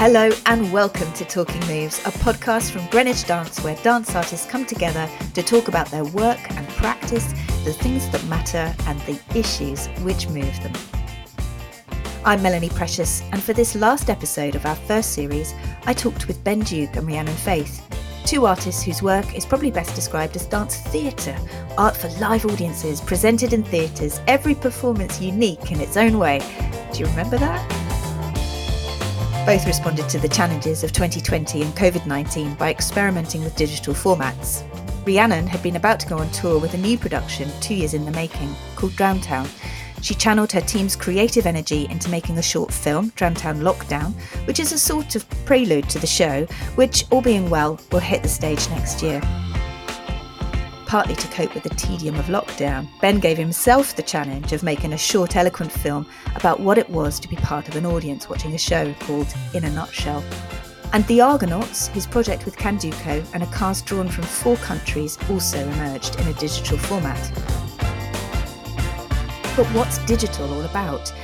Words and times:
Hello 0.00 0.30
and 0.46 0.72
welcome 0.72 1.12
to 1.12 1.26
Talking 1.26 1.60
Moves, 1.66 1.98
a 2.06 2.10
podcast 2.10 2.70
from 2.70 2.86
Greenwich 2.86 3.26
Dance 3.26 3.60
where 3.62 3.76
dance 3.82 4.14
artists 4.14 4.46
come 4.46 4.64
together 4.64 5.06
to 5.34 5.42
talk 5.42 5.68
about 5.68 5.90
their 5.90 6.06
work 6.06 6.38
and 6.52 6.66
practice, 6.70 7.26
the 7.66 7.74
things 7.74 8.08
that 8.08 8.24
matter, 8.24 8.74
and 8.86 8.98
the 9.00 9.20
issues 9.38 9.88
which 9.98 10.26
move 10.28 10.58
them. 10.62 10.72
I'm 12.24 12.40
Melanie 12.40 12.70
Precious, 12.70 13.20
and 13.32 13.42
for 13.42 13.52
this 13.52 13.74
last 13.74 14.08
episode 14.08 14.54
of 14.54 14.64
our 14.64 14.74
first 14.74 15.12
series, 15.12 15.52
I 15.84 15.92
talked 15.92 16.28
with 16.28 16.42
Ben 16.44 16.60
Duke 16.60 16.96
and 16.96 17.06
Rhiannon 17.06 17.34
Faith, 17.34 17.86
two 18.24 18.46
artists 18.46 18.82
whose 18.82 19.02
work 19.02 19.36
is 19.36 19.44
probably 19.44 19.70
best 19.70 19.94
described 19.94 20.34
as 20.34 20.46
dance 20.46 20.78
theatre, 20.78 21.36
art 21.76 21.94
for 21.94 22.08
live 22.20 22.46
audiences, 22.46 23.02
presented 23.02 23.52
in 23.52 23.62
theatres, 23.64 24.22
every 24.28 24.54
performance 24.54 25.20
unique 25.20 25.70
in 25.70 25.78
its 25.78 25.98
own 25.98 26.18
way. 26.18 26.38
Do 26.90 27.00
you 27.00 27.04
remember 27.04 27.36
that? 27.36 27.89
Both 29.46 29.66
responded 29.66 30.08
to 30.10 30.18
the 30.18 30.28
challenges 30.28 30.84
of 30.84 30.92
2020 30.92 31.62
and 31.62 31.74
COVID 31.74 32.06
19 32.06 32.54
by 32.54 32.70
experimenting 32.70 33.42
with 33.42 33.56
digital 33.56 33.94
formats. 33.94 34.62
Rhiannon 35.06 35.46
had 35.46 35.62
been 35.62 35.76
about 35.76 35.98
to 36.00 36.08
go 36.08 36.18
on 36.18 36.30
tour 36.30 36.60
with 36.60 36.74
a 36.74 36.78
new 36.78 36.98
production 36.98 37.50
two 37.60 37.74
years 37.74 37.94
in 37.94 38.04
the 38.04 38.10
making 38.10 38.54
called 38.76 38.92
Drowntown. 38.92 39.48
She 40.02 40.14
channeled 40.14 40.52
her 40.52 40.60
team's 40.60 40.94
creative 40.94 41.46
energy 41.46 41.86
into 41.90 42.10
making 42.10 42.38
a 42.38 42.42
short 42.42 42.72
film, 42.72 43.10
Drowntown 43.16 43.60
Lockdown, 43.60 44.12
which 44.46 44.60
is 44.60 44.72
a 44.72 44.78
sort 44.78 45.16
of 45.16 45.28
prelude 45.46 45.88
to 45.90 45.98
the 45.98 46.06
show, 46.06 46.44
which, 46.74 47.06
all 47.10 47.22
being 47.22 47.50
well, 47.50 47.80
will 47.90 47.98
hit 47.98 48.22
the 48.22 48.28
stage 48.28 48.68
next 48.68 49.02
year 49.02 49.20
partly 50.90 51.14
to 51.14 51.28
cope 51.28 51.54
with 51.54 51.62
the 51.62 51.70
tedium 51.76 52.16
of 52.16 52.24
lockdown, 52.24 52.88
Ben 53.00 53.20
gave 53.20 53.38
himself 53.38 53.94
the 53.94 54.02
challenge 54.02 54.52
of 54.52 54.64
making 54.64 54.92
a 54.92 54.98
short, 54.98 55.36
eloquent 55.36 55.70
film 55.70 56.04
about 56.34 56.58
what 56.58 56.78
it 56.78 56.90
was 56.90 57.20
to 57.20 57.28
be 57.28 57.36
part 57.36 57.68
of 57.68 57.76
an 57.76 57.86
audience 57.86 58.28
watching 58.28 58.54
a 58.54 58.58
show 58.58 58.92
called 58.94 59.32
In 59.54 59.62
a 59.62 59.70
Nutshell. 59.70 60.24
And 60.92 61.06
The 61.06 61.20
Argonauts, 61.20 61.86
his 61.86 62.08
project 62.08 62.44
with 62.44 62.56
Candoco 62.56 63.24
and 63.32 63.44
a 63.44 63.46
cast 63.52 63.86
drawn 63.86 64.08
from 64.08 64.24
four 64.24 64.56
countries, 64.56 65.16
also 65.30 65.60
emerged 65.60 66.18
in 66.18 66.26
a 66.26 66.32
digital 66.32 66.76
format. 66.76 67.30
But 69.56 69.66
what's 69.68 69.98
digital 70.06 70.52
all 70.52 70.64
about? 70.64 71.14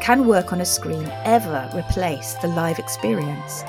Can 0.00 0.28
work 0.28 0.52
on 0.52 0.60
a 0.60 0.64
screen 0.64 1.04
ever 1.24 1.68
replace 1.74 2.34
the 2.34 2.46
live 2.46 2.78
experience? 2.78 3.64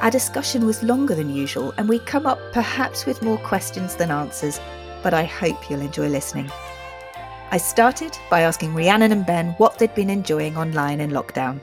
Our 0.00 0.10
discussion 0.10 0.66
was 0.66 0.82
longer 0.82 1.14
than 1.14 1.28
usual, 1.28 1.74
and 1.76 1.88
we 1.88 2.00
come 2.00 2.26
up 2.26 2.40
perhaps 2.52 3.06
with 3.06 3.22
more 3.22 3.38
questions 3.38 3.94
than 3.94 4.10
answers, 4.10 4.58
but 5.02 5.14
I 5.14 5.24
hope 5.24 5.70
you'll 5.70 5.80
enjoy 5.80 6.08
listening. 6.08 6.50
I 7.52 7.56
started 7.56 8.16
by 8.30 8.42
asking 8.42 8.74
Rhiannon 8.74 9.12
and 9.12 9.26
Ben 9.26 9.52
what 9.58 9.78
they'd 9.78 9.94
been 9.94 10.10
enjoying 10.10 10.56
online 10.56 11.00
in 11.00 11.10
lockdown. 11.10 11.60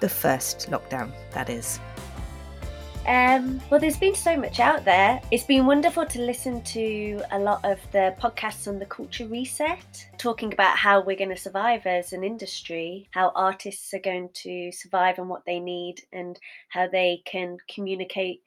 The 0.00 0.08
first 0.08 0.70
lockdown, 0.70 1.10
that 1.32 1.48
is. 1.48 1.80
Um, 3.06 3.60
well, 3.70 3.78
there's 3.78 3.96
been 3.96 4.16
so 4.16 4.36
much 4.36 4.58
out 4.58 4.84
there. 4.84 5.20
It's 5.30 5.44
been 5.44 5.64
wonderful 5.64 6.04
to 6.06 6.20
listen 6.20 6.60
to 6.62 7.22
a 7.30 7.38
lot 7.38 7.64
of 7.64 7.78
the 7.92 8.16
podcasts 8.20 8.66
on 8.66 8.80
the 8.80 8.86
culture 8.86 9.28
reset, 9.28 10.08
talking 10.18 10.52
about 10.52 10.76
how 10.76 11.00
we're 11.00 11.16
going 11.16 11.30
to 11.30 11.36
survive 11.36 11.86
as 11.86 12.12
an 12.12 12.24
industry, 12.24 13.08
how 13.12 13.30
artists 13.36 13.94
are 13.94 14.00
going 14.00 14.30
to 14.34 14.72
survive 14.72 15.18
and 15.18 15.28
what 15.28 15.44
they 15.46 15.60
need, 15.60 16.02
and 16.12 16.38
how 16.68 16.88
they 16.88 17.22
can 17.24 17.58
communicate 17.72 18.42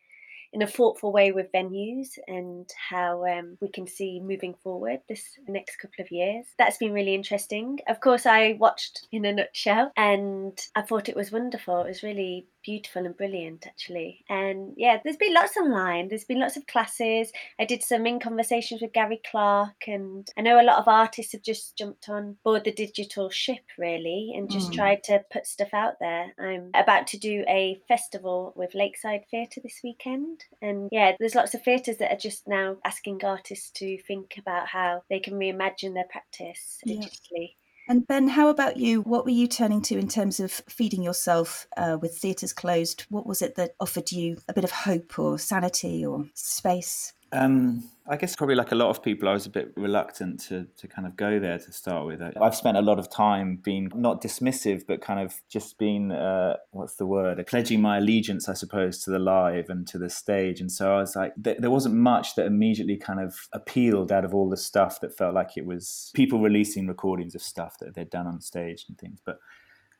in 0.53 0.61
a 0.61 0.67
thoughtful 0.67 1.11
way 1.11 1.31
with 1.31 1.51
venues 1.51 2.17
and 2.27 2.69
how 2.89 3.25
um, 3.25 3.57
we 3.61 3.69
can 3.69 3.87
see 3.87 4.19
moving 4.19 4.55
forward 4.63 4.99
this 5.07 5.23
next 5.47 5.77
couple 5.77 6.03
of 6.03 6.11
years. 6.11 6.45
That's 6.57 6.77
been 6.77 6.93
really 6.93 7.13
interesting. 7.13 7.79
Of 7.87 7.99
course, 7.99 8.25
I 8.25 8.57
watched 8.59 9.07
in 9.11 9.25
a 9.25 9.33
nutshell 9.33 9.91
and 9.95 10.57
I 10.75 10.81
thought 10.81 11.09
it 11.09 11.15
was 11.15 11.31
wonderful. 11.31 11.81
It 11.81 11.87
was 11.87 12.03
really 12.03 12.47
beautiful 12.63 13.05
and 13.05 13.15
brilliant 13.15 13.65
actually. 13.67 14.25
And 14.29 14.73
yeah 14.77 14.99
there's 15.03 15.17
been 15.17 15.33
lots 15.33 15.57
online. 15.57 16.09
There's 16.09 16.25
been 16.25 16.39
lots 16.39 16.57
of 16.57 16.67
classes. 16.67 17.31
I 17.59 17.65
did 17.65 17.83
some 17.83 18.05
in 18.05 18.19
conversations 18.19 18.81
with 18.81 18.93
Gary 18.93 19.21
Clarke 19.29 19.87
and 19.87 20.27
i 20.37 20.41
know 20.41 20.59
a 20.59 20.63
lot 20.63 20.79
of 20.79 20.87
artists 20.87 21.33
have 21.33 21.41
just 21.41 21.77
jumped 21.77 22.09
on 22.09 22.37
board 22.43 22.63
the 22.63 22.71
digital 22.71 23.29
ship 23.29 23.63
really 23.77 24.33
and 24.35 24.49
just 24.49 24.71
mm. 24.71 24.75
tried 24.75 25.03
to 25.03 25.23
put 25.31 25.45
stuff 25.45 25.73
out 25.73 25.95
there. 25.99 26.33
I'm 26.39 26.71
about 26.73 27.07
to 27.07 27.17
do 27.17 27.43
a 27.47 27.81
festival 27.87 28.53
with 28.55 28.75
lakeside 28.75 29.25
theatre 29.31 29.61
this 29.61 29.79
weekend 29.83 30.43
and 30.61 30.89
yeah 30.91 31.15
there's 31.19 31.35
lots 31.35 31.53
of 31.53 31.63
theatres 31.63 31.97
that 31.97 32.11
are 32.11 32.17
just 32.17 32.47
now 32.47 32.77
asking 32.85 33.23
artists 33.23 33.71
to 33.71 33.97
think 34.03 34.35
about 34.37 34.67
how 34.67 35.03
they 35.09 35.19
can 35.19 35.33
reimagine 35.35 35.93
their 35.93 36.07
practice 36.09 36.79
digitally. 36.87 37.19
yeah. 37.31 37.47
And 37.89 38.05
Ben, 38.05 38.27
how 38.27 38.49
about 38.49 38.77
you? 38.77 39.01
What 39.01 39.25
were 39.25 39.31
you 39.31 39.47
turning 39.47 39.81
to 39.81 39.97
in 39.97 40.07
terms 40.07 40.39
of 40.39 40.51
feeding 40.69 41.01
yourself 41.01 41.65
uh, 41.75 41.97
with 41.99 42.15
theatres 42.15 42.53
closed? 42.53 43.07
What 43.09 43.25
was 43.25 43.41
it 43.41 43.55
that 43.55 43.71
offered 43.79 44.11
you 44.11 44.37
a 44.47 44.53
bit 44.53 44.63
of 44.63 44.69
hope 44.69 45.17
or 45.17 45.39
sanity 45.39 46.05
or 46.05 46.25
space? 46.35 47.13
Um, 47.31 47.83
I 48.07 48.17
guess 48.17 48.35
probably 48.35 48.55
like 48.55 48.71
a 48.71 48.75
lot 48.75 48.89
of 48.89 49.03
people, 49.03 49.29
I 49.29 49.33
was 49.33 49.45
a 49.45 49.51
bit 49.51 49.71
reluctant 49.77 50.39
to, 50.47 50.65
to 50.77 50.87
kind 50.87 51.05
of 51.05 51.15
go 51.15 51.39
there 51.39 51.59
to 51.59 51.71
start 51.71 52.07
with. 52.07 52.23
I've 52.41 52.55
spent 52.55 52.75
a 52.75 52.81
lot 52.81 52.97
of 52.97 53.07
time 53.07 53.59
being 53.63 53.91
not 53.93 54.19
dismissive, 54.19 54.87
but 54.87 54.99
kind 54.99 55.19
of 55.19 55.35
just 55.47 55.77
being, 55.77 56.11
uh, 56.11 56.55
what's 56.71 56.95
the 56.95 57.05
word, 57.05 57.45
pledging 57.45 57.81
my 57.81 57.97
allegiance, 57.97 58.49
I 58.49 58.53
suppose, 58.53 59.03
to 59.03 59.11
the 59.11 59.19
live 59.19 59.69
and 59.69 59.87
to 59.89 59.99
the 59.99 60.09
stage. 60.09 60.59
And 60.59 60.71
so 60.71 60.95
I 60.95 61.01
was 61.01 61.15
like, 61.15 61.33
th- 61.43 61.59
there 61.59 61.69
wasn't 61.69 61.95
much 61.95 62.33
that 62.33 62.47
immediately 62.47 62.97
kind 62.97 63.19
of 63.19 63.47
appealed 63.53 64.11
out 64.11 64.25
of 64.25 64.33
all 64.33 64.49
the 64.49 64.57
stuff 64.57 64.99
that 65.01 65.15
felt 65.15 65.35
like 65.35 65.55
it 65.55 65.67
was 65.67 66.11
people 66.15 66.41
releasing 66.41 66.87
recordings 66.87 67.35
of 67.35 67.43
stuff 67.43 67.77
that 67.79 67.93
they'd 67.93 68.09
done 68.09 68.25
on 68.25 68.41
stage 68.41 68.85
and 68.89 68.97
things. 68.97 69.19
But 69.23 69.37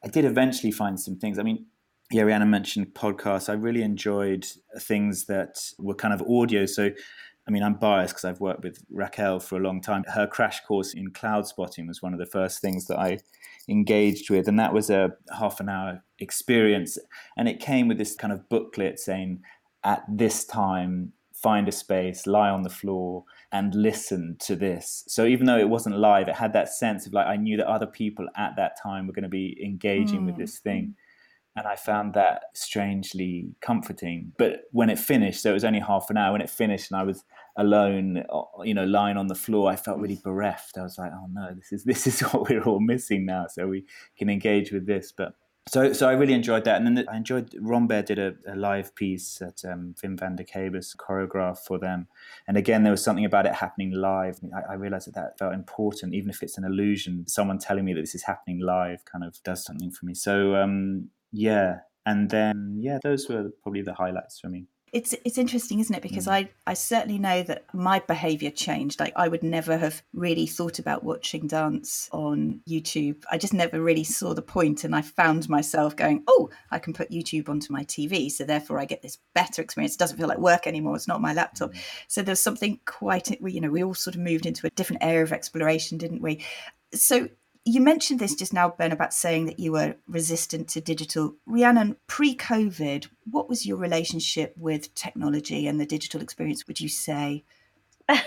I 0.03 0.07
did 0.07 0.25
eventually 0.25 0.71
find 0.71 0.99
some 0.99 1.17
things. 1.17 1.37
I 1.37 1.43
mean, 1.43 1.67
yeah, 2.11 2.23
Rhiannon 2.23 2.49
mentioned 2.49 2.93
podcasts. 2.95 3.49
I 3.49 3.53
really 3.53 3.83
enjoyed 3.83 4.47
things 4.79 5.25
that 5.25 5.59
were 5.77 5.93
kind 5.93 6.13
of 6.13 6.23
audio. 6.27 6.65
So, 6.65 6.89
I 7.47 7.51
mean, 7.51 7.61
I'm 7.61 7.75
biased 7.75 8.15
because 8.15 8.25
I've 8.25 8.39
worked 8.39 8.63
with 8.63 8.83
Raquel 8.89 9.39
for 9.39 9.57
a 9.57 9.61
long 9.61 9.79
time. 9.79 10.03
Her 10.07 10.25
crash 10.25 10.61
course 10.61 10.93
in 10.93 11.11
cloud 11.11 11.47
spotting 11.47 11.87
was 11.87 12.01
one 12.01 12.13
of 12.13 12.19
the 12.19 12.25
first 12.25 12.61
things 12.61 12.87
that 12.87 12.97
I 12.97 13.19
engaged 13.67 14.31
with, 14.31 14.47
and 14.47 14.59
that 14.59 14.73
was 14.73 14.89
a 14.89 15.11
half 15.37 15.59
an 15.59 15.69
hour 15.69 16.03
experience. 16.17 16.97
And 17.37 17.47
it 17.47 17.59
came 17.59 17.87
with 17.87 17.99
this 17.99 18.15
kind 18.15 18.33
of 18.33 18.49
booklet 18.49 18.99
saying, 18.99 19.41
at 19.83 20.03
this 20.09 20.45
time, 20.45 21.13
find 21.31 21.69
a 21.69 21.71
space, 21.71 22.25
lie 22.25 22.49
on 22.49 22.63
the 22.63 22.69
floor, 22.69 23.23
and 23.51 23.73
listen 23.75 24.35
to 24.39 24.55
this. 24.55 25.03
So 25.07 25.25
even 25.25 25.45
though 25.45 25.59
it 25.59 25.69
wasn't 25.69 25.97
live, 25.97 26.27
it 26.27 26.35
had 26.35 26.53
that 26.53 26.69
sense 26.69 27.05
of 27.05 27.13
like 27.13 27.27
I 27.27 27.35
knew 27.35 27.55
that 27.57 27.67
other 27.67 27.85
people 27.85 28.27
at 28.35 28.55
that 28.57 28.81
time 28.81 29.05
were 29.05 29.13
going 29.13 29.23
to 29.23 29.29
be 29.29 29.57
engaging 29.63 30.21
mm. 30.21 30.25
with 30.25 30.37
this 30.37 30.57
thing 30.57 30.95
and 31.59 31.67
I 31.67 31.75
found 31.75 32.13
that 32.13 32.43
strangely 32.53 33.53
comforting. 33.59 34.31
But 34.37 34.61
when 34.71 34.89
it 34.89 34.97
finished, 34.97 35.41
so 35.41 35.51
it 35.51 35.53
was 35.53 35.65
only 35.65 35.81
half 35.81 36.09
an 36.09 36.15
hour. 36.15 36.31
When 36.31 36.41
it 36.41 36.49
finished, 36.49 36.89
and 36.89 36.99
I 36.99 37.03
was 37.03 37.25
alone, 37.57 38.23
uh, 38.33 38.63
you 38.63 38.73
know, 38.73 38.85
lying 38.85 39.17
on 39.17 39.27
the 39.27 39.35
floor, 39.35 39.69
I 39.69 39.75
felt 39.75 39.99
really 39.99 40.21
bereft. 40.23 40.77
I 40.77 40.83
was 40.83 40.97
like, 40.97 41.11
"Oh 41.13 41.27
no, 41.31 41.53
this 41.53 41.73
is 41.73 41.83
this 41.91 42.07
is 42.07 42.21
what 42.21 42.49
we're 42.49 42.63
all 42.63 42.79
missing 42.79 43.25
now." 43.25 43.47
So 43.47 43.67
we 43.67 43.85
can 44.17 44.29
engage 44.29 44.71
with 44.71 44.87
this, 44.87 45.11
but. 45.11 45.33
So, 45.67 45.93
so 45.93 46.09
I 46.09 46.13
really 46.13 46.33
enjoyed 46.33 46.63
that, 46.63 46.77
and 46.81 46.97
then 46.97 47.05
I 47.07 47.17
enjoyed 47.17 47.53
Rambert 47.59 48.07
did 48.07 48.17
a, 48.17 48.33
a 48.47 48.55
live 48.55 48.95
piece 48.95 49.35
that 49.35 49.63
um, 49.65 49.93
Wim 50.01 50.17
Vandekeybus 50.17 50.95
choreographed 50.95 51.59
for 51.67 51.77
them, 51.77 52.07
and 52.47 52.57
again 52.57 52.81
there 52.81 52.91
was 52.91 53.03
something 53.03 53.25
about 53.25 53.45
it 53.45 53.53
happening 53.53 53.91
live. 53.91 54.39
I, 54.55 54.71
I 54.71 54.75
realized 54.75 55.07
that 55.07 55.13
that 55.13 55.37
felt 55.37 55.53
important, 55.53 56.15
even 56.15 56.31
if 56.31 56.41
it's 56.41 56.57
an 56.57 56.63
illusion. 56.63 57.27
Someone 57.27 57.59
telling 57.59 57.85
me 57.85 57.93
that 57.93 58.01
this 58.01 58.15
is 58.15 58.23
happening 58.23 58.61
live 58.61 59.05
kind 59.05 59.23
of 59.23 59.37
does 59.43 59.63
something 59.63 59.91
for 59.91 60.07
me. 60.07 60.15
So, 60.15 60.55
um, 60.55 61.09
yeah, 61.31 61.77
and 62.05 62.29
then 62.29 62.77
yeah, 62.79 62.99
those 63.03 63.29
were 63.29 63.51
probably 63.61 63.81
the 63.81 63.93
highlights 63.93 64.39
for 64.39 64.49
me. 64.49 64.65
It's 64.91 65.13
it's 65.23 65.37
interesting, 65.37 65.79
isn't 65.79 65.95
it? 65.95 66.01
Because 66.01 66.25
mm. 66.25 66.31
I 66.31 66.49
I 66.65 66.73
certainly 66.73 67.19
know 67.19 67.43
that 67.43 67.65
my 67.73 67.99
behaviour 67.99 68.49
changed. 68.49 68.99
Like 68.99 69.13
I 69.15 69.27
would 69.27 69.43
never 69.43 69.77
have 69.77 70.01
really 70.13 70.47
thought 70.47 70.79
about 70.79 71.03
watching 71.03 71.45
dance 71.45 72.09
on 72.11 72.61
YouTube. 72.67 73.23
I 73.29 73.37
just 73.37 73.53
never 73.53 73.79
really 73.79 74.03
saw 74.03 74.33
the 74.33 74.41
point, 74.41 74.83
and 74.83 74.95
I 74.95 75.03
found 75.03 75.47
myself 75.47 75.95
going, 75.95 76.23
"Oh, 76.27 76.49
I 76.71 76.79
can 76.79 76.93
put 76.93 77.11
YouTube 77.11 77.49
onto 77.49 77.71
my 77.71 77.83
TV, 77.83 78.31
so 78.31 78.45
therefore 78.45 78.79
I 78.79 78.85
get 78.85 79.03
this 79.03 79.19
better 79.35 79.61
experience. 79.61 79.93
It 79.93 79.99
doesn't 79.99 80.17
feel 80.17 80.27
like 80.27 80.39
work 80.39 80.65
anymore. 80.65 80.95
It's 80.95 81.07
not 81.07 81.21
my 81.21 81.33
laptop." 81.33 81.71
Mm. 81.71 81.81
So 82.07 82.21
there's 82.23 82.41
something 82.41 82.79
quite 82.85 83.29
you 83.41 83.61
know 83.61 83.69
we 83.69 83.83
all 83.83 83.93
sort 83.93 84.15
of 84.15 84.21
moved 84.21 84.47
into 84.47 84.65
a 84.65 84.71
different 84.71 85.03
area 85.03 85.21
of 85.21 85.33
exploration, 85.33 85.99
didn't 85.99 86.23
we? 86.23 86.43
So 86.95 87.29
you 87.69 87.81
mentioned 87.81 88.19
this 88.19 88.33
just 88.33 88.51
now, 88.51 88.69
Ben, 88.69 88.91
about 88.91 89.13
saying 89.13 89.45
that 89.45 89.59
you 89.59 89.73
were 89.73 89.95
resistant 90.07 90.67
to 90.69 90.81
digital. 90.81 91.35
Rhiannon, 91.45 91.97
pre 92.07 92.35
COVID, 92.35 93.07
what 93.29 93.47
was 93.47 93.65
your 93.65 93.77
relationship 93.77 94.55
with 94.57 94.93
technology 94.95 95.67
and 95.67 95.79
the 95.79 95.85
digital 95.85 96.21
experience, 96.21 96.67
would 96.67 96.81
you 96.81 96.89
say? 96.89 97.43
um, 98.09 98.23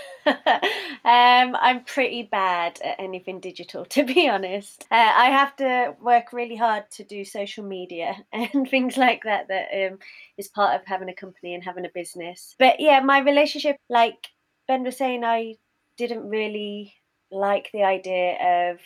I'm 1.03 1.83
pretty 1.83 2.23
bad 2.23 2.79
at 2.81 2.95
anything 2.99 3.41
digital, 3.41 3.83
to 3.95 4.03
be 4.03 4.29
honest. 4.29 4.85
Uh, 4.89 5.11
I 5.13 5.25
have 5.25 5.55
to 5.57 5.95
work 6.01 6.31
really 6.31 6.55
hard 6.55 6.89
to 6.91 7.03
do 7.03 7.25
social 7.25 7.65
media 7.65 8.15
and 8.31 8.69
things 8.69 8.95
like 8.95 9.23
that. 9.23 9.49
That 9.49 9.67
um, 9.73 9.99
is 10.37 10.47
part 10.47 10.79
of 10.79 10.87
having 10.87 11.09
a 11.09 11.13
company 11.13 11.53
and 11.53 11.63
having 11.63 11.85
a 11.85 11.91
business. 11.93 12.55
But 12.57 12.79
yeah, 12.79 13.01
my 13.01 13.19
relationship, 13.19 13.75
like 13.89 14.29
Ben 14.69 14.83
was 14.83 14.97
saying, 14.97 15.25
I 15.25 15.55
didn't 15.97 16.29
really 16.29 16.93
like 17.29 17.69
the 17.73 17.83
idea 17.83 18.71
of 18.71 18.79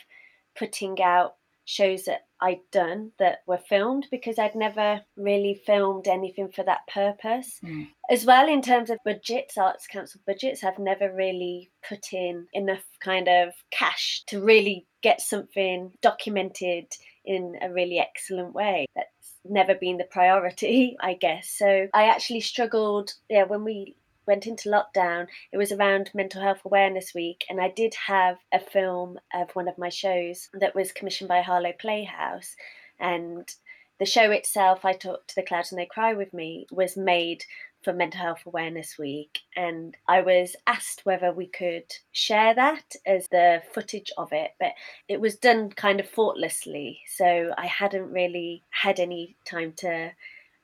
putting 0.57 1.01
out 1.01 1.35
shows 1.65 2.05
that 2.05 2.21
I'd 2.39 2.61
done 2.71 3.11
that 3.19 3.39
were 3.45 3.57
filmed 3.57 4.07
because 4.09 4.39
I'd 4.39 4.55
never 4.55 5.01
really 5.17 5.61
filmed 5.65 6.07
anything 6.07 6.49
for 6.49 6.63
that 6.63 6.87
purpose. 6.87 7.59
Mm. 7.63 7.87
As 8.09 8.25
well, 8.25 8.47
in 8.47 8.61
terms 8.61 8.89
of 8.89 8.99
budgets, 9.03 9.57
Arts 9.57 9.85
Council 9.85 10.21
budgets, 10.25 10.63
I've 10.63 10.79
never 10.79 11.13
really 11.13 11.69
put 11.87 12.13
in 12.13 12.47
enough 12.53 12.85
kind 13.01 13.27
of 13.27 13.53
cash 13.71 14.23
to 14.27 14.41
really 14.41 14.85
get 15.01 15.19
something 15.19 15.91
documented 16.01 16.85
in 17.25 17.57
a 17.61 17.71
really 17.71 17.99
excellent 17.99 18.53
way. 18.53 18.85
That's 18.95 19.33
never 19.43 19.75
been 19.75 19.97
the 19.97 20.05
priority, 20.05 20.95
I 21.01 21.15
guess. 21.15 21.49
So 21.49 21.87
I 21.93 22.05
actually 22.05 22.41
struggled, 22.41 23.13
yeah, 23.29 23.43
when 23.43 23.65
we 23.65 23.95
went 24.27 24.45
into 24.45 24.69
lockdown, 24.69 25.27
it 25.51 25.57
was 25.57 25.71
around 25.71 26.11
Mental 26.13 26.41
Health 26.41 26.61
Awareness 26.65 27.13
Week, 27.13 27.45
and 27.49 27.61
I 27.61 27.69
did 27.69 27.93
have 28.07 28.37
a 28.51 28.59
film 28.59 29.17
of 29.33 29.55
one 29.55 29.67
of 29.67 29.77
my 29.77 29.89
shows 29.89 30.49
that 30.53 30.75
was 30.75 30.91
commissioned 30.91 31.29
by 31.29 31.41
Harlow 31.41 31.73
Playhouse. 31.79 32.55
And 32.99 33.49
the 33.99 34.05
show 34.05 34.31
itself, 34.31 34.85
I 34.85 34.93
Talk 34.93 35.27
to 35.27 35.35
the 35.35 35.43
Clouds 35.43 35.71
and 35.71 35.79
They 35.79 35.85
Cry 35.85 36.13
with 36.13 36.33
Me, 36.33 36.67
was 36.71 36.97
made 36.97 37.43
for 37.83 37.93
Mental 37.93 38.19
Health 38.19 38.41
Awareness 38.45 38.97
Week, 38.97 39.39
and 39.55 39.95
I 40.07 40.21
was 40.21 40.55
asked 40.65 41.05
whether 41.05 41.31
we 41.31 41.47
could 41.47 41.85
share 42.11 42.53
that 42.55 42.95
as 43.05 43.27
the 43.29 43.61
footage 43.73 44.11
of 44.17 44.33
it, 44.33 44.51
but 44.59 44.73
it 45.07 45.21
was 45.21 45.37
done 45.37 45.69
kind 45.69 45.99
of 45.99 46.09
thoughtlessly, 46.09 46.99
so 47.15 47.53
I 47.57 47.67
hadn't 47.67 48.11
really 48.11 48.63
had 48.71 48.99
any 48.99 49.37
time 49.45 49.73
to 49.77 50.11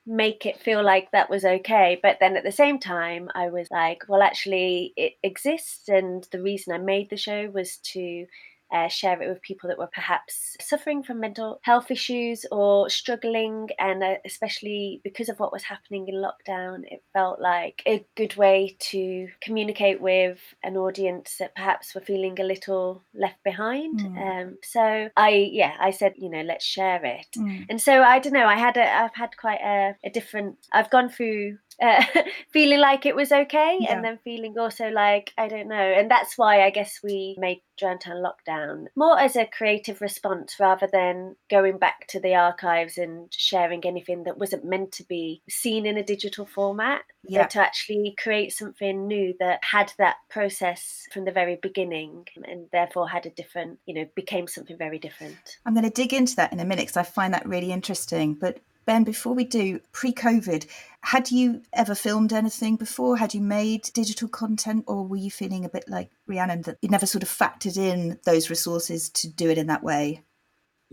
make 0.06 0.44
it 0.46 0.60
feel 0.60 0.82
like 0.84 1.10
that 1.12 1.30
was 1.30 1.44
okay. 1.44 1.98
But 2.02 2.18
then 2.20 2.36
at 2.36 2.44
the 2.44 2.52
same 2.52 2.78
time, 2.78 3.30
I 3.34 3.48
was 3.48 3.68
like, 3.70 4.02
well, 4.08 4.22
actually, 4.22 4.92
it 4.96 5.14
exists. 5.22 5.88
And 5.88 6.26
the 6.30 6.42
reason 6.42 6.74
I 6.74 6.78
made 6.78 7.10
the 7.10 7.16
show 7.16 7.48
was 7.52 7.78
to 7.92 8.26
uh, 8.74 8.88
share 8.88 9.22
it 9.22 9.28
with 9.28 9.40
people 9.42 9.68
that 9.68 9.78
were 9.78 9.90
perhaps 9.94 10.56
suffering 10.60 11.02
from 11.02 11.20
mental 11.20 11.60
health 11.62 11.90
issues 11.90 12.44
or 12.50 12.90
struggling. 12.90 13.68
And 13.78 14.02
uh, 14.02 14.16
especially 14.26 15.00
because 15.04 15.28
of 15.28 15.38
what 15.38 15.52
was 15.52 15.62
happening 15.62 16.08
in 16.08 16.16
lockdown, 16.16 16.82
it 16.90 17.02
felt 17.12 17.40
like 17.40 17.82
a 17.86 18.04
good 18.16 18.36
way 18.36 18.76
to 18.90 19.28
communicate 19.40 20.00
with 20.00 20.40
an 20.62 20.76
audience 20.76 21.36
that 21.38 21.54
perhaps 21.54 21.94
were 21.94 22.00
feeling 22.00 22.38
a 22.40 22.44
little 22.44 23.02
left 23.14 23.42
behind. 23.44 24.00
Mm. 24.00 24.42
Um, 24.42 24.58
so 24.62 25.08
I, 25.16 25.50
yeah, 25.52 25.74
I 25.78 25.92
said, 25.92 26.14
you 26.16 26.28
know, 26.28 26.42
let's 26.42 26.64
share 26.64 27.04
it. 27.04 27.28
Mm. 27.36 27.66
And 27.70 27.80
so 27.80 28.02
I 28.02 28.18
don't 28.18 28.32
know, 28.32 28.46
I 28.46 28.56
had 28.56 28.76
a, 28.76 28.84
I've 28.84 29.14
had 29.14 29.36
quite 29.36 29.60
a, 29.60 29.94
a 30.04 30.10
different, 30.10 30.56
I've 30.72 30.90
gone 30.90 31.08
through 31.08 31.58
uh, 31.80 32.04
feeling 32.52 32.80
like 32.80 33.06
it 33.06 33.16
was 33.16 33.32
okay 33.32 33.78
yeah. 33.80 33.94
and 33.94 34.04
then 34.04 34.18
feeling 34.24 34.58
also 34.58 34.88
like 34.88 35.32
i 35.38 35.48
don't 35.48 35.68
know 35.68 35.74
and 35.74 36.10
that's 36.10 36.36
why 36.38 36.62
i 36.62 36.70
guess 36.70 37.00
we 37.02 37.36
made 37.38 37.60
Drowntown 37.80 38.22
Lockdown 38.22 38.86
more 38.94 39.18
as 39.18 39.36
a 39.36 39.46
creative 39.46 40.00
response 40.00 40.56
rather 40.60 40.88
than 40.90 41.36
going 41.50 41.78
back 41.78 42.06
to 42.08 42.20
the 42.20 42.34
archives 42.34 42.98
and 42.98 43.32
sharing 43.32 43.84
anything 43.84 44.24
that 44.24 44.38
wasn't 44.38 44.64
meant 44.64 44.92
to 44.92 45.04
be 45.04 45.42
seen 45.48 45.86
in 45.86 45.96
a 45.96 46.04
digital 46.04 46.46
format 46.46 47.02
yeah. 47.24 47.46
to 47.46 47.60
actually 47.60 48.14
create 48.18 48.52
something 48.52 49.06
new 49.06 49.34
that 49.40 49.60
had 49.64 49.92
that 49.98 50.16
process 50.30 51.06
from 51.12 51.24
the 51.24 51.32
very 51.32 51.58
beginning 51.60 52.26
and 52.44 52.66
therefore 52.72 53.08
had 53.08 53.26
a 53.26 53.30
different 53.30 53.78
you 53.86 53.94
know 53.94 54.06
became 54.14 54.46
something 54.46 54.78
very 54.78 54.98
different 54.98 55.58
i'm 55.66 55.74
going 55.74 55.84
to 55.84 55.90
dig 55.90 56.12
into 56.12 56.36
that 56.36 56.52
in 56.52 56.60
a 56.60 56.64
minute 56.64 56.82
because 56.82 56.96
i 56.96 57.02
find 57.02 57.34
that 57.34 57.46
really 57.46 57.72
interesting 57.72 58.34
but 58.34 58.58
Ben, 58.86 59.04
before 59.04 59.34
we 59.34 59.44
do, 59.44 59.80
pre 59.92 60.12
COVID, 60.12 60.66
had 61.00 61.30
you 61.30 61.62
ever 61.72 61.94
filmed 61.94 62.32
anything 62.32 62.76
before? 62.76 63.16
Had 63.16 63.34
you 63.34 63.40
made 63.40 63.90
digital 63.94 64.28
content, 64.28 64.84
or 64.86 65.06
were 65.06 65.16
you 65.16 65.30
feeling 65.30 65.64
a 65.64 65.70
bit 65.70 65.84
like 65.88 66.10
Rhiannon 66.26 66.62
that 66.62 66.78
you 66.82 66.88
never 66.88 67.06
sort 67.06 67.22
of 67.22 67.28
factored 67.28 67.76
in 67.76 68.18
those 68.24 68.50
resources 68.50 69.08
to 69.10 69.28
do 69.28 69.48
it 69.50 69.58
in 69.58 69.68
that 69.68 69.82
way? 69.82 70.22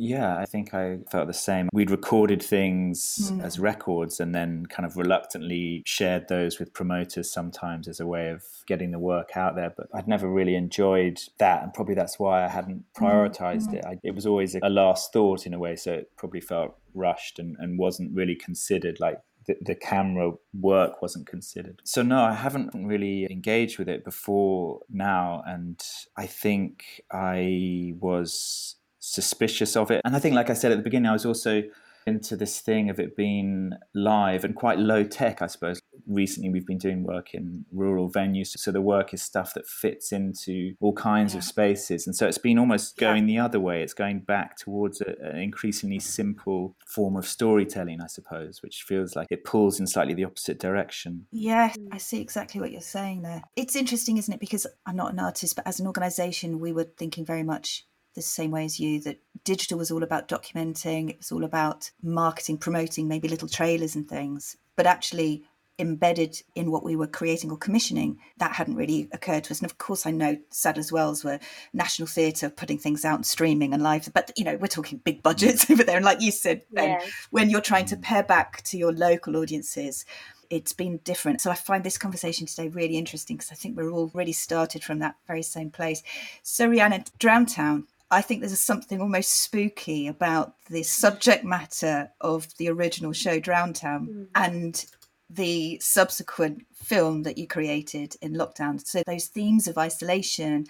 Yeah, 0.03 0.35
I 0.35 0.45
think 0.45 0.73
I 0.73 0.97
felt 1.11 1.27
the 1.27 1.33
same. 1.33 1.69
We'd 1.71 1.91
recorded 1.91 2.41
things 2.41 3.31
mm. 3.31 3.43
as 3.43 3.59
records 3.59 4.19
and 4.19 4.33
then 4.33 4.65
kind 4.65 4.83
of 4.83 4.97
reluctantly 4.97 5.83
shared 5.85 6.27
those 6.27 6.57
with 6.57 6.73
promoters 6.73 7.31
sometimes 7.31 7.87
as 7.87 7.99
a 7.99 8.07
way 8.07 8.29
of 8.29 8.43
getting 8.65 8.89
the 8.89 8.97
work 8.97 9.37
out 9.37 9.55
there. 9.55 9.71
But 9.77 9.89
I'd 9.93 10.07
never 10.07 10.27
really 10.27 10.55
enjoyed 10.55 11.21
that. 11.37 11.61
And 11.61 11.71
probably 11.71 11.93
that's 11.93 12.17
why 12.17 12.43
I 12.43 12.47
hadn't 12.47 12.83
hmm. 12.97 13.05
prioritized 13.05 13.67
mm. 13.67 13.75
it. 13.75 13.85
I, 13.85 13.99
it 14.03 14.15
was 14.15 14.25
always 14.25 14.55
a, 14.55 14.59
a 14.63 14.71
last 14.71 15.13
thought 15.13 15.45
in 15.45 15.53
a 15.53 15.59
way. 15.59 15.75
So 15.75 15.93
it 15.93 16.11
probably 16.17 16.41
felt 16.41 16.75
rushed 16.95 17.37
and, 17.37 17.55
and 17.59 17.77
wasn't 17.77 18.15
really 18.15 18.35
considered 18.35 18.99
like 18.99 19.19
the, 19.45 19.55
the, 19.61 19.75
camera 19.75 20.31
work 20.59 21.01
wasn't 21.01 21.27
considered. 21.27 21.81
So 21.83 22.01
no, 22.01 22.21
I 22.21 22.33
haven't 22.33 22.71
really 22.73 23.27
engaged 23.29 23.79
with 23.79 23.89
it 23.89 24.03
before 24.03 24.81
now, 24.89 25.41
and 25.47 25.81
I 26.15 26.27
think 26.27 27.01
I 27.11 27.93
was 27.99 28.75
suspicious 29.01 29.75
of 29.75 29.91
it. 29.91 30.01
And 30.05 30.15
I 30.15 30.19
think, 30.19 30.35
like 30.35 30.49
I 30.49 30.53
said 30.53 30.71
at 30.71 30.77
the 30.77 30.83
beginning, 30.83 31.09
I 31.09 31.13
was 31.13 31.25
also 31.25 31.63
into 32.07 32.35
this 32.35 32.59
thing 32.59 32.89
of 32.89 32.99
it 32.99 33.15
being 33.15 33.73
live 33.93 34.43
and 34.43 34.55
quite 34.55 34.79
low 34.79 35.03
tech, 35.03 35.41
I 35.41 35.47
suppose. 35.47 35.81
Recently, 36.07 36.49
we've 36.49 36.65
been 36.65 36.79
doing 36.79 37.03
work 37.03 37.33
in 37.33 37.65
rural 37.71 38.09
venues. 38.09 38.47
So 38.57 38.71
the 38.71 38.81
work 38.81 39.13
is 39.13 39.21
stuff 39.21 39.53
that 39.53 39.67
fits 39.67 40.11
into 40.11 40.73
all 40.79 40.93
kinds 40.93 41.33
yeah. 41.33 41.39
of 41.39 41.43
spaces. 41.43 42.07
And 42.07 42.15
so 42.15 42.27
it's 42.27 42.39
been 42.39 42.57
almost 42.57 42.97
going 42.97 43.27
yeah. 43.27 43.41
the 43.41 43.45
other 43.45 43.59
way. 43.59 43.83
It's 43.83 43.93
going 43.93 44.21
back 44.21 44.57
towards 44.57 45.01
a, 45.01 45.15
an 45.21 45.37
increasingly 45.37 45.99
simple 45.99 46.75
form 46.87 47.15
of 47.15 47.27
storytelling, 47.27 48.01
I 48.01 48.07
suppose, 48.07 48.63
which 48.63 48.83
feels 48.83 49.15
like 49.15 49.27
it 49.29 49.43
pulls 49.43 49.79
in 49.79 49.85
slightly 49.85 50.15
the 50.15 50.25
opposite 50.25 50.59
direction. 50.59 51.27
Yeah, 51.31 51.71
hmm. 51.71 51.87
I 51.91 51.97
see 51.97 52.19
exactly 52.19 52.59
what 52.59 52.71
you're 52.71 52.81
saying 52.81 53.21
there. 53.21 53.43
It's 53.55 53.75
interesting, 53.75 54.17
isn't 54.17 54.33
it? 54.33 54.39
Because 54.39 54.65
I'm 54.85 54.95
not 54.95 55.13
an 55.13 55.19
artist, 55.19 55.55
but 55.55 55.67
as 55.67 55.79
an 55.79 55.85
organization, 55.85 56.59
we 56.59 56.73
were 56.73 56.85
thinking 56.97 57.25
very 57.25 57.43
much 57.43 57.85
the 58.13 58.21
same 58.21 58.51
way 58.51 58.65
as 58.65 58.79
you 58.79 58.99
that 59.01 59.19
digital 59.43 59.77
was 59.77 59.91
all 59.91 60.03
about 60.03 60.27
documenting, 60.27 61.09
it 61.09 61.17
was 61.17 61.31
all 61.31 61.43
about 61.43 61.91
marketing, 62.01 62.57
promoting, 62.57 63.07
maybe 63.07 63.27
little 63.27 63.47
trailers 63.47 63.95
and 63.95 64.07
things. 64.07 64.57
But 64.75 64.85
actually, 64.85 65.43
embedded 65.79 66.41
in 66.55 66.71
what 66.71 66.83
we 66.83 66.95
were 66.95 67.07
creating 67.07 67.51
or 67.51 67.57
commissioning, 67.57 68.19
that 68.37 68.53
hadn't 68.53 68.75
really 68.75 69.09
occurred 69.11 69.43
to 69.45 69.51
us. 69.51 69.59
And 69.59 69.69
of 69.69 69.77
course, 69.77 70.05
I 70.05 70.11
know 70.11 70.37
Sadler's 70.51 70.91
Wells 70.91 71.23
were 71.23 71.39
National 71.73 72.07
Theatre 72.07 72.49
putting 72.49 72.77
things 72.77 73.03
out 73.03 73.15
and 73.15 73.25
streaming 73.25 73.73
and 73.73 73.81
live, 73.81 74.09
but 74.13 74.31
you 74.37 74.45
know, 74.45 74.55
we're 74.57 74.67
talking 74.67 74.99
big 74.99 75.23
budgets 75.23 75.69
over 75.71 75.83
there. 75.83 75.97
And 75.97 76.05
like 76.05 76.21
you 76.21 76.31
said, 76.31 76.63
Ben, 76.71 76.89
yeah. 76.89 77.05
when 77.31 77.49
you're 77.49 77.61
trying 77.61 77.85
to 77.85 77.97
pare 77.97 78.23
back 78.23 78.61
to 78.63 78.77
your 78.77 78.93
local 78.93 79.35
audiences, 79.35 80.05
it's 80.49 80.73
been 80.73 80.97
different. 81.03 81.41
So 81.41 81.49
I 81.49 81.55
find 81.55 81.83
this 81.83 81.97
conversation 81.97 82.45
today 82.45 82.67
really 82.67 82.97
interesting 82.97 83.37
because 83.37 83.51
I 83.51 83.55
think 83.55 83.75
we're 83.75 83.89
all 83.89 84.11
really 84.13 84.33
started 84.33 84.83
from 84.83 84.99
that 84.99 85.15
very 85.25 85.43
same 85.43 85.71
place. 85.71 86.03
So 86.43 86.67
Rhiannon, 86.67 87.05
Drowntown, 87.19 87.87
I 88.11 88.21
think 88.21 88.41
there's 88.41 88.59
something 88.59 89.01
almost 89.01 89.41
spooky 89.41 90.07
about 90.07 90.55
the 90.69 90.83
subject 90.83 91.45
matter 91.45 92.11
of 92.19 92.47
the 92.57 92.69
original 92.69 93.13
show 93.13 93.39
Drowntown 93.39 94.07
mm. 94.07 94.27
and 94.35 94.85
the 95.29 95.79
subsequent 95.79 96.65
film 96.75 97.23
that 97.23 97.37
you 97.37 97.47
created 97.47 98.17
in 98.21 98.33
lockdown. 98.33 98.85
So 98.85 99.01
those 99.07 99.27
themes 99.27 99.67
of 99.67 99.77
isolation 99.77 100.65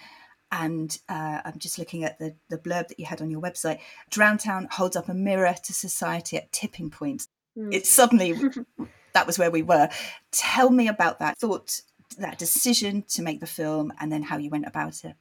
and 0.51 0.99
uh, 1.07 1.39
I'm 1.45 1.57
just 1.57 1.79
looking 1.79 2.03
at 2.03 2.19
the, 2.19 2.35
the 2.49 2.57
blurb 2.57 2.89
that 2.89 2.99
you 2.99 3.05
had 3.05 3.21
on 3.21 3.31
your 3.31 3.41
website. 3.41 3.79
Drowntown 4.09 4.67
holds 4.69 4.95
up 4.95 5.09
a 5.09 5.13
mirror 5.13 5.55
to 5.63 5.73
society 5.73 6.37
at 6.37 6.51
tipping 6.51 6.89
points. 6.89 7.27
Mm. 7.57 7.73
It's 7.73 7.89
suddenly 7.89 8.33
that 9.13 9.25
was 9.25 9.39
where 9.39 9.51
we 9.51 9.61
were. 9.61 9.89
Tell 10.31 10.69
me 10.69 10.87
about 10.87 11.19
that 11.19 11.37
thought, 11.37 11.79
that 12.17 12.37
decision 12.37 13.03
to 13.09 13.21
make 13.21 13.39
the 13.39 13.47
film, 13.47 13.93
and 13.99 14.11
then 14.11 14.23
how 14.23 14.37
you 14.37 14.49
went 14.49 14.67
about 14.67 15.05
it. 15.05 15.15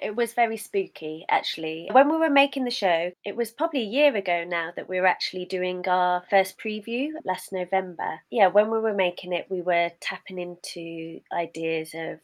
It 0.00 0.16
was 0.16 0.32
very 0.32 0.56
spooky, 0.56 1.24
actually. 1.28 1.88
When 1.92 2.10
we 2.10 2.16
were 2.16 2.30
making 2.30 2.64
the 2.64 2.70
show, 2.70 3.12
it 3.24 3.36
was 3.36 3.50
probably 3.50 3.80
a 3.80 3.84
year 3.84 4.14
ago 4.16 4.44
now 4.44 4.70
that 4.74 4.88
we 4.88 5.00
were 5.00 5.06
actually 5.06 5.44
doing 5.44 5.86
our 5.88 6.22
first 6.30 6.58
preview 6.58 7.10
last 7.24 7.52
November. 7.52 8.20
Yeah, 8.30 8.48
when 8.48 8.70
we 8.70 8.80
were 8.80 8.94
making 8.94 9.32
it, 9.32 9.46
we 9.50 9.60
were 9.60 9.90
tapping 10.00 10.38
into 10.38 11.20
ideas 11.32 11.92
of 11.94 12.20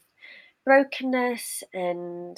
brokenness 0.65 1.63
and 1.73 2.37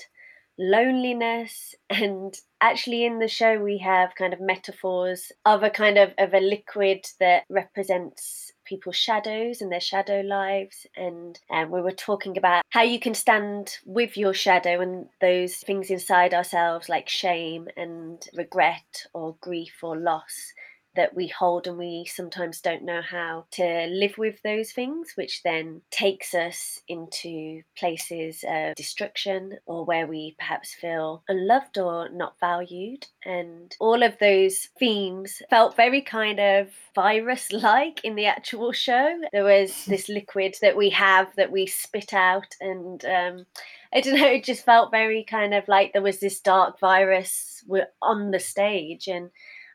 loneliness 0.60 1.74
and 1.90 2.36
actually 2.62 3.06
in 3.06 3.20
the 3.20 3.28
show 3.28 3.58
we 3.58 3.78
have 3.78 4.14
kind 4.16 4.34
of 4.34 4.42
metaphors 4.42 5.32
of 5.46 5.64
a 5.64 5.70
kind 5.70 5.98
of 5.98 6.12
of 6.18 6.34
a 6.34 6.40
liquid 6.40 7.06
that 7.20 7.44
represents 7.50 8.49
people's 8.70 8.96
shadows 8.96 9.62
and 9.62 9.72
their 9.72 9.80
shadow 9.80 10.22
lives 10.22 10.86
and 10.96 11.40
um, 11.50 11.72
we 11.72 11.82
were 11.82 11.92
talking 11.92 12.38
about 12.38 12.64
how 12.70 12.84
you 12.84 13.00
can 13.00 13.16
stand 13.16 13.78
with 13.86 14.16
your 14.16 14.34
shadow 14.34 14.80
and 14.80 15.08
those 15.20 15.56
things 15.56 15.90
inside 15.90 16.34
ourselves 16.34 16.88
like 16.88 17.10
shame 17.10 17.68
and 17.76 18.28
regret 18.36 19.08
or 19.14 19.36
grief 19.42 19.74
or 19.82 19.98
loss 19.98 20.54
that 21.00 21.16
we 21.16 21.28
hold 21.28 21.66
and 21.66 21.78
we 21.78 22.04
sometimes 22.14 22.60
don't 22.60 22.84
know 22.84 23.02
how 23.02 23.46
to 23.52 23.88
live 23.90 24.18
with 24.18 24.36
those 24.44 24.74
things, 24.74 25.14
which 25.16 25.44
then 25.44 25.82
takes 25.92 26.34
us 26.34 26.82
into 26.90 27.62
places 27.78 28.44
of 28.46 28.76
destruction 28.76 29.58
or 29.66 29.86
where 29.86 30.08
we 30.08 30.36
perhaps 30.38 30.74
feel 30.74 31.24
unloved 31.30 31.78
or 31.78 32.10
not 32.10 32.38
valued. 32.42 33.08
And 33.24 33.74
all 33.80 34.04
of 34.04 34.20
those 34.20 34.68
themes 34.78 35.42
felt 35.50 35.78
very 35.78 36.02
kind 36.02 36.38
of 36.38 36.68
virus 36.94 37.54
like 37.54 38.02
in 38.04 38.16
the 38.16 38.26
actual 38.26 38.74
show. 38.74 39.22
There 39.32 39.46
was 39.46 39.86
this 39.88 40.10
liquid 40.10 40.58
that 40.62 40.76
we 40.76 40.90
have 40.90 41.34
that 41.38 41.50
we 41.50 41.66
spit 41.66 42.14
out, 42.14 42.58
and 42.60 43.06
um, 43.06 43.46
I 43.94 44.02
don't 44.02 44.20
know, 44.20 44.28
it 44.28 44.44
just 44.44 44.66
felt 44.66 44.92
very 44.92 45.24
kind 45.24 45.54
of 45.54 45.66
like 45.70 45.94
there 45.94 46.02
was 46.02 46.20
this 46.20 46.42
dark 46.42 46.78
virus 46.78 47.64
on 48.02 48.32
the 48.32 48.40
stage. 48.40 49.08
And 49.08 49.30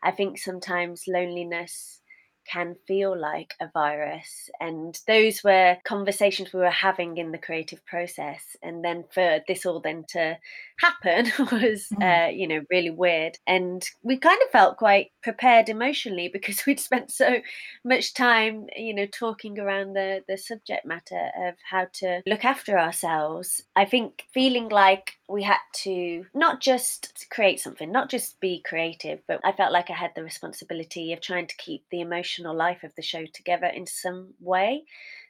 I 0.04 0.10
think 0.10 0.38
sometimes 0.38 1.04
loneliness 1.08 2.00
can 2.46 2.76
feel 2.86 3.18
like 3.18 3.54
a 3.60 3.70
virus. 3.72 4.50
And 4.60 4.98
those 5.06 5.42
were 5.42 5.78
conversations 5.84 6.52
we 6.52 6.60
were 6.60 6.70
having 6.70 7.16
in 7.16 7.32
the 7.32 7.38
creative 7.38 7.84
process. 7.86 8.56
And 8.62 8.84
then 8.84 9.04
for 9.10 9.40
this 9.48 9.64
all 9.64 9.80
then 9.80 10.04
to 10.10 10.38
happen 10.80 11.26
was, 11.38 11.88
mm. 11.92 12.02
uh, 12.02 12.30
you 12.30 12.48
know, 12.48 12.62
really 12.70 12.90
weird. 12.90 13.38
And 13.46 13.84
we 14.02 14.16
kind 14.16 14.38
of 14.42 14.50
felt 14.50 14.76
quite 14.76 15.12
prepared 15.22 15.68
emotionally 15.68 16.28
because 16.28 16.64
we'd 16.66 16.80
spent 16.80 17.10
so 17.10 17.38
much 17.84 18.14
time, 18.14 18.66
you 18.76 18.94
know, 18.94 19.06
talking 19.06 19.58
around 19.58 19.94
the, 19.94 20.22
the 20.28 20.36
subject 20.36 20.86
matter 20.86 21.30
of 21.36 21.54
how 21.68 21.86
to 21.94 22.22
look 22.26 22.44
after 22.44 22.78
ourselves. 22.78 23.62
I 23.76 23.84
think 23.84 24.24
feeling 24.32 24.68
like 24.68 25.14
we 25.28 25.42
had 25.42 25.58
to 25.84 26.26
not 26.34 26.60
just 26.60 27.26
create 27.30 27.60
something, 27.60 27.90
not 27.90 28.10
just 28.10 28.40
be 28.40 28.62
creative, 28.64 29.20
but 29.26 29.40
I 29.44 29.52
felt 29.52 29.72
like 29.72 29.90
I 29.90 29.94
had 29.94 30.12
the 30.14 30.24
responsibility 30.24 31.12
of 31.12 31.20
trying 31.20 31.46
to 31.46 31.56
keep 31.56 31.84
the 31.90 32.00
emotional 32.00 32.54
life 32.54 32.82
of 32.84 32.94
the 32.96 33.02
show 33.02 33.24
together 33.32 33.66
in 33.66 33.86
some 33.86 34.34
way. 34.40 34.84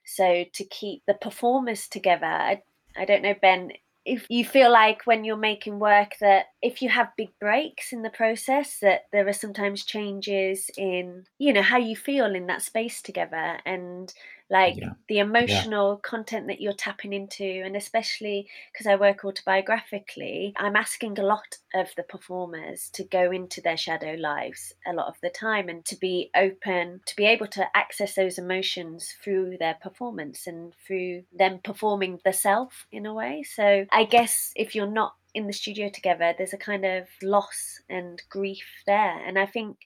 So 0.04 0.44
to 0.52 0.64
keep 0.64 1.02
the 1.06 1.14
performers 1.14 1.88
together, 1.88 2.26
I, 2.26 2.62
I 2.96 3.04
don't 3.04 3.22
know, 3.22 3.34
Ben, 3.40 3.72
if 4.04 4.26
you 4.28 4.44
feel 4.44 4.70
like 4.70 5.06
when 5.06 5.24
you're 5.24 5.36
making 5.36 5.78
work 5.78 6.12
that 6.20 6.46
if 6.60 6.82
you 6.82 6.88
have 6.88 7.16
big 7.16 7.30
breaks 7.40 7.92
in 7.92 8.02
the 8.02 8.10
process 8.10 8.78
that 8.80 9.02
there 9.12 9.26
are 9.26 9.32
sometimes 9.32 9.84
changes 9.84 10.70
in 10.76 11.24
you 11.38 11.52
know 11.52 11.62
how 11.62 11.78
you 11.78 11.96
feel 11.96 12.34
in 12.34 12.46
that 12.46 12.62
space 12.62 13.00
together. 13.02 13.58
And 13.64 14.12
like 14.50 14.76
yeah. 14.76 14.90
the 15.08 15.18
emotional 15.18 15.94
yeah. 15.94 16.08
content 16.08 16.46
that 16.46 16.60
you're 16.60 16.74
tapping 16.74 17.12
into 17.12 17.62
and 17.64 17.76
especially 17.76 18.46
because 18.72 18.86
i 18.86 18.94
work 18.94 19.22
autobiographically 19.22 20.52
i'm 20.56 20.76
asking 20.76 21.18
a 21.18 21.22
lot 21.22 21.58
of 21.74 21.88
the 21.96 22.02
performers 22.02 22.90
to 22.92 23.04
go 23.04 23.30
into 23.30 23.60
their 23.60 23.76
shadow 23.76 24.14
lives 24.18 24.74
a 24.86 24.92
lot 24.92 25.08
of 25.08 25.14
the 25.22 25.30
time 25.30 25.68
and 25.68 25.84
to 25.84 25.96
be 25.96 26.30
open 26.36 27.00
to 27.06 27.16
be 27.16 27.24
able 27.24 27.46
to 27.46 27.64
access 27.74 28.14
those 28.14 28.38
emotions 28.38 29.14
through 29.22 29.56
their 29.58 29.74
performance 29.82 30.46
and 30.46 30.72
through 30.86 31.22
them 31.36 31.58
performing 31.64 32.18
the 32.24 32.32
self 32.32 32.86
in 32.92 33.06
a 33.06 33.14
way 33.14 33.42
so 33.42 33.86
i 33.92 34.04
guess 34.04 34.52
if 34.56 34.74
you're 34.74 34.86
not 34.86 35.14
in 35.34 35.48
the 35.48 35.52
studio 35.52 35.88
together, 35.88 36.32
there's 36.36 36.52
a 36.52 36.58
kind 36.58 36.84
of 36.84 37.08
loss 37.20 37.80
and 37.90 38.22
grief 38.30 38.64
there. 38.86 39.18
And 39.26 39.38
I 39.38 39.46
think 39.46 39.78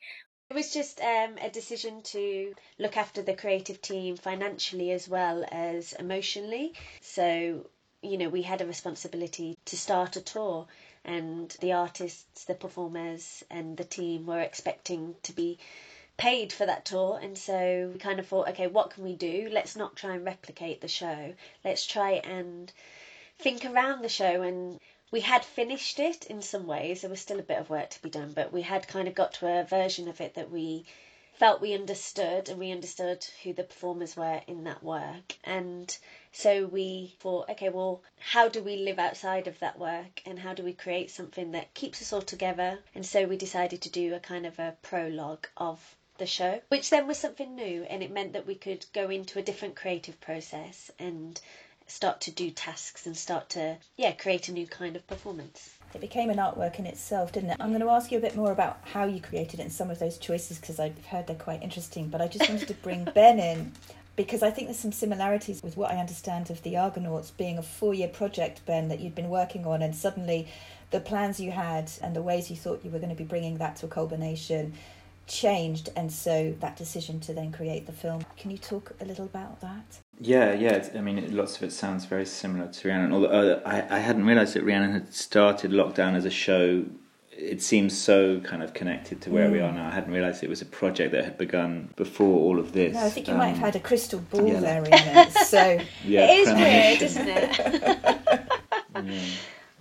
it 0.50 0.54
was 0.54 0.72
just 0.72 1.00
um, 1.00 1.36
a 1.42 1.50
decision 1.50 2.00
to 2.02 2.54
look 2.78 2.96
after 2.96 3.20
the 3.20 3.34
creative 3.34 3.82
team 3.82 4.16
financially 4.16 4.92
as 4.92 5.06
well 5.06 5.44
as 5.50 5.92
emotionally. 5.92 6.72
So, 7.02 7.66
you 8.00 8.16
know, 8.16 8.30
we 8.30 8.42
had 8.42 8.62
a 8.62 8.66
responsibility 8.66 9.58
to 9.66 9.76
start 9.76 10.16
a 10.16 10.22
tour, 10.22 10.66
and 11.04 11.54
the 11.60 11.72
artists, 11.72 12.44
the 12.44 12.54
performers, 12.54 13.44
and 13.50 13.76
the 13.76 13.84
team 13.84 14.26
were 14.26 14.40
expecting 14.40 15.14
to 15.24 15.32
be 15.34 15.58
paid 16.16 16.52
for 16.52 16.64
that 16.64 16.86
tour. 16.86 17.20
And 17.22 17.36
so 17.36 17.90
we 17.92 17.98
kind 17.98 18.18
of 18.18 18.26
thought, 18.26 18.48
okay, 18.48 18.68
what 18.68 18.90
can 18.90 19.04
we 19.04 19.16
do? 19.16 19.48
Let's 19.52 19.76
not 19.76 19.96
try 19.96 20.14
and 20.14 20.24
replicate 20.24 20.80
the 20.80 20.88
show. 20.88 21.34
Let's 21.62 21.86
try 21.86 22.12
and 22.12 22.72
think 23.38 23.66
around 23.66 24.02
the 24.02 24.08
show 24.08 24.42
and 24.42 24.80
we 25.10 25.20
had 25.20 25.44
finished 25.44 25.98
it 25.98 26.26
in 26.26 26.42
some 26.42 26.66
ways. 26.66 27.00
There 27.00 27.10
was 27.10 27.20
still 27.20 27.40
a 27.40 27.42
bit 27.42 27.58
of 27.58 27.70
work 27.70 27.90
to 27.90 28.02
be 28.02 28.10
done, 28.10 28.32
but 28.32 28.52
we 28.52 28.62
had 28.62 28.86
kind 28.86 29.08
of 29.08 29.14
got 29.14 29.32
to 29.34 29.60
a 29.60 29.64
version 29.64 30.08
of 30.08 30.20
it 30.20 30.34
that 30.34 30.50
we 30.50 30.84
felt 31.38 31.60
we 31.60 31.72
understood 31.72 32.48
and 32.48 32.58
we 32.58 32.72
understood 32.72 33.24
who 33.42 33.52
the 33.52 33.62
performers 33.62 34.16
were 34.16 34.42
in 34.48 34.64
that 34.64 34.82
work. 34.82 35.36
And 35.44 35.96
so 36.32 36.66
we 36.66 37.14
thought, 37.20 37.48
okay, 37.50 37.68
well, 37.68 38.02
how 38.18 38.48
do 38.48 38.62
we 38.62 38.76
live 38.76 38.98
outside 38.98 39.46
of 39.46 39.58
that 39.60 39.78
work 39.78 40.20
and 40.26 40.38
how 40.38 40.52
do 40.52 40.64
we 40.64 40.72
create 40.72 41.10
something 41.10 41.52
that 41.52 41.74
keeps 41.74 42.02
us 42.02 42.12
all 42.12 42.22
together? 42.22 42.78
And 42.94 43.06
so 43.06 43.24
we 43.24 43.36
decided 43.36 43.82
to 43.82 43.90
do 43.90 44.14
a 44.14 44.20
kind 44.20 44.46
of 44.46 44.58
a 44.58 44.76
prologue 44.82 45.46
of 45.56 45.96
the 46.18 46.26
show, 46.26 46.60
which 46.68 46.90
then 46.90 47.06
was 47.06 47.16
something 47.18 47.54
new 47.54 47.84
and 47.84 48.02
it 48.02 48.10
meant 48.10 48.32
that 48.32 48.46
we 48.46 48.56
could 48.56 48.84
go 48.92 49.08
into 49.08 49.38
a 49.38 49.42
different 49.42 49.76
creative 49.76 50.20
process 50.20 50.90
and 50.98 51.40
start 51.90 52.20
to 52.20 52.30
do 52.30 52.50
tasks 52.50 53.06
and 53.06 53.16
start 53.16 53.48
to 53.48 53.76
yeah 53.96 54.12
create 54.12 54.48
a 54.48 54.52
new 54.52 54.66
kind 54.66 54.96
of 54.96 55.06
performance 55.06 55.74
it 55.94 56.00
became 56.00 56.30
an 56.30 56.36
artwork 56.36 56.78
in 56.78 56.86
itself 56.86 57.32
didn't 57.32 57.50
it 57.50 57.56
i'm 57.60 57.70
going 57.70 57.80
to 57.80 57.90
ask 57.90 58.12
you 58.12 58.18
a 58.18 58.20
bit 58.20 58.36
more 58.36 58.52
about 58.52 58.78
how 58.82 59.04
you 59.04 59.20
created 59.20 59.58
it 59.58 59.62
and 59.62 59.72
some 59.72 59.90
of 59.90 59.98
those 59.98 60.18
choices 60.18 60.58
because 60.58 60.78
i've 60.78 61.06
heard 61.06 61.26
they're 61.26 61.36
quite 61.36 61.62
interesting 61.62 62.08
but 62.08 62.20
i 62.20 62.28
just 62.28 62.48
wanted 62.48 62.68
to 62.68 62.74
bring 62.74 63.04
ben 63.14 63.38
in 63.38 63.72
because 64.18 64.42
I 64.42 64.50
think 64.50 64.66
there's 64.66 64.80
some 64.80 64.90
similarities 64.90 65.62
with 65.62 65.76
what 65.76 65.92
I 65.92 65.96
understand 65.98 66.50
of 66.50 66.60
the 66.64 66.76
Argonauts 66.76 67.30
being 67.30 67.56
a 67.56 67.62
four 67.62 67.94
year 67.94 68.08
project, 68.08 68.66
Ben, 68.66 68.88
that 68.88 68.98
you'd 68.98 69.14
been 69.14 69.28
working 69.28 69.64
on, 69.64 69.80
and 69.80 69.94
suddenly 69.94 70.48
the 70.90 70.98
plans 70.98 71.38
you 71.38 71.52
had 71.52 71.92
and 72.02 72.16
the 72.16 72.20
ways 72.20 72.50
you 72.50 72.56
thought 72.56 72.84
you 72.84 72.90
were 72.90 72.98
going 72.98 73.10
to 73.10 73.14
be 73.14 73.22
bringing 73.22 73.58
that 73.58 73.76
to 73.76 73.86
a 73.86 73.88
culmination 73.88 74.74
changed, 75.28 75.90
and 75.94 76.10
so 76.10 76.52
that 76.58 76.76
decision 76.76 77.20
to 77.20 77.32
then 77.32 77.52
create 77.52 77.86
the 77.86 77.92
film. 77.92 78.24
Can 78.36 78.50
you 78.50 78.58
talk 78.58 78.92
a 79.00 79.04
little 79.04 79.26
about 79.26 79.60
that? 79.60 80.00
Yeah, 80.20 80.52
yeah. 80.52 80.88
I 80.94 81.00
mean, 81.00 81.36
lots 81.36 81.56
of 81.56 81.62
it 81.62 81.72
sounds 81.72 82.04
very 82.04 82.26
similar 82.26 82.68
to 82.68 82.88
Rhiannon. 82.88 83.12
Although 83.12 83.28
uh, 83.28 83.60
I, 83.64 83.96
I 83.96 83.98
hadn't 83.98 84.26
realised 84.26 84.54
that 84.54 84.64
Rhiannon 84.64 84.92
had 84.92 85.14
started 85.14 85.70
Lockdown 85.70 86.14
as 86.14 86.24
a 86.24 86.30
show. 86.30 86.84
It 87.30 87.62
seems 87.62 87.96
so 87.96 88.40
kind 88.40 88.64
of 88.64 88.74
connected 88.74 89.20
to 89.22 89.30
where 89.30 89.48
mm. 89.48 89.52
we 89.52 89.60
are 89.60 89.72
now. 89.72 89.86
I 89.86 89.92
hadn't 89.92 90.12
realised 90.12 90.42
it 90.42 90.50
was 90.50 90.60
a 90.60 90.66
project 90.66 91.12
that 91.12 91.24
had 91.24 91.38
begun 91.38 91.92
before 91.94 92.40
all 92.40 92.58
of 92.58 92.72
this. 92.72 92.94
No, 92.94 93.04
I 93.04 93.10
think 93.10 93.28
you 93.28 93.34
um, 93.34 93.38
might 93.38 93.48
have 93.48 93.58
um, 93.58 93.62
had 93.62 93.76
a 93.76 93.80
crystal 93.80 94.18
ball 94.18 94.48
yeah. 94.48 94.60
there, 94.60 94.82
Rhiannon. 94.82 95.30
So 95.30 95.58
yeah, 96.04 96.26
it 96.28 96.48
is 96.48 96.48
weird, 96.48 97.02
isn't 97.02 97.28
it? 97.28 98.48
yeah. 99.04 99.24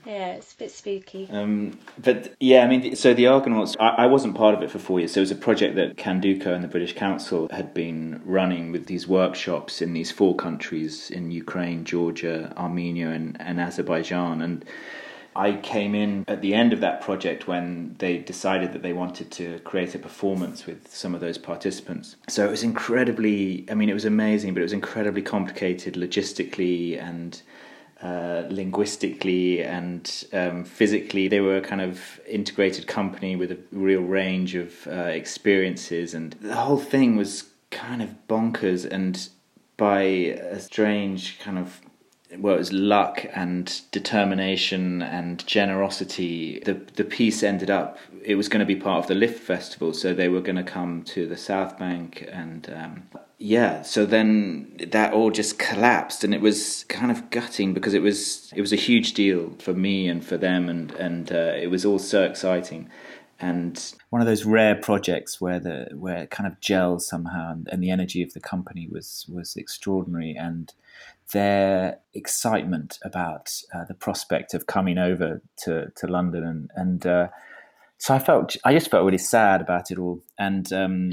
Yeah, 0.08 0.36
it's 0.36 0.54
a 0.54 0.58
bit 0.58 0.72
spooky. 0.72 1.28
Um, 1.30 1.78
but 2.02 2.34
yeah, 2.40 2.64
I 2.64 2.68
mean, 2.68 2.96
so 2.96 3.14
the 3.14 3.28
Argonauts, 3.28 3.76
I, 3.78 3.90
I, 3.90 4.06
wasn't 4.06 4.36
part 4.36 4.56
of 4.56 4.64
it 4.64 4.72
for 4.72 4.80
four 4.80 5.00
years. 5.02 5.12
So 5.12 5.20
it 5.20 5.24
was 5.24 5.32
a 5.32 5.36
project 5.36 5.76
that 5.76 5.98
Candoco 5.98 6.48
and 6.48 6.64
the 6.64 6.70
British 6.70 6.96
Council 6.96 7.50
had 7.52 7.74
been 7.74 8.22
running 8.24 8.72
with 8.72 8.86
these 8.86 9.06
workshops 9.06 9.82
in 9.82 9.92
these 9.92 10.10
four 10.10 10.34
countries 10.34 11.12
in 11.12 11.30
Ukraine, 11.32 11.84
Georgia, 11.84 12.54
Armenia, 12.56 13.10
and, 13.10 13.36
and 13.42 13.60
Azerbaijan. 13.60 14.42
And 14.42 14.64
I 15.36 15.58
came 15.58 15.94
in 15.94 16.24
at 16.30 16.42
the 16.42 16.54
end 16.54 16.72
of 16.72 16.80
that 16.80 17.02
project 17.02 17.50
when 17.50 17.96
they 18.00 18.18
decided 18.18 18.72
that 18.72 18.84
they 18.84 18.94
wanted 18.94 19.30
to 19.32 19.60
create 19.60 19.94
a 19.94 20.00
performance 20.00 20.66
with 20.66 20.88
some 20.90 21.16
of 21.16 21.20
those 21.20 21.38
participants. 21.38 22.16
So 22.30 22.46
it 22.48 22.50
was 22.50 22.64
incredibly, 22.64 23.66
I 23.70 23.74
mean, 23.74 23.90
it 23.90 23.94
was 23.94 24.06
amazing, 24.06 24.54
but 24.54 24.62
it 24.62 24.64
was 24.64 24.74
incredibly 24.74 25.22
complicated 25.22 25.96
logistically 25.96 26.98
and 26.98 27.42
uh, 28.02 28.44
linguistically 28.50 29.64
and 29.64 30.26
um, 30.34 30.64
physically. 30.64 31.28
They 31.28 31.40
were 31.40 31.58
a 31.58 31.62
kind 31.62 31.82
of 31.82 32.20
integrated 32.28 32.88
company 32.88 33.36
with 33.36 33.52
a 33.52 33.58
real 33.72 34.02
range 34.02 34.56
of 34.56 34.88
uh, 34.88 34.92
experiences, 34.92 36.14
and 36.14 36.34
the 36.42 36.56
whole 36.56 36.78
thing 36.78 37.16
was 37.16 37.50
kind 37.72 38.02
of 38.02 38.16
bonkers. 38.28 38.86
And 38.86 39.28
by 39.78 40.02
a 40.02 40.60
strange 40.60 41.40
kind 41.40 41.58
of 41.58 41.82
well, 42.38 42.56
it 42.56 42.60
was 42.60 42.74
luck 42.74 43.26
and 43.34 43.82
determination 43.92 45.02
and 45.02 45.46
generosity. 45.48 46.60
The 46.60 46.74
the 46.96 47.04
piece 47.04 47.44
ended 47.44 47.70
up. 47.70 47.98
It 48.24 48.36
was 48.36 48.50
going 48.50 48.60
to 48.60 48.66
be 48.66 48.76
part 48.76 49.00
of 49.04 49.08
the 49.08 49.16
Lift 49.16 49.42
Festival, 49.42 49.94
so 49.94 50.14
they 50.14 50.30
were 50.30 50.42
going 50.42 50.58
to 50.58 50.64
come 50.64 51.04
to 51.04 51.28
the 51.28 51.38
South 51.38 51.78
Bank 51.78 52.28
and 52.32 52.70
um, 52.76 53.22
yeah, 53.40 53.84
so 53.84 54.06
then 54.06 54.76
that 54.88 55.14
all 55.14 55.30
just 55.30 55.60
collapsed, 55.60 56.24
and 56.24 56.34
it 56.34 56.42
was 56.42 56.86
kind 56.86 57.12
of 57.12 57.30
gutting 57.30 57.74
because 57.74 57.94
it 57.94 58.02
was 58.02 58.52
it 58.56 58.62
was 58.62 58.74
a 58.74 58.78
huge 58.78 59.14
deal 59.14 59.52
for 59.60 59.74
me 59.74 60.08
and 60.08 60.26
for 60.26 60.38
them, 60.38 60.70
and 60.70 60.92
and 60.94 61.32
uh, 61.32 61.54
it 61.56 61.70
was 61.70 61.86
all 61.86 62.00
so 62.00 62.24
exciting, 62.24 62.90
and 63.40 63.94
one 64.10 64.22
of 64.22 64.28
those 64.28 64.44
rare 64.44 64.74
projects 64.74 65.40
where 65.40 65.60
the 65.60 65.90
where 65.94 66.24
it 66.24 66.32
kind 66.32 66.48
of 66.48 66.60
gels 66.62 67.08
somehow, 67.08 67.52
and, 67.52 67.70
and 67.72 67.84
the 67.84 67.92
energy 67.92 68.24
of 68.24 68.34
the 68.34 68.40
company 68.40 68.88
was 68.92 69.28
was 69.32 69.56
extraordinary, 69.56 70.36
and 70.36 70.74
their 71.34 72.00
excitement 72.14 73.00
about 73.04 73.52
uh, 73.74 73.84
the 73.86 73.94
prospect 73.94 74.54
of 74.54 74.68
coming 74.68 74.98
over 74.98 75.42
to 75.64 75.92
to 75.96 76.08
London, 76.08 76.44
and 76.44 76.72
and 76.76 77.06
uh, 77.06 77.28
so 77.98 78.14
I 78.14 78.20
felt 78.20 78.56
I 78.64 78.74
just 78.74 78.90
felt 78.90 79.06
really 79.06 79.18
sad 79.18 79.62
about 79.62 79.92
it 79.92 79.98
all, 79.98 80.24
and. 80.38 80.72
Um, 80.74 81.12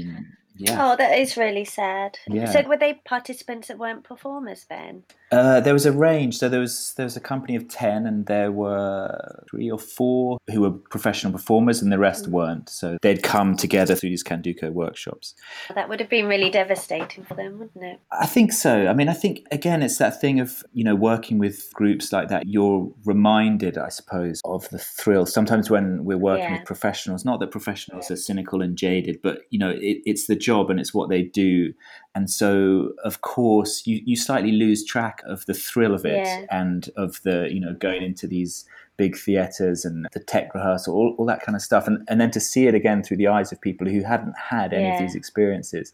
yeah. 0.57 0.91
Oh, 0.91 0.95
that 0.95 1.17
is 1.17 1.35
really 1.35 1.65
sad. 1.65 2.17
Yeah. 2.27 2.49
So 2.51 2.61
were 2.63 2.77
they 2.77 3.01
participants 3.05 3.67
that 3.67 3.77
weren't 3.77 4.03
performers 4.03 4.65
then? 4.69 5.03
Uh, 5.31 5.59
there 5.59 5.73
was 5.73 5.85
a 5.85 5.91
range. 5.91 6.37
So 6.37 6.47
there 6.47 6.59
was 6.59 6.93
there 6.95 7.05
was 7.05 7.17
a 7.17 7.19
company 7.19 7.55
of 7.55 7.67
ten, 7.67 8.05
and 8.05 8.25
there 8.27 8.51
were 8.51 9.43
three 9.49 9.69
or 9.69 9.79
four 9.79 10.37
who 10.49 10.61
were 10.61 10.71
professional 10.71 11.33
performers, 11.33 11.81
and 11.81 11.91
the 11.91 11.99
rest 11.99 12.25
mm. 12.25 12.31
weren't. 12.31 12.69
So 12.69 12.97
they'd 13.01 13.23
come 13.23 13.57
together 13.57 13.95
through 13.95 14.11
these 14.11 14.23
Candoco 14.23 14.71
workshops. 14.71 15.35
That 15.73 15.89
would 15.89 15.99
have 15.99 16.09
been 16.09 16.27
really 16.27 16.49
devastating 16.49 17.25
for 17.25 17.33
them, 17.33 17.59
wouldn't 17.59 17.83
it? 17.83 17.99
I 18.11 18.25
think 18.25 18.53
so. 18.53 18.87
I 18.87 18.93
mean, 18.93 19.09
I 19.09 19.13
think 19.13 19.45
again, 19.51 19.83
it's 19.83 19.97
that 19.97 20.21
thing 20.21 20.39
of 20.39 20.63
you 20.73 20.83
know 20.83 20.95
working 20.95 21.37
with 21.37 21.73
groups 21.73 22.13
like 22.13 22.29
that. 22.29 22.43
You're 22.47 22.91
reminded, 23.03 23.77
I 23.77 23.89
suppose, 23.89 24.41
of 24.45 24.69
the 24.69 24.79
thrill. 24.79 25.25
Sometimes 25.25 25.69
when 25.69 26.05
we're 26.05 26.17
working 26.17 26.45
yeah. 26.45 26.57
with 26.59 26.65
professionals, 26.65 27.25
not 27.25 27.39
that 27.41 27.51
professionals 27.51 28.09
are 28.09 28.15
cynical 28.15 28.61
and 28.61 28.77
jaded, 28.77 29.21
but 29.21 29.39
you 29.49 29.59
know, 29.59 29.71
it, 29.71 29.97
it's 30.05 30.27
the 30.27 30.35
job 30.45 30.69
and 30.69 30.79
it's 30.79 30.93
what 30.93 31.09
they 31.09 31.23
do. 31.23 31.73
And 32.13 32.29
so, 32.29 32.93
of 33.03 33.21
course, 33.21 33.85
you, 33.87 34.01
you 34.05 34.15
slightly 34.15 34.51
lose 34.51 34.85
track 34.85 35.21
of 35.25 35.45
the 35.45 35.53
thrill 35.53 35.93
of 35.93 36.05
it 36.05 36.25
yeah. 36.25 36.45
and 36.49 36.89
of 36.95 37.21
the, 37.23 37.49
you 37.51 37.59
know, 37.59 37.73
going 37.73 38.03
into 38.03 38.27
these 38.27 38.65
big 38.97 39.17
theatres 39.17 39.83
and 39.83 40.07
the 40.13 40.19
tech 40.21 40.53
rehearsal, 40.55 40.95
all, 40.95 41.15
all 41.17 41.25
that 41.25 41.41
kind 41.41 41.55
of 41.55 41.61
stuff. 41.61 41.87
And, 41.87 41.97
and 42.07 42.21
then 42.21 42.31
to 42.31 42.39
see 42.39 42.67
it 42.67 42.75
again 42.75 43.03
through 43.03 43.17
the 43.17 43.27
eyes 43.27 43.51
of 43.51 43.59
people 43.59 43.87
who 43.87 44.01
hadn't 44.03 44.35
had 44.37 44.73
any 44.73 44.85
Yeah. 44.85 44.93
of 44.95 45.01
these 45.01 45.15
experiences, 45.15 45.91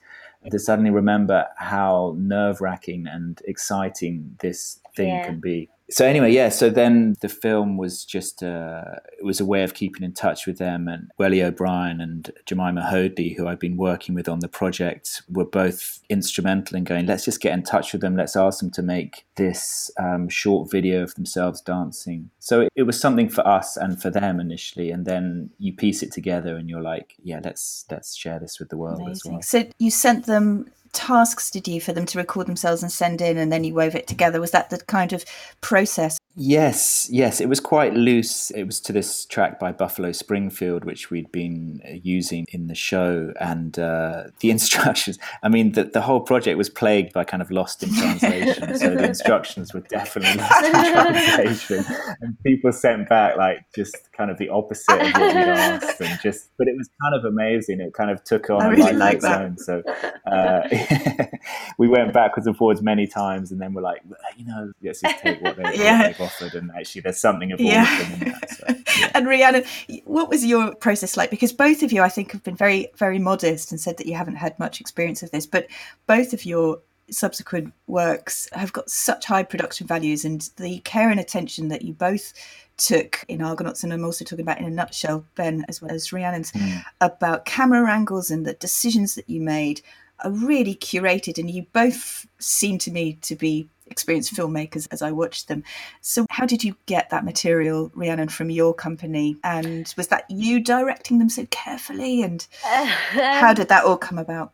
to 0.49 0.59
suddenly 0.59 0.91
remember 0.91 1.47
how 1.57 2.15
nerve 2.17 2.61
wracking 2.61 3.07
and 3.07 3.41
exciting 3.45 4.37
this 4.41 4.79
thing 4.95 5.09
Yeah. 5.09 5.25
can 5.25 5.39
be. 5.39 5.69
So 5.91 6.05
anyway, 6.05 6.31
yeah. 6.31 6.49
So 6.49 6.69
then 6.69 7.15
the 7.19 7.29
film 7.29 7.77
was 7.77 8.05
just 8.05 8.41
uh, 8.41 8.95
it 9.17 9.25
was 9.25 9.39
a 9.39 9.45
way 9.45 9.63
of 9.63 9.73
keeping 9.73 10.03
in 10.03 10.13
touch 10.13 10.47
with 10.47 10.57
them. 10.57 10.87
And 10.87 11.11
Welly 11.17 11.43
O'Brien 11.43 11.99
and 11.99 12.31
Jemima 12.45 12.81
Hoadley, 12.81 13.33
who 13.33 13.47
I've 13.47 13.59
been 13.59 13.77
working 13.77 14.15
with 14.15 14.29
on 14.29 14.39
the 14.39 14.47
project, 14.47 15.21
were 15.29 15.45
both 15.45 15.99
instrumental 16.09 16.77
in 16.77 16.85
going. 16.85 17.05
Let's 17.05 17.25
just 17.25 17.41
get 17.41 17.53
in 17.53 17.63
touch 17.63 17.91
with 17.91 18.01
them. 18.01 18.15
Let's 18.15 18.35
ask 18.35 18.59
them 18.59 18.71
to 18.71 18.81
make 18.81 19.25
this 19.35 19.91
um, 19.99 20.29
short 20.29 20.71
video 20.71 21.03
of 21.03 21.15
themselves 21.15 21.59
dancing. 21.59 22.29
So 22.39 22.61
it, 22.61 22.69
it 22.75 22.83
was 22.83 22.99
something 22.99 23.27
for 23.27 23.45
us 23.45 23.75
and 23.75 24.01
for 24.01 24.09
them 24.09 24.39
initially, 24.39 24.91
and 24.91 25.05
then 25.05 25.49
you 25.59 25.73
piece 25.73 26.01
it 26.01 26.13
together, 26.13 26.55
and 26.55 26.69
you're 26.69 26.81
like, 26.81 27.15
yeah, 27.21 27.41
let's 27.43 27.85
let's 27.91 28.15
share 28.15 28.39
this 28.39 28.59
with 28.59 28.69
the 28.69 28.77
world 28.77 29.09
as 29.09 29.23
well. 29.25 29.41
So 29.41 29.67
you 29.77 29.91
sent 29.91 30.25
them 30.25 30.71
tasks, 30.93 31.51
did 31.51 31.67
you, 31.67 31.81
for 31.81 31.93
them 31.93 32.05
to 32.07 32.17
record 32.17 32.47
themselves 32.47 32.83
and 32.83 32.91
send 32.91 33.21
in, 33.21 33.37
and 33.37 33.51
then 33.51 33.63
you 33.63 33.73
wove 33.73 33.95
it 33.95 34.07
together? 34.07 34.39
Was 34.39 34.51
that 34.51 34.69
the 34.69 34.79
kind 34.79 35.13
of 35.13 35.25
process? 35.61 36.17
Yes, 36.35 37.09
yes, 37.11 37.41
it 37.41 37.49
was 37.49 37.59
quite 37.59 37.93
loose. 37.93 38.51
It 38.51 38.63
was 38.63 38.79
to 38.81 38.93
this 38.93 39.25
track 39.25 39.59
by 39.59 39.73
Buffalo 39.73 40.13
Springfield, 40.13 40.85
which 40.85 41.11
we'd 41.11 41.29
been 41.31 41.81
uh, 41.85 41.91
using 42.01 42.45
in 42.53 42.67
the 42.67 42.75
show, 42.75 43.33
and 43.39 43.77
uh, 43.77 44.25
the 44.39 44.49
instructions. 44.51 45.19
I 45.43 45.49
mean, 45.49 45.73
the, 45.73 45.83
the 45.83 46.01
whole 46.01 46.21
project 46.21 46.57
was 46.57 46.69
plagued 46.69 47.11
by 47.11 47.25
kind 47.25 47.41
of 47.41 47.51
lost 47.51 47.83
in 47.83 47.93
translation. 47.93 48.77
so 48.77 48.95
the 48.95 49.03
instructions 49.09 49.73
were 49.73 49.81
definitely 49.81 50.41
lost 50.41 50.63
in 50.63 50.71
translation, 50.71 51.85
and 52.21 52.37
people 52.45 52.71
sent 52.71 53.09
back 53.09 53.35
like 53.35 53.65
just 53.75 53.97
kind 54.13 54.31
of 54.31 54.37
the 54.37 54.47
opposite 54.49 55.01
of 55.01 55.11
what 55.13 55.35
we'd 55.35 55.35
asked, 55.35 55.99
and 55.99 56.17
just. 56.21 56.49
But 56.57 56.69
it 56.69 56.77
was 56.77 56.89
kind 57.01 57.13
of 57.13 57.25
amazing. 57.25 57.81
It 57.81 57.93
kind 57.93 58.09
of 58.09 58.23
took 58.23 58.49
on 58.49 58.61
I 58.61 58.67
a 58.67 58.69
really 58.69 58.83
life 58.83 58.91
of 58.93 58.97
like 58.99 59.15
its 59.15 59.25
that. 59.25 59.41
own. 59.41 59.57
So 59.57 59.83
uh, 60.31 61.27
we 61.77 61.89
went 61.89 62.13
backwards 62.13 62.47
and 62.47 62.55
forwards 62.55 62.81
many 62.81 63.05
times, 63.05 63.51
and 63.51 63.59
then 63.59 63.73
we're 63.73 63.81
like, 63.81 64.01
you 64.37 64.45
know, 64.45 64.71
let's 64.81 65.01
just 65.01 65.19
take 65.19 65.41
what, 65.41 65.57
they, 65.57 65.75
Yeah. 65.75 66.13
Offered, 66.21 66.53
and 66.55 66.71
actually, 66.71 67.01
there's 67.01 67.19
something 67.19 67.51
of 67.51 67.59
all 67.59 67.65
Yeah. 67.65 68.01
of 68.01 68.09
them 68.19 68.21
in 68.27 68.33
that. 68.33 68.49
So, 68.49 68.65
yeah. 68.99 69.11
And 69.15 69.27
Rhiannon, 69.27 69.63
what 70.05 70.29
was 70.29 70.45
your 70.45 70.73
process 70.75 71.17
like? 71.17 71.29
Because 71.29 71.51
both 71.53 71.83
of 71.83 71.91
you, 71.91 72.01
I 72.01 72.09
think, 72.09 72.31
have 72.31 72.43
been 72.43 72.55
very, 72.55 72.87
very 72.97 73.19
modest 73.19 73.71
and 73.71 73.79
said 73.79 73.97
that 73.97 74.05
you 74.07 74.13
haven't 74.15 74.35
had 74.35 74.57
much 74.59 74.79
experience 74.81 75.23
of 75.23 75.31
this, 75.31 75.45
but 75.45 75.67
both 76.07 76.33
of 76.33 76.45
your 76.45 76.79
subsequent 77.09 77.73
works 77.87 78.47
have 78.53 78.71
got 78.71 78.89
such 78.89 79.25
high 79.25 79.43
production 79.43 79.85
values 79.85 80.23
and 80.23 80.49
the 80.57 80.79
care 80.79 81.09
and 81.09 81.19
attention 81.19 81.67
that 81.67 81.81
you 81.81 81.93
both 81.93 82.31
took 82.77 83.23
in 83.27 83.41
Argonauts, 83.41 83.83
and 83.83 83.91
I'm 83.93 84.05
also 84.05 84.23
talking 84.25 84.43
about 84.43 84.59
in 84.59 84.65
a 84.65 84.69
nutshell, 84.71 85.25
Ben, 85.35 85.65
as 85.67 85.81
well 85.81 85.91
as 85.91 86.11
Rhiannon's, 86.11 86.51
Mm. 86.53 86.83
about 87.01 87.45
camera 87.45 87.91
angles 87.91 88.31
and 88.31 88.45
the 88.45 88.53
decisions 88.53 89.15
that 89.15 89.29
you 89.29 89.41
made 89.41 89.81
are 90.23 90.31
really 90.31 90.75
curated, 90.75 91.37
and 91.37 91.49
you 91.49 91.65
both 91.73 92.25
seem 92.39 92.77
to 92.79 92.91
me 92.91 93.13
to 93.21 93.35
be 93.35 93.67
experienced 93.91 94.33
filmmakers 94.33 94.87
as 94.91 95.01
I 95.01 95.11
watched 95.11 95.47
them. 95.47 95.63
So, 96.01 96.25
how 96.29 96.45
did 96.45 96.63
you 96.63 96.75
get 96.85 97.09
that 97.09 97.25
material, 97.25 97.91
Rhiannon, 97.93 98.29
from 98.29 98.49
your 98.49 98.73
company? 98.73 99.37
And 99.43 99.93
was 99.97 100.07
that 100.07 100.25
you 100.29 100.63
directing 100.63 101.19
them 101.19 101.29
so 101.29 101.45
carefully? 101.51 102.23
And 102.23 102.45
how 102.63 103.53
did 103.53 103.67
that 103.69 103.85
all 103.85 103.97
come 103.97 104.17
about? 104.17 104.53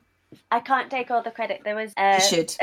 I 0.51 0.59
can't 0.59 0.91
take 0.91 1.09
all 1.09 1.23
the 1.23 1.31
credit. 1.31 1.61
There 1.63 1.75
was. 1.75 1.93
Uh, 1.95 2.19
You 2.19 2.23
should. 2.23 2.55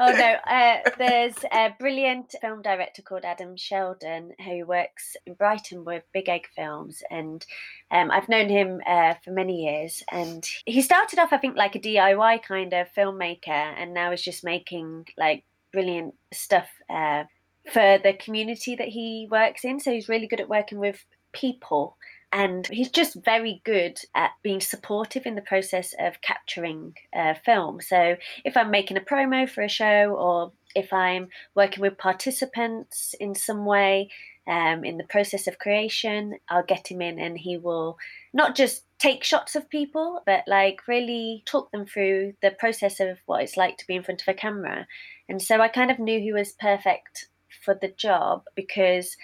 oh 0.00 0.12
no, 0.12 0.36
uh, 0.46 0.78
there's 0.98 1.36
a 1.52 1.74
brilliant 1.78 2.34
film 2.40 2.62
director 2.62 3.02
called 3.02 3.24
Adam 3.24 3.56
Sheldon 3.56 4.32
who 4.44 4.64
works 4.66 5.16
in 5.26 5.34
Brighton 5.34 5.84
with 5.84 6.04
Big 6.12 6.28
Egg 6.28 6.46
Films, 6.54 7.02
and 7.10 7.44
um, 7.90 8.10
I've 8.10 8.28
known 8.28 8.48
him 8.48 8.80
uh, 8.86 9.14
for 9.24 9.32
many 9.32 9.64
years. 9.64 10.02
And 10.10 10.46
he 10.64 10.82
started 10.82 11.18
off, 11.18 11.32
I 11.32 11.38
think, 11.38 11.56
like 11.56 11.76
a 11.76 11.80
DIY 11.80 12.42
kind 12.42 12.72
of 12.72 12.92
filmmaker, 12.96 13.48
and 13.48 13.92
now 13.94 14.12
is 14.12 14.22
just 14.22 14.44
making 14.44 15.06
like 15.16 15.44
brilliant 15.72 16.14
stuff 16.32 16.68
uh, 16.90 17.24
for 17.72 17.98
the 18.02 18.14
community 18.14 18.74
that 18.76 18.88
he 18.88 19.28
works 19.30 19.64
in. 19.64 19.80
So 19.80 19.92
he's 19.92 20.08
really 20.08 20.26
good 20.26 20.40
at 20.40 20.48
working 20.48 20.78
with 20.78 21.04
people 21.32 21.96
and 22.32 22.66
he's 22.68 22.90
just 22.90 23.14
very 23.24 23.60
good 23.64 23.98
at 24.14 24.30
being 24.42 24.60
supportive 24.60 25.26
in 25.26 25.34
the 25.34 25.42
process 25.42 25.94
of 25.98 26.20
capturing 26.22 26.94
uh, 27.14 27.34
film. 27.34 27.80
So 27.80 28.16
if 28.44 28.56
I'm 28.56 28.70
making 28.70 28.96
a 28.96 29.00
promo 29.00 29.48
for 29.48 29.62
a 29.62 29.68
show 29.68 30.14
or 30.14 30.52
if 30.74 30.92
I'm 30.92 31.28
working 31.54 31.82
with 31.82 31.98
participants 31.98 33.14
in 33.20 33.34
some 33.34 33.66
way 33.66 34.08
um, 34.46 34.82
in 34.82 34.96
the 34.96 35.04
process 35.04 35.46
of 35.46 35.58
creation, 35.58 36.38
I'll 36.48 36.64
get 36.64 36.90
him 36.90 37.02
in 37.02 37.18
and 37.18 37.36
he 37.36 37.58
will 37.58 37.98
not 38.32 38.56
just 38.56 38.84
take 38.98 39.24
shots 39.24 39.54
of 39.54 39.68
people, 39.68 40.22
but 40.24 40.44
like 40.46 40.88
really 40.88 41.42
talk 41.44 41.70
them 41.70 41.84
through 41.84 42.32
the 42.40 42.52
process 42.52 42.98
of 42.98 43.18
what 43.26 43.42
it's 43.42 43.58
like 43.58 43.76
to 43.76 43.86
be 43.86 43.94
in 43.94 44.02
front 44.02 44.22
of 44.22 44.28
a 44.28 44.34
camera. 44.34 44.86
And 45.32 45.40
so 45.40 45.62
I 45.62 45.68
kind 45.68 45.90
of 45.90 45.98
knew 45.98 46.20
he 46.20 46.30
was 46.34 46.52
perfect 46.52 47.30
for 47.64 47.74
the 47.74 47.88
job 47.88 48.44
because 48.54 49.16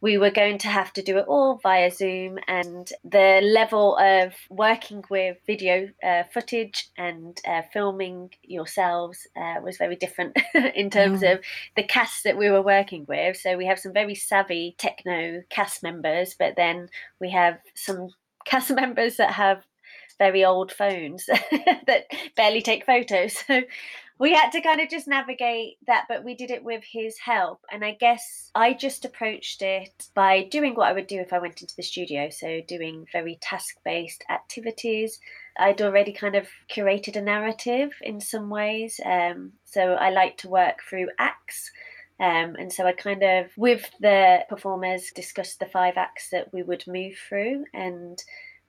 we 0.00 0.18
were 0.18 0.32
going 0.32 0.58
to 0.58 0.66
have 0.66 0.92
to 0.94 1.02
do 1.02 1.18
it 1.18 1.26
all 1.28 1.60
via 1.62 1.88
Zoom, 1.88 2.36
and 2.48 2.90
the 3.04 3.40
level 3.40 3.96
of 3.96 4.34
working 4.50 5.04
with 5.08 5.36
video 5.46 5.88
uh, 6.02 6.24
footage 6.34 6.88
and 6.98 7.40
uh, 7.46 7.62
filming 7.72 8.30
yourselves 8.42 9.28
uh, 9.36 9.60
was 9.62 9.76
very 9.76 9.94
different 9.94 10.36
in 10.74 10.90
terms 10.90 11.20
Mm. 11.20 11.34
of 11.34 11.44
the 11.76 11.84
cast 11.84 12.24
that 12.24 12.36
we 12.36 12.50
were 12.50 12.60
working 12.60 13.04
with. 13.08 13.36
So 13.36 13.56
we 13.56 13.66
have 13.66 13.78
some 13.78 13.92
very 13.92 14.16
savvy 14.16 14.74
techno 14.78 15.44
cast 15.48 15.84
members, 15.84 16.34
but 16.36 16.56
then 16.56 16.88
we 17.20 17.30
have 17.30 17.60
some 17.76 18.08
cast 18.44 18.72
members 18.72 19.18
that 19.18 19.34
have 19.34 19.62
very 20.18 20.44
old 20.44 20.72
phones 20.72 21.26
that 21.86 22.06
barely 22.36 22.62
take 22.62 22.84
photos. 22.84 23.38
So 23.46 23.62
we 24.22 24.32
had 24.32 24.50
to 24.50 24.60
kind 24.60 24.80
of 24.80 24.88
just 24.88 25.08
navigate 25.08 25.78
that, 25.88 26.04
but 26.08 26.22
we 26.22 26.36
did 26.36 26.52
it 26.52 26.62
with 26.62 26.84
his 26.88 27.18
help. 27.18 27.58
And 27.72 27.84
I 27.84 27.96
guess 27.98 28.52
I 28.54 28.72
just 28.72 29.04
approached 29.04 29.62
it 29.62 30.06
by 30.14 30.44
doing 30.44 30.76
what 30.76 30.86
I 30.88 30.92
would 30.92 31.08
do 31.08 31.18
if 31.18 31.32
I 31.32 31.40
went 31.40 31.60
into 31.60 31.74
the 31.76 31.82
studio. 31.82 32.30
So, 32.30 32.60
doing 32.68 33.04
very 33.10 33.40
task 33.42 33.78
based 33.84 34.22
activities. 34.30 35.18
I'd 35.58 35.82
already 35.82 36.12
kind 36.12 36.36
of 36.36 36.46
curated 36.70 37.16
a 37.16 37.20
narrative 37.20 37.90
in 38.00 38.20
some 38.20 38.48
ways. 38.48 39.00
Um, 39.04 39.54
so, 39.64 39.94
I 39.94 40.10
like 40.10 40.36
to 40.38 40.48
work 40.48 40.84
through 40.88 41.08
acts. 41.18 41.72
Um, 42.20 42.54
and 42.54 42.72
so 42.72 42.86
I 42.86 42.92
kind 42.92 43.24
of, 43.24 43.46
with 43.56 43.90
the 44.00 44.44
performers, 44.48 45.10
discussed 45.12 45.58
the 45.58 45.66
five 45.66 45.94
acts 45.96 46.28
that 46.30 46.52
we 46.52 46.62
would 46.62 46.84
move 46.86 47.14
through. 47.28 47.64
And 47.74 48.22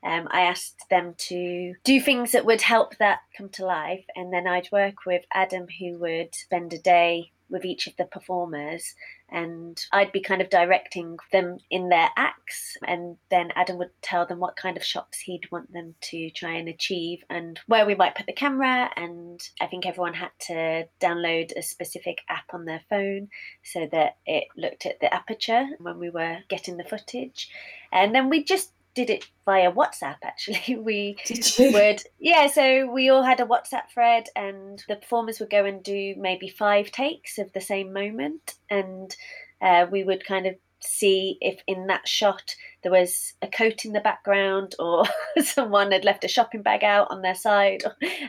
um, 0.03 0.27
I 0.31 0.41
asked 0.41 0.85
them 0.89 1.15
to 1.29 1.75
do 1.83 1.99
things 2.01 2.33
that 2.33 2.45
would 2.45 2.61
help 2.61 2.97
that 2.97 3.19
come 3.37 3.49
to 3.49 3.65
life. 3.65 4.05
And 4.15 4.33
then 4.33 4.47
I'd 4.47 4.71
work 4.71 5.05
with 5.05 5.23
Adam, 5.33 5.67
who 5.79 5.97
would 5.99 6.35
spend 6.35 6.73
a 6.73 6.77
day 6.77 7.31
with 7.49 7.63
each 7.65 7.87
of 7.87 7.95
the 7.97 8.05
performers. 8.05 8.95
And 9.29 9.79
I'd 9.91 10.11
be 10.11 10.21
kind 10.21 10.41
of 10.41 10.49
directing 10.49 11.17
them 11.31 11.57
in 11.71 11.89
their 11.89 12.09
acts. 12.17 12.77
And 12.85 13.15
then 13.31 13.51
Adam 13.55 13.77
would 13.77 13.91
tell 14.01 14.25
them 14.25 14.39
what 14.39 14.57
kind 14.57 14.75
of 14.75 14.83
shots 14.83 15.19
he'd 15.19 15.49
want 15.51 15.71
them 15.71 15.95
to 16.01 16.29
try 16.31 16.51
and 16.51 16.67
achieve 16.67 17.23
and 17.29 17.59
where 17.67 17.85
we 17.85 17.95
might 17.95 18.15
put 18.15 18.25
the 18.25 18.33
camera. 18.33 18.89
And 18.97 19.39
I 19.61 19.67
think 19.67 19.85
everyone 19.85 20.13
had 20.15 20.31
to 20.47 20.87
download 20.99 21.55
a 21.55 21.63
specific 21.63 22.19
app 22.27 22.53
on 22.53 22.65
their 22.65 22.81
phone 22.89 23.29
so 23.63 23.87
that 23.91 24.17
it 24.25 24.45
looked 24.57 24.85
at 24.85 24.99
the 24.99 25.13
aperture 25.13 25.65
when 25.79 25.97
we 25.97 26.09
were 26.09 26.39
getting 26.49 26.77
the 26.77 26.83
footage. 26.83 27.49
And 27.91 28.13
then 28.13 28.29
we 28.29 28.43
just 28.43 28.71
did 28.95 29.09
it 29.09 29.27
via 29.45 29.71
WhatsApp 29.71 30.17
actually. 30.23 30.75
We 30.83 31.17
would 31.59 32.03
yeah, 32.19 32.47
so 32.47 32.91
we 32.91 33.09
all 33.09 33.23
had 33.23 33.39
a 33.39 33.45
WhatsApp 33.45 33.89
thread 33.93 34.25
and 34.35 34.83
the 34.87 34.95
performers 34.97 35.39
would 35.39 35.49
go 35.49 35.65
and 35.65 35.81
do 35.83 36.15
maybe 36.17 36.49
five 36.49 36.91
takes 36.91 37.37
of 37.37 37.51
the 37.53 37.61
same 37.61 37.93
moment. 37.93 38.55
And 38.69 39.15
uh, 39.61 39.87
we 39.89 40.03
would 40.03 40.25
kind 40.25 40.45
of 40.45 40.55
see 40.85 41.37
if 41.39 41.61
in 41.65 41.87
that 41.87 42.05
shot 42.07 42.55
there 42.81 42.91
was 42.91 43.33
a 43.41 43.47
coat 43.47 43.85
in 43.85 43.93
the 43.93 44.01
background 44.01 44.75
or 44.79 45.05
someone 45.41 45.91
had 45.91 46.03
left 46.03 46.25
a 46.25 46.27
shopping 46.27 46.61
bag 46.61 46.83
out 46.83 47.07
on 47.09 47.21
their 47.21 47.35
side. 47.35 47.83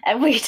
And 0.05 0.23
we'd 0.23 0.47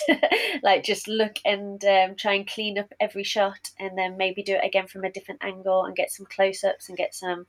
like 0.62 0.84
just 0.84 1.08
look 1.08 1.36
and 1.44 1.84
um, 1.84 2.14
try 2.16 2.34
and 2.34 2.46
clean 2.46 2.78
up 2.78 2.92
every 3.00 3.24
shot 3.24 3.70
and 3.78 3.98
then 3.98 4.16
maybe 4.16 4.42
do 4.42 4.54
it 4.54 4.64
again 4.64 4.86
from 4.86 5.04
a 5.04 5.10
different 5.10 5.42
angle 5.42 5.84
and 5.84 5.96
get 5.96 6.12
some 6.12 6.26
close-ups 6.26 6.88
and 6.88 6.96
get 6.96 7.14
some 7.14 7.46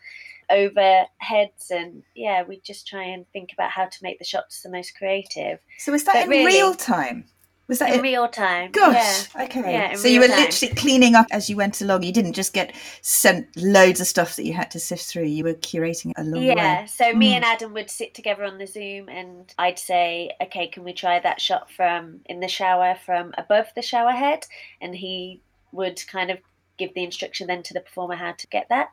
overheads 0.52 1.72
and 1.72 2.04
yeah 2.16 2.44
we 2.44 2.60
just 2.62 2.88
try 2.88 3.04
and 3.04 3.26
think 3.34 3.52
about 3.54 3.70
how 3.72 3.86
to 3.86 3.98
make 4.02 4.20
the 4.20 4.26
shots 4.26 4.62
the 4.62 4.70
most 4.70 4.96
creative 4.98 5.60
So 5.80 5.92
was 5.92 6.04
that 6.06 6.14
But 6.14 6.24
in 6.24 6.30
really- 6.30 6.46
real 6.46 6.74
time? 6.76 7.26
Was 7.70 7.80
that 7.80 7.90
in 7.90 7.96
in 7.96 8.02
real 8.02 8.30
time 8.30 8.72
Gosh, 8.72 9.28
yeah. 9.36 9.44
okay. 9.44 9.74
Yeah, 9.74 9.96
so 9.96 10.08
you 10.08 10.22
were 10.22 10.28
time. 10.30 10.40
literally 10.40 10.74
cleaning 10.76 11.16
up 11.16 11.28
as 11.32 11.50
you 11.50 11.58
went 11.58 11.82
along. 11.82 12.04
You 12.04 12.14
didn't 12.14 12.32
just 12.32 12.54
get 12.54 12.74
sent 13.02 13.46
loads 13.58 14.00
of 14.00 14.08
stuff 14.08 14.38
that 14.38 14.46
you 14.46 14.54
had 14.54 14.72
to 14.72 14.80
sift 14.80 15.04
through. 15.06 15.26
You 15.26 15.44
were 15.44 15.54
curating 15.54 16.12
it 16.12 16.18
along 16.18 16.40
the 16.40 16.46
Yeah, 16.56 16.82
way. 16.84 16.88
so 16.88 17.12
me 17.14 17.32
Mm. 17.34 17.36
and 17.36 17.44
Adam 17.44 17.74
would 17.74 17.90
sit 17.90 18.14
together 18.14 18.46
on 18.46 18.58
the 18.58 18.68
Zoom 18.68 19.10
and 19.10 19.54
I'd 19.60 19.80
say, 19.80 20.32
okay, 20.44 20.68
can 20.70 20.86
we 20.86 20.94
try 20.94 21.20
that 21.20 21.42
shot 21.42 21.70
from 21.70 22.22
in 22.28 22.40
the 22.40 22.48
shower 22.48 22.96
from 23.06 23.34
above 23.38 23.68
the 23.76 23.82
shower 23.82 24.12
head? 24.14 24.46
And 24.80 24.96
he 24.96 25.42
would 25.74 26.02
kind 26.08 26.32
of 26.32 26.38
give 26.78 26.94
the 26.94 27.04
instruction 27.04 27.48
then 27.48 27.64
to 27.64 27.74
the 27.74 27.82
performer 27.82 28.16
how 28.16 28.34
to 28.34 28.48
get 28.48 28.68
that. 28.70 28.90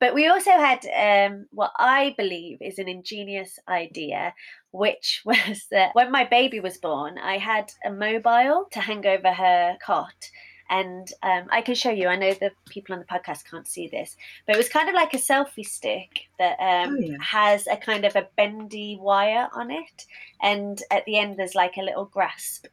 But 0.00 0.14
we 0.14 0.26
also 0.26 0.50
had 0.50 0.86
um, 0.96 1.46
what 1.50 1.72
I 1.78 2.14
believe 2.16 2.58
is 2.60 2.78
an 2.78 2.88
ingenious 2.88 3.58
idea, 3.68 4.34
which 4.70 5.22
was 5.24 5.66
that 5.70 5.94
when 5.94 6.10
my 6.10 6.24
baby 6.24 6.60
was 6.60 6.78
born, 6.78 7.18
I 7.18 7.38
had 7.38 7.72
a 7.84 7.90
mobile 7.90 8.68
to 8.72 8.80
hang 8.80 9.06
over 9.06 9.32
her 9.32 9.76
cot 9.84 10.30
and 10.70 11.10
um, 11.22 11.44
I 11.50 11.62
can 11.62 11.74
show 11.74 11.90
you. 11.90 12.08
I 12.08 12.16
know 12.16 12.34
the 12.34 12.52
people 12.68 12.94
on 12.94 13.00
the 13.00 13.06
podcast 13.06 13.44
can't 13.50 13.66
see 13.66 13.88
this, 13.88 14.16
but 14.46 14.54
it 14.54 14.58
was 14.58 14.68
kind 14.68 14.88
of 14.88 14.94
like 14.94 15.14
a 15.14 15.18
selfie 15.18 15.64
stick 15.64 16.28
that 16.38 16.58
um, 16.60 16.96
oh, 16.96 17.00
yeah. 17.00 17.16
has 17.20 17.66
a 17.66 17.76
kind 17.76 18.04
of 18.04 18.16
a 18.16 18.28
bendy 18.36 18.98
wire 19.00 19.48
on 19.54 19.70
it, 19.70 20.06
and 20.42 20.82
at 20.90 21.04
the 21.06 21.18
end 21.18 21.38
there's 21.38 21.54
like 21.54 21.76
a 21.78 21.82
little 21.82 22.04
grasp. 22.04 22.66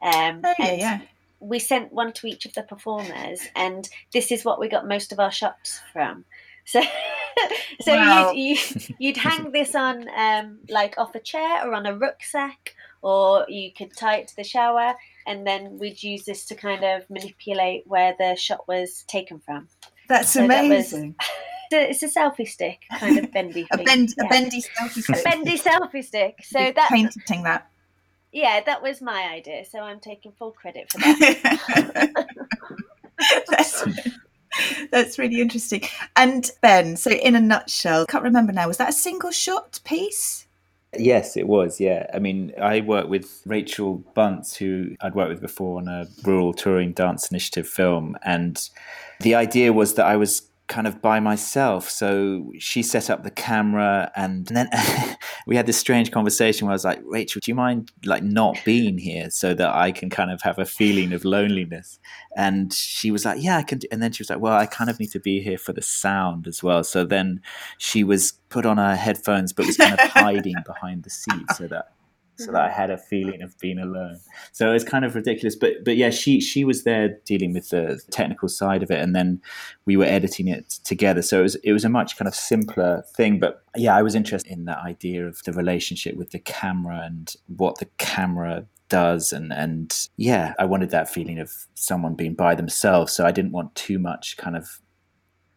Um, 0.00 0.40
oh 0.44 0.54
yeah, 0.58 0.72
yeah. 0.72 1.00
We 1.42 1.58
sent 1.58 1.92
one 1.92 2.12
to 2.14 2.26
each 2.26 2.46
of 2.46 2.54
the 2.54 2.62
performers, 2.62 3.40
and 3.56 3.88
this 4.12 4.30
is 4.30 4.44
what 4.44 4.60
we 4.60 4.68
got 4.68 4.86
most 4.86 5.12
of 5.12 5.20
our 5.20 5.32
shots 5.32 5.80
from. 5.92 6.24
So, 6.64 6.80
so 7.80 7.94
wow. 7.94 8.32
you'd, 8.32 8.58
you, 8.98 9.08
would 9.08 9.16
hang 9.16 9.52
this 9.52 9.74
on 9.74 10.06
um, 10.16 10.60
like 10.68 10.94
off 10.98 11.14
a 11.14 11.20
chair 11.20 11.66
or 11.66 11.74
on 11.74 11.86
a 11.86 11.96
rucksack, 11.96 12.74
or 13.02 13.46
you 13.48 13.72
could 13.72 13.96
tie 13.96 14.18
it 14.18 14.28
to 14.28 14.36
the 14.36 14.44
shower, 14.44 14.94
and 15.26 15.46
then 15.46 15.78
we'd 15.78 16.02
use 16.02 16.24
this 16.24 16.46
to 16.46 16.54
kind 16.54 16.84
of 16.84 17.08
manipulate 17.10 17.86
where 17.86 18.14
the 18.18 18.36
shot 18.36 18.66
was 18.68 19.04
taken 19.08 19.40
from. 19.40 19.68
That's 20.08 20.30
so 20.30 20.44
amazing. 20.44 21.16
That 21.70 21.88
was, 21.88 21.98
it's 22.02 22.16
a 22.16 22.20
selfie 22.20 22.48
stick, 22.48 22.82
kind 22.98 23.18
of 23.18 23.32
bendy. 23.32 23.66
a, 23.72 23.78
bend, 23.78 24.14
yeah. 24.16 24.26
a 24.26 24.28
bendy 24.28 24.62
selfie 24.62 25.02
stick. 25.02 25.16
A 25.18 25.22
bendy 25.22 25.58
selfie 25.58 26.04
stick. 26.04 26.38
So 26.44 26.72
that 26.74 26.90
painting 26.90 27.42
that. 27.44 27.68
Yeah, 28.32 28.62
that 28.64 28.82
was 28.82 29.02
my 29.02 29.28
idea. 29.30 29.64
So 29.64 29.80
I'm 29.80 30.00
taking 30.00 30.32
full 30.32 30.52
credit 30.52 30.90
for 30.90 30.98
that. 30.98 32.26
that's, 33.48 33.84
that's 34.90 35.18
really 35.18 35.40
interesting. 35.40 35.82
And 36.16 36.50
Ben, 36.62 36.96
so 36.96 37.10
in 37.10 37.36
a 37.36 37.40
nutshell, 37.40 38.06
can't 38.06 38.24
remember 38.24 38.52
now. 38.52 38.68
Was 38.68 38.78
that 38.78 38.88
a 38.88 38.92
single 38.92 39.30
shot 39.30 39.80
piece? 39.84 40.46
Yes, 40.98 41.36
it 41.36 41.46
was. 41.46 41.80
Yeah. 41.80 42.06
I 42.12 42.18
mean, 42.18 42.52
I 42.60 42.80
worked 42.80 43.08
with 43.08 43.42
Rachel 43.46 44.04
Bunce, 44.14 44.56
who 44.56 44.94
I'd 45.00 45.14
worked 45.14 45.30
with 45.30 45.40
before 45.40 45.78
on 45.78 45.88
a 45.88 46.06
rural 46.22 46.52
touring 46.52 46.92
dance 46.92 47.30
initiative 47.30 47.66
film. 47.66 48.16
And 48.22 48.68
the 49.20 49.34
idea 49.34 49.72
was 49.72 49.94
that 49.94 50.06
I 50.06 50.16
was 50.16 50.50
kind 50.68 50.86
of 50.86 51.00
by 51.00 51.20
myself. 51.20 51.88
So 51.88 52.52
she 52.58 52.82
set 52.82 53.10
up 53.10 53.24
the 53.24 53.30
camera, 53.30 54.10
and, 54.16 54.50
and 54.50 54.56
then 54.56 54.68
we 55.46 55.56
had 55.56 55.66
this 55.66 55.76
strange 55.76 56.10
conversation 56.10 56.66
where 56.66 56.72
I 56.72 56.74
was 56.74 56.84
like, 56.84 57.00
"Rachel, 57.04 57.40
do 57.42 57.50
you 57.50 57.54
mind 57.54 57.90
like 58.04 58.22
not 58.22 58.58
being 58.64 58.98
here 58.98 59.30
so 59.30 59.54
that 59.54 59.74
I 59.74 59.92
can 59.92 60.10
kind 60.10 60.30
of 60.30 60.42
have 60.42 60.58
a 60.58 60.64
feeling 60.64 61.12
of 61.12 61.24
loneliness?" 61.24 61.98
And 62.36 62.72
she 62.72 63.10
was 63.10 63.24
like, 63.24 63.42
"Yeah, 63.42 63.58
I 63.58 63.62
can." 63.62 63.80
And 63.90 64.02
then 64.02 64.12
she 64.12 64.22
was 64.22 64.30
like, 64.30 64.40
"Well, 64.40 64.56
I 64.56 64.66
kind 64.66 64.90
of 64.90 64.98
need 65.00 65.10
to 65.12 65.20
be 65.20 65.40
here 65.40 65.58
for 65.58 65.72
the 65.72 65.82
sound 65.82 66.46
as 66.46 66.62
well." 66.62 66.84
So 66.84 67.04
then 67.04 67.40
she 67.78 68.04
was 68.04 68.32
put 68.48 68.66
on 68.66 68.78
her 68.78 68.96
headphones, 68.96 69.52
but 69.52 69.66
was 69.66 69.76
kind 69.76 69.94
of 69.94 70.00
hiding 70.00 70.56
behind 70.66 71.04
the 71.04 71.10
seat 71.10 71.46
so 71.56 71.66
that 71.68 71.92
so 72.44 72.52
that 72.52 72.60
I 72.60 72.70
had 72.70 72.90
a 72.90 72.98
feeling 72.98 73.42
of 73.42 73.58
being 73.58 73.78
alone. 73.78 74.18
So 74.52 74.72
it's 74.72 74.84
kind 74.84 75.04
of 75.04 75.14
ridiculous, 75.14 75.56
but 75.56 75.84
but 75.84 75.96
yeah, 75.96 76.10
she 76.10 76.40
she 76.40 76.64
was 76.64 76.84
there 76.84 77.18
dealing 77.24 77.52
with 77.52 77.70
the 77.70 78.00
technical 78.10 78.48
side 78.48 78.82
of 78.82 78.90
it, 78.90 79.00
and 79.00 79.14
then 79.14 79.40
we 79.86 79.96
were 79.96 80.04
editing 80.04 80.48
it 80.48 80.68
together. 80.84 81.22
So 81.22 81.40
it 81.40 81.42
was 81.42 81.54
it 81.56 81.72
was 81.72 81.84
a 81.84 81.88
much 81.88 82.16
kind 82.16 82.28
of 82.28 82.34
simpler 82.34 83.04
thing, 83.16 83.38
but 83.38 83.62
yeah, 83.76 83.96
I 83.96 84.02
was 84.02 84.14
interested 84.14 84.50
in 84.50 84.64
that 84.66 84.78
idea 84.78 85.26
of 85.26 85.42
the 85.44 85.52
relationship 85.52 86.16
with 86.16 86.30
the 86.30 86.38
camera 86.38 87.00
and 87.04 87.34
what 87.56 87.78
the 87.78 87.88
camera 87.98 88.66
does 88.88 89.32
and 89.32 89.54
and 89.54 90.08
yeah 90.18 90.52
i 90.58 90.66
wanted 90.66 90.90
that 90.90 91.08
feeling 91.08 91.38
of 91.38 91.50
someone 91.72 92.14
being 92.14 92.34
by 92.34 92.54
themselves 92.54 93.10
so 93.10 93.24
i 93.24 93.32
didn't 93.32 93.50
want 93.50 93.74
too 93.74 93.98
much 93.98 94.36
kind 94.36 94.54
of 94.54 94.82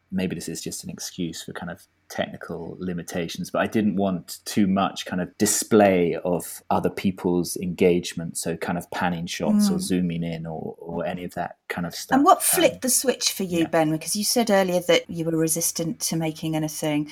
maybe 0.10 0.36
this 0.36 0.48
is 0.48 0.62
just 0.62 0.86
an 0.86 0.90
excuse 0.90 1.44
for 1.44 1.52
kind 1.52 1.70
of 1.70 1.86
technical 2.10 2.78
limitations, 2.80 3.50
but 3.50 3.62
I 3.62 3.68
didn't 3.68 3.96
want 3.96 4.40
too 4.46 4.68
much 4.68 5.06
kind 5.06 5.22
of 5.22 5.36
display 5.38 6.16
of 6.24 6.62
other 6.70 6.90
people's 6.90 7.58
engagement. 7.58 8.38
So, 8.38 8.58
kind 8.58 8.78
of 8.78 8.90
panning 8.92 9.26
shots 9.26 9.70
mm. 9.70 9.76
or 9.76 9.80
zooming 9.80 10.24
in 10.24 10.46
or, 10.46 10.76
or 10.80 11.06
any 11.06 11.24
of 11.24 11.34
that 11.36 11.58
kind 11.68 11.88
of 11.88 11.96
stuff. 11.96 12.18
And 12.18 12.26
what 12.26 12.44
flipped 12.44 12.76
um, 12.76 12.80
the 12.82 12.90
switch 12.90 13.32
for 13.32 13.44
you, 13.44 13.60
yeah. 13.60 13.68
Ben? 13.68 13.92
Because 13.92 14.16
you 14.16 14.24
said 14.24 14.50
earlier 14.50 14.82
that 14.82 15.10
you 15.10 15.26
were 15.26 15.38
resistant 15.38 16.00
to 16.02 16.16
making 16.16 16.56
anything. 16.56 17.12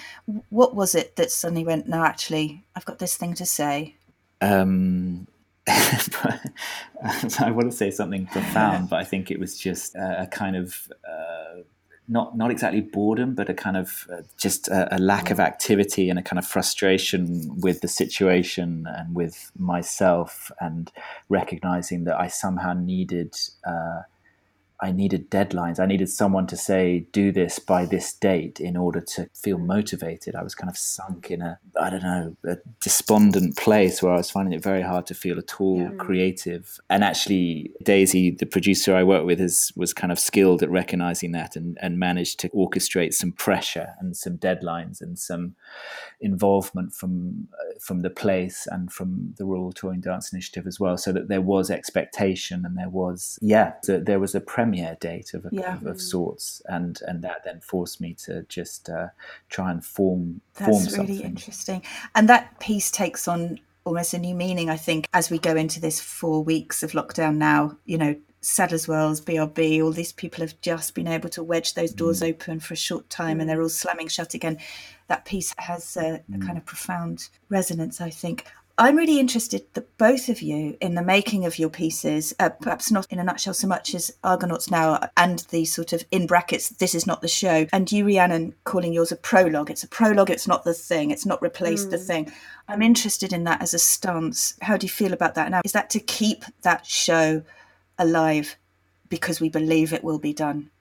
What 0.50 0.76
was 0.76 0.96
it 0.96 1.16
that 1.16 1.32
suddenly 1.32 1.66
went, 1.66 1.88
no, 1.88 2.04
actually, 2.04 2.64
I've 2.76 2.86
got 2.86 3.00
this 3.00 3.18
thing 3.18 3.34
to 3.36 3.46
say? 3.46 3.96
Um, 4.42 5.28
I 5.68 7.52
want 7.52 7.72
to 7.72 7.78
say 7.78 7.90
something 7.92 8.26
profound, 8.28 8.90
but 8.90 9.00
I 9.00 9.04
think 9.06 9.32
it 9.32 9.40
was 9.40 9.58
just 9.58 9.96
a, 9.96 10.24
a 10.24 10.28
kind 10.28 10.56
of 10.56 10.92
uh, 11.08 11.62
not 12.08 12.38
not 12.38 12.52
exactly 12.52 12.82
boredom, 12.82 13.36
but 13.36 13.50
a 13.50 13.54
kind 13.54 13.78
of 13.78 14.08
uh, 14.12 14.22
just 14.38 14.68
a, 14.68 14.96
a, 14.96 15.00
lack 15.00 15.32
of 15.32 15.40
activity 15.40 16.10
and 16.10 16.20
a 16.20 16.22
kind 16.22 16.38
of 16.38 16.46
frustration 16.46 17.60
with 17.62 17.82
the 17.82 17.88
situation 17.88 18.86
and 18.88 19.16
with 19.16 19.52
myself, 19.58 20.52
and 20.60 20.92
recognizing 21.30 22.04
that 22.04 22.20
I 22.20 22.28
somehow 22.28 22.74
needed 22.74 23.36
uh, 23.66 24.02
I 24.84 24.92
needed 24.92 25.32
deadlines. 25.32 25.80
I 25.80 25.86
needed 25.86 26.10
someone 26.10 26.46
to 26.48 26.58
say, 26.58 27.08
do 27.14 27.32
this 27.32 27.58
by 27.58 27.86
this 27.86 28.12
date 28.12 28.60
in 28.60 28.76
order 28.76 29.00
to 29.00 29.30
feel 29.34 29.58
motivated. 29.58 30.36
I 30.36 30.44
was 30.44 30.56
kind 30.56 30.70
of 30.70 30.78
sunk 30.78 31.32
in 31.32 31.42
a, 31.42 31.58
I 31.80 31.90
don't 31.90 32.04
know, 32.04 32.36
a 32.44 32.58
despondent 32.82 33.56
place 33.56 34.04
where 34.04 34.12
I 34.12 34.18
was 34.18 34.30
finding 34.30 34.54
it 34.54 34.62
very 34.62 34.82
hard 34.82 35.06
to 35.06 35.14
feel 35.14 35.38
at 35.38 35.62
all 35.62 35.80
yeah. 35.80 35.92
creative. 35.98 36.82
And 36.90 37.02
actually, 37.02 37.72
Daisy, 37.82 38.32
the 38.32 38.46
producer 38.46 38.94
I 38.94 39.04
work 39.04 39.26
with, 39.26 39.40
is, 39.40 39.72
was 39.78 39.94
kind 39.94 40.12
of 40.12 40.20
skilled 40.20 40.62
at 40.62 40.70
recognizing 40.70 41.32
that 41.32 41.56
and, 41.56 41.78
and 41.82 41.98
managed 41.98 42.42
to 42.42 42.50
orchestrate 42.50 43.14
some 43.14 43.32
pressure 43.32 43.94
and 44.02 44.18
some 44.18 44.38
deadlines 44.38 45.02
and 45.02 45.18
some 45.18 45.56
involvement 46.20 46.94
from 46.94 47.48
uh, 47.54 47.80
from 47.80 48.02
the 48.02 48.10
place 48.10 48.68
and 48.72 48.92
from 48.92 49.34
the 49.38 49.46
Rural 49.46 49.74
Touring 49.74 50.00
Dance 50.02 50.32
Initiative 50.32 50.66
as 50.66 50.80
well, 50.80 50.98
so 50.98 51.12
that 51.12 51.28
there 51.28 51.42
was 51.42 51.70
expectation 51.70 52.66
and 52.66 52.78
there 52.78 52.90
was 52.90 53.38
yeah, 53.42 53.74
so 53.84 54.00
there 54.00 54.20
was 54.20 54.34
a 54.34 54.42
premiere 54.74 54.98
date 55.00 55.34
of, 55.34 55.46
a, 55.46 55.50
yeah. 55.52 55.76
of, 55.76 55.86
of, 55.86 56.02
sorts, 56.02 56.62
and 56.66 57.00
and 57.08 57.22
that 57.24 57.44
then 57.44 57.60
forced 57.62 58.02
me 58.02 58.14
to 58.14 58.44
just 58.44 58.90
uh, 58.90 59.08
try 59.50 59.72
and 59.72 59.84
form 59.84 60.42
That's 60.56 60.70
form 60.70 60.84
something. 60.84 60.98
That's 61.00 61.10
really 61.10 61.24
interesting, 61.24 61.84
and 62.16 62.30
that 62.30 62.60
piece 62.60 62.92
takes 62.92 63.28
on 63.28 63.60
almost 63.86 64.14
a 64.14 64.20
new 64.20 64.36
meaning, 64.36 64.70
I 64.70 64.78
think, 64.78 65.08
as 65.14 65.30
we 65.30 65.38
go 65.38 65.56
into 65.56 65.80
this 65.80 66.00
four 66.00 66.44
weeks 66.44 66.84
of 66.84 66.92
lockdown 66.92 67.36
now. 67.36 67.78
You 67.86 67.98
know, 67.98 68.16
Sadler's 68.40 68.88
Wells, 68.88 69.22
BRB, 69.22 69.84
all 69.84 69.92
these 69.92 70.14
people 70.14 70.42
have 70.42 70.60
just 70.62 70.96
been 70.96 71.08
able 71.08 71.30
to 71.30 71.44
wedge 71.44 71.74
those 71.74 71.94
doors 71.94 72.22
mm. 72.22 72.30
open 72.30 72.60
for 72.60 72.74
a 72.74 72.78
short 72.78 73.10
time 73.10 73.40
and 73.40 73.50
they're 73.50 73.62
all 73.62 73.70
slamming 73.70 74.08
shut 74.08 74.34
again. 74.34 74.58
That 75.08 75.26
piece 75.26 75.54
has 75.58 75.98
a, 75.98 76.16
a 76.16 76.20
mm. 76.32 76.46
kind 76.46 76.58
of 76.58 76.66
profound 76.66 77.30
resonance, 77.50 78.00
I 78.00 78.10
think. 78.10 78.46
I'm 78.76 78.96
really 78.96 79.20
interested 79.20 79.66
that 79.74 79.98
both 79.98 80.30
of 80.30 80.42
you, 80.42 80.76
in 80.82 80.96
the 80.96 81.04
making 81.04 81.46
of 81.46 81.60
your 81.60 81.70
pieces, 81.70 82.34
uh, 82.40 82.50
perhaps 82.50 82.92
not 82.92 83.06
in 83.12 83.20
a 83.20 83.24
nutshell 83.24 83.54
so 83.54 83.68
much 83.68 83.94
as 83.94 84.12
Argonauts 84.24 84.72
Now 84.72 85.00
and 85.16 85.40
the 85.52 85.66
sort 85.66 85.94
of 85.94 86.04
in 86.10 86.26
brackets, 86.26 86.70
this 86.70 86.96
is 86.96 87.06
not 87.06 87.22
the 87.22 87.28
show, 87.28 87.68
and 87.72 87.92
you, 87.92 88.04
Rhiannon, 88.06 88.56
calling 88.64 88.92
yours 88.92 89.12
a 89.12 89.16
prologue. 89.16 89.70
It's 89.70 89.84
a 89.84 89.88
prologue, 89.88 90.32
it's 90.32 90.48
not 90.48 90.64
the 90.64 90.74
thing, 90.74 91.12
it's 91.12 91.26
not 91.26 91.42
replaced 91.42 91.90
mm. 91.90 91.92
the 91.92 91.98
thing. 92.00 92.32
I'm 92.68 92.82
interested 92.82 93.32
in 93.32 93.44
that 93.44 93.62
as 93.62 93.76
a 93.76 93.80
stance. 93.80 94.56
How 94.62 94.76
do 94.76 94.86
you 94.86 94.92
feel 94.92 95.14
about 95.14 95.36
that 95.36 95.52
now? 95.52 95.62
Is 95.64 95.74
that 95.74 95.92
to 95.92 96.00
keep 96.00 96.44
that 96.64 96.86
show 96.88 97.44
alive 98.00 98.58
because 99.10 99.40
we 99.40 99.50
believe 99.50 99.94
it 99.94 100.04
will 100.04 100.20
be 100.20 100.34
done. 100.34 100.72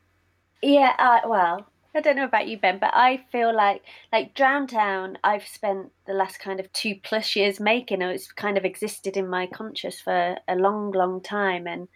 Yeah, 0.62 0.94
uh, 0.98 1.28
well, 1.28 1.66
I 1.94 2.00
don't 2.00 2.16
know 2.16 2.24
about 2.24 2.48
you, 2.48 2.59
Ben, 2.59 2.78
but 2.78 2.92
I 2.94 3.24
feel 3.31 3.55
like 3.55 3.83
like 4.12 4.35
Drowntown. 4.35 5.18
I've 5.22 5.46
spent 5.46 5.92
the 6.07 6.14
last 6.14 6.38
kind 6.38 6.59
of 6.59 6.72
two 6.72 6.94
plus 7.02 7.37
years 7.37 7.61
making. 7.61 8.00
It's 8.00 8.33
kind 8.33 8.57
of 8.57 8.64
existed 8.64 9.16
in 9.16 9.28
my 9.28 9.46
conscious 9.46 10.00
for 10.00 10.37
a 10.48 10.57
long, 10.57 10.92
long 10.92 11.20
time, 11.20 11.66
and 11.66 11.88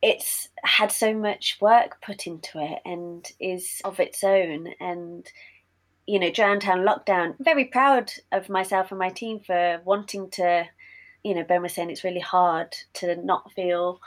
it's 0.00 0.48
had 0.62 0.90
so 0.90 1.12
much 1.14 1.58
work 1.60 2.00
put 2.02 2.26
into 2.26 2.58
it, 2.58 2.80
and 2.86 3.30
is 3.38 3.82
of 3.84 4.00
its 4.00 4.24
own. 4.24 4.68
And 4.80 5.30
you 6.06 6.18
know, 6.18 6.30
Drowntown 6.30 6.86
lockdown. 6.86 7.34
Very 7.38 7.66
proud 7.66 8.12
of 8.32 8.48
myself 8.48 8.90
and 8.90 8.98
my 8.98 9.10
team 9.10 9.40
for 9.40 9.80
wanting 9.84 10.30
to. 10.32 10.66
You 11.22 11.34
know, 11.34 11.44
Ben 11.44 11.62
was 11.62 11.74
saying 11.74 11.90
it's 11.90 12.04
really 12.04 12.20
hard 12.20 12.74
to 12.94 13.16
not 13.16 13.52
feel 13.52 14.00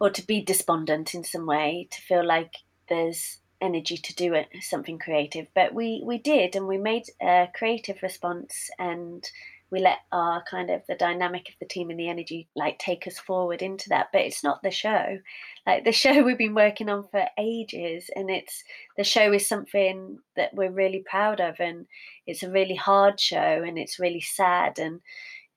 or 0.00 0.10
to 0.10 0.26
be 0.26 0.40
despondent 0.42 1.14
in 1.14 1.24
some 1.24 1.46
way, 1.46 1.88
to 1.90 2.00
feel 2.02 2.24
like 2.24 2.54
there's 2.88 3.38
energy 3.60 3.96
to 3.96 4.14
do 4.14 4.34
it, 4.34 4.48
something 4.60 4.98
creative. 4.98 5.46
But 5.54 5.74
we 5.74 6.02
we 6.04 6.18
did, 6.18 6.56
and 6.56 6.66
we 6.66 6.78
made 6.78 7.04
a 7.20 7.48
creative 7.54 8.02
response, 8.02 8.70
and 8.78 9.28
we 9.70 9.80
let 9.80 9.98
our 10.12 10.44
kind 10.48 10.70
of 10.70 10.82
the 10.86 10.94
dynamic 10.94 11.48
of 11.48 11.54
the 11.58 11.66
team 11.66 11.90
and 11.90 11.98
the 11.98 12.08
energy 12.08 12.48
like 12.54 12.78
take 12.78 13.06
us 13.06 13.18
forward 13.18 13.62
into 13.62 13.88
that. 13.88 14.08
But 14.12 14.22
it's 14.22 14.44
not 14.44 14.62
the 14.62 14.70
show. 14.70 15.18
Like 15.66 15.84
the 15.84 15.92
show 16.02 16.22
we've 16.22 16.38
been 16.38 16.54
working 16.54 16.88
on 16.88 17.08
for 17.08 17.26
ages, 17.38 18.10
and 18.14 18.30
it's 18.30 18.64
the 18.96 19.04
show 19.04 19.32
is 19.32 19.48
something 19.48 20.18
that 20.36 20.54
we're 20.54 20.70
really 20.70 21.04
proud 21.08 21.40
of, 21.40 21.56
and 21.60 21.86
it's 22.26 22.42
a 22.42 22.50
really 22.50 22.76
hard 22.76 23.20
show, 23.20 23.62
and 23.66 23.78
it's 23.78 23.98
really 23.98 24.20
sad, 24.20 24.78
and 24.78 25.00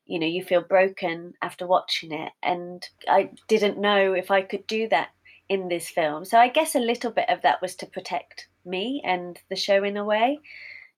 you 0.09 0.19
know 0.19 0.25
you 0.27 0.43
feel 0.43 0.61
broken 0.61 1.33
after 1.41 1.67
watching 1.67 2.11
it 2.11 2.31
and 2.41 2.89
i 3.07 3.29
didn't 3.47 3.77
know 3.77 4.13
if 4.13 4.31
i 4.31 4.41
could 4.41 4.65
do 4.65 4.89
that 4.89 5.09
in 5.49 5.67
this 5.67 5.89
film. 5.89 6.23
So 6.23 6.37
I 6.37 6.47
guess 6.47 6.75
a 6.75 6.79
little 6.79 7.11
bit 7.11 7.27
of 7.27 7.41
that 7.41 7.61
was 7.61 7.75
to 7.77 7.85
protect 7.87 8.47
me 8.65 9.01
and 9.03 9.37
the 9.49 9.55
show 9.55 9.83
in 9.83 9.97
a 9.97 10.05
way, 10.05 10.39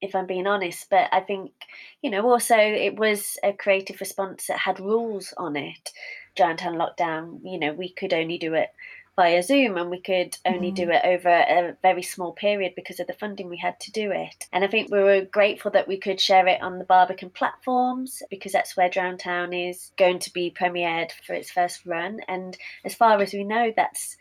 if 0.02 0.14
I'm 0.14 0.28
being 0.28 0.46
honest. 0.46 0.90
But 0.90 1.10
I 1.12 1.22
think, 1.22 1.52
you 2.02 2.12
know, 2.12 2.30
also 2.30 2.58
it 2.58 2.98
was 2.98 3.38
a 3.44 3.54
creative 3.54 4.00
response 4.02 4.48
that 4.48 4.60
had 4.60 4.80
rules 4.80 5.34
on 5.38 5.56
it. 5.56 5.92
Giant 6.36 6.62
Lockdown, 6.62 7.40
you 7.44 7.60
know, 7.60 7.74
we 7.74 7.90
could 7.90 8.14
only 8.14 8.38
do 8.38 8.54
it 8.54 8.70
via 9.18 9.44
Zoom 9.44 9.78
and 9.78 9.90
we 9.90 10.00
could 10.00 10.38
only 10.46 10.72
mm. 10.72 10.76
do 10.76 10.90
it 10.90 11.02
over 11.04 11.30
a 11.30 11.76
very 11.82 12.02
small 12.02 12.32
period 12.32 12.74
because 12.76 13.00
of 13.00 13.08
the 13.08 13.14
funding 13.14 13.50
we 13.50 13.58
had 13.58 13.80
to 13.82 13.92
do 13.92 14.12
it. 14.12 14.48
And 14.54 14.64
I 14.64 14.68
think 14.68 14.90
we 14.90 15.04
were 15.04 15.26
grateful 15.26 15.72
that 15.72 15.88
we 15.88 15.98
could 15.98 16.20
share 16.20 16.48
it 16.48 16.62
on 16.62 16.80
the 16.80 16.86
Barbican 16.86 17.30
platforms 17.30 18.24
because 18.30 18.54
that's 18.54 18.78
where 18.78 18.90
Town 18.90 19.54
is 19.54 19.92
going 19.98 20.20
to 20.20 20.34
be 20.34 20.50
premiered 20.58 21.12
for 21.26 21.34
its 21.34 21.52
first 21.52 21.86
run. 21.86 22.22
And 22.28 22.58
as 22.86 22.96
far 22.96 23.22
as 23.22 23.34
we 23.34 23.44
know, 23.44 23.74
that's 23.76 24.18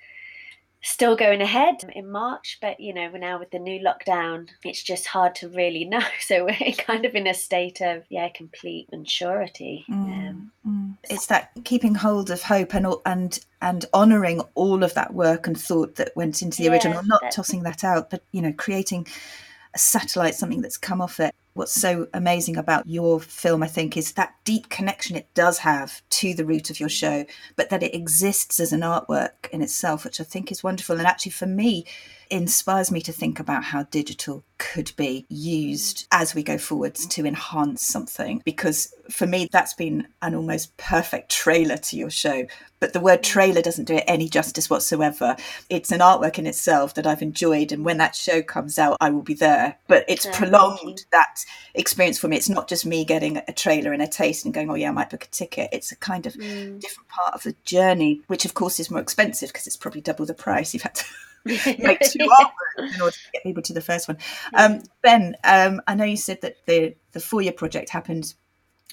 still 0.82 1.14
going 1.14 1.40
ahead 1.42 1.76
in 1.94 2.10
March, 2.10 2.58
but 2.60 2.80
you 2.80 2.94
know, 2.94 3.10
we're 3.12 3.18
now 3.18 3.38
with 3.38 3.50
the 3.50 3.58
new 3.58 3.80
lockdown, 3.80 4.48
it's 4.64 4.82
just 4.82 5.06
hard 5.06 5.34
to 5.36 5.48
really 5.48 5.84
know. 5.86 6.00
So 6.20 6.46
we're 6.46 6.72
kind 6.72 7.04
of 7.04 7.14
in 7.14 7.26
a 7.26 7.34
state 7.34 7.80
of 7.80 8.04
yeah, 8.08 8.28
complete 8.34 8.88
unsurety. 8.92 9.84
Mm, 9.86 10.28
um, 10.28 10.52
mm. 10.66 10.96
It's 11.08 11.26
that 11.26 11.50
keeping 11.64 11.94
hold 11.94 12.30
of 12.30 12.42
hope 12.42 12.74
and 12.74 12.86
and 13.06 13.38
and 13.62 13.84
honouring 13.92 14.40
all 14.54 14.82
of 14.82 14.94
that 14.94 15.14
work 15.14 15.46
and 15.46 15.58
thought 15.60 15.96
that 15.96 16.12
went 16.16 16.42
into 16.42 16.58
the 16.58 16.64
yeah, 16.64 16.72
original, 16.72 17.02
not 17.04 17.30
tossing 17.32 17.62
that 17.64 17.84
out, 17.84 18.10
but 18.10 18.22
you 18.32 18.40
know, 18.40 18.52
creating 18.52 19.06
a 19.74 19.78
satellite, 19.78 20.34
something 20.34 20.62
that's 20.62 20.78
come 20.78 21.00
off 21.00 21.20
it 21.20 21.34
what's 21.54 21.72
so 21.72 22.06
amazing 22.14 22.56
about 22.56 22.86
your 22.86 23.20
film, 23.20 23.62
I 23.62 23.66
think, 23.66 23.96
is 23.96 24.12
that 24.12 24.34
deep 24.44 24.68
connection 24.68 25.16
it 25.16 25.32
does 25.34 25.58
have 25.58 26.02
to 26.10 26.34
the 26.34 26.44
root 26.44 26.70
of 26.70 26.80
your 26.80 26.88
show, 26.88 27.26
but 27.56 27.70
that 27.70 27.82
it 27.82 27.94
exists 27.94 28.60
as 28.60 28.72
an 28.72 28.80
artwork 28.80 29.50
in 29.52 29.62
itself, 29.62 30.04
which 30.04 30.20
I 30.20 30.24
think 30.24 30.52
is 30.52 30.62
wonderful. 30.62 30.98
And 30.98 31.06
actually, 31.06 31.32
for 31.32 31.46
me, 31.46 31.84
inspires 32.30 32.90
me 32.90 33.00
to 33.02 33.12
think 33.12 33.40
about 33.40 33.64
how 33.64 33.82
digital 33.84 34.44
could 34.58 34.92
be 34.96 35.26
used 35.28 36.06
as 36.12 36.34
we 36.34 36.42
go 36.42 36.58
forwards 36.58 37.06
to 37.06 37.26
enhance 37.26 37.82
something. 37.82 38.42
Because 38.44 38.94
for 39.10 39.26
me, 39.26 39.48
that's 39.50 39.74
been 39.74 40.06
an 40.22 40.34
almost 40.34 40.76
perfect 40.76 41.30
trailer 41.30 41.76
to 41.76 41.96
your 41.96 42.10
show. 42.10 42.46
But 42.78 42.92
the 42.92 43.00
word 43.00 43.22
trailer 43.22 43.62
doesn't 43.62 43.86
do 43.86 43.96
it 43.96 44.04
any 44.06 44.28
justice 44.28 44.70
whatsoever. 44.70 45.36
It's 45.68 45.90
an 45.90 46.00
artwork 46.00 46.38
in 46.38 46.46
itself 46.46 46.94
that 46.94 47.06
I've 47.06 47.22
enjoyed. 47.22 47.72
And 47.72 47.84
when 47.84 47.98
that 47.98 48.14
show 48.14 48.42
comes 48.42 48.78
out, 48.78 48.96
I 49.00 49.10
will 49.10 49.22
be 49.22 49.34
there. 49.34 49.78
But 49.88 50.04
it's 50.08 50.26
prolonged 50.32 51.04
that 51.12 51.44
experience 51.74 52.18
for 52.18 52.28
me. 52.28 52.36
It's 52.36 52.48
not 52.48 52.68
just 52.68 52.86
me 52.86 53.04
getting 53.04 53.38
a 53.38 53.52
trailer 53.52 53.92
and 53.92 54.02
a 54.02 54.06
taste 54.06 54.44
and 54.44 54.54
going, 54.54 54.70
oh, 54.70 54.74
yeah, 54.74 54.90
I 54.90 54.92
might 54.92 55.10
book 55.10 55.24
a 55.24 55.28
ticket. 55.28 55.70
It's 55.72 55.90
a 55.90 55.96
kind 55.96 56.26
of 56.26 56.34
mm. 56.34 56.78
different 56.80 57.08
part 57.08 57.34
of 57.34 57.42
the 57.42 57.56
journey, 57.64 58.20
which 58.28 58.44
of 58.44 58.54
course 58.54 58.78
is 58.78 58.90
more 58.90 59.00
expensive 59.00 59.50
because 59.50 59.66
it's 59.66 59.76
probably 59.76 60.00
double 60.00 60.26
the 60.26 60.34
price. 60.34 60.72
You've 60.72 60.84
had 60.84 60.94
to 60.96 61.04
make 61.44 62.00
two 62.00 62.18
artworks 62.18 62.94
in 62.94 63.00
order 63.00 63.12
to 63.16 63.30
get 63.32 63.42
people 63.42 63.62
to 63.62 63.72
the 63.72 63.80
first 63.80 64.08
one. 64.08 64.18
Um, 64.54 64.82
ben, 65.02 65.36
um, 65.44 65.80
I 65.86 65.94
know 65.94 66.04
you 66.04 66.16
said 66.16 66.40
that 66.42 66.56
the 66.66 66.94
the 67.12 67.20
four 67.20 67.42
year 67.42 67.52
project 67.52 67.90
happened 67.90 68.34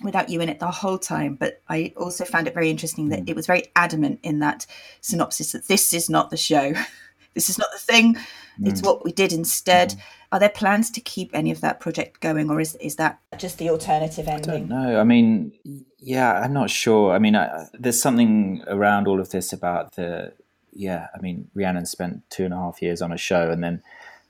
without 0.04 0.30
you 0.30 0.42
in 0.42 0.50
it 0.50 0.60
the 0.60 0.70
whole 0.70 0.98
time, 0.98 1.36
but 1.36 1.62
I 1.68 1.94
also 1.98 2.24
found 2.26 2.48
it 2.48 2.54
very 2.54 2.70
interesting 2.70 3.10
that 3.10 3.22
mm. 3.22 3.30
it 3.30 3.36
was 3.36 3.48
very 3.48 3.64
adamant 3.76 4.20
in 4.24 4.40
that 4.40 4.66
synopsis 5.02 5.54
that 5.54 5.68
this 5.68 5.94
is 5.94 6.10
not 6.10 6.30
the 6.30 6.38
show, 6.38 6.74
this 7.34 7.50
is 7.50 7.58
not 7.58 7.70
the 7.72 7.80
thing, 7.80 8.16
mm. 8.16 8.22
it's 8.62 8.82
what 8.82 9.04
we 9.04 9.12
did 9.12 9.34
instead. 9.34 9.92
Mm. 9.92 10.00
Are 10.34 10.40
there 10.40 10.50
plans 10.50 10.92
to 10.92 11.02
keep 11.02 11.32
any 11.34 11.52
of 11.52 11.62
that 11.62 11.80
project 11.80 12.20
going, 12.20 12.50
or 12.50 12.60
is 12.60 12.76
is 12.76 12.98
that 12.98 13.20
just 13.38 13.60
the 13.60 13.70
alternative 13.70 14.28
ending? 14.28 14.68
No, 14.68 15.00
I 15.00 15.06
mean, 15.06 15.54
yeah, 16.00 16.34
I'm 16.34 16.52
not 16.52 16.70
sure. 16.70 17.14
I 17.14 17.20
mean, 17.20 17.36
I, 17.36 17.68
there's 17.74 18.02
something 18.02 18.62
around 18.68 19.08
all 19.08 19.22
of 19.22 19.30
this 19.30 19.54
about 19.54 19.96
the 19.96 20.34
yeah, 20.78 21.08
I 21.16 21.20
mean, 21.20 21.50
Rhiannon 21.56 21.86
spent 21.86 22.22
two 22.30 22.46
and 22.46 22.54
a 22.54 22.58
half 22.58 22.82
years 22.82 23.02
on 23.02 23.12
a 23.12 23.18
show, 23.18 23.50
and 23.50 23.64
then, 23.64 23.82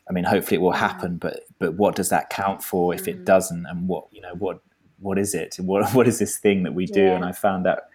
I 0.10 0.14
mean, 0.14 0.24
hopefully 0.24 0.56
it 0.56 0.62
will 0.62 0.72
happen. 0.72 1.18
But 1.18 1.42
but 1.60 1.74
what 1.74 1.96
does 1.96 2.10
that 2.10 2.30
count 2.30 2.64
for 2.64 2.94
if 2.94 3.08
it 3.08 3.22
mm. 3.22 3.26
doesn't? 3.26 3.66
And 3.66 3.88
what 3.88 4.06
you 4.12 4.22
know, 4.22 4.34
what 4.34 4.62
what 5.00 5.20
is 5.20 5.36
it? 5.36 5.58
What 5.60 5.92
what 5.94 6.08
is 6.08 6.20
this 6.20 6.38
thing 6.38 6.64
that 6.64 6.74
we 6.74 6.86
do? 6.86 7.04
Yeah. 7.04 7.16
And 7.16 7.26
I 7.26 7.34
found 7.34 7.66
that 7.66 7.90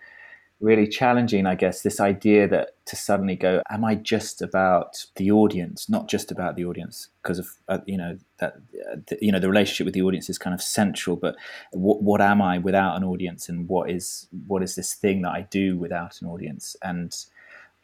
really 0.60 0.86
challenging. 0.86 1.46
I 1.46 1.54
guess 1.54 1.80
this 1.80 1.98
idea 1.98 2.46
that 2.48 2.76
to 2.86 2.94
suddenly 2.94 3.36
go, 3.36 3.62
am 3.70 3.84
I 3.84 3.94
just 3.94 4.42
about 4.42 5.06
the 5.16 5.30
audience, 5.32 5.88
not 5.88 6.08
just 6.08 6.30
about 6.30 6.56
the 6.56 6.66
audience? 6.66 7.08
Because 7.22 7.38
of 7.38 7.48
uh, 7.68 7.78
you 7.86 7.96
know 7.96 8.18
that 8.38 8.56
uh, 8.90 8.96
the, 9.08 9.18
you 9.22 9.32
know 9.32 9.40
the 9.40 9.48
relationship 9.48 9.86
with 9.86 9.94
the 9.94 10.02
audience 10.02 10.28
is 10.28 10.36
kind 10.36 10.52
of 10.52 10.60
central. 10.60 11.16
But 11.16 11.36
what 11.72 12.02
what 12.02 12.20
am 12.20 12.42
I 12.42 12.58
without 12.58 12.96
an 12.96 13.04
audience? 13.04 13.48
And 13.48 13.66
what 13.66 13.90
is 13.90 14.28
what 14.46 14.62
is 14.62 14.74
this 14.74 14.92
thing 14.92 15.22
that 15.22 15.30
I 15.30 15.46
do 15.50 15.78
without 15.78 16.20
an 16.20 16.28
audience? 16.28 16.76
And 16.82 17.16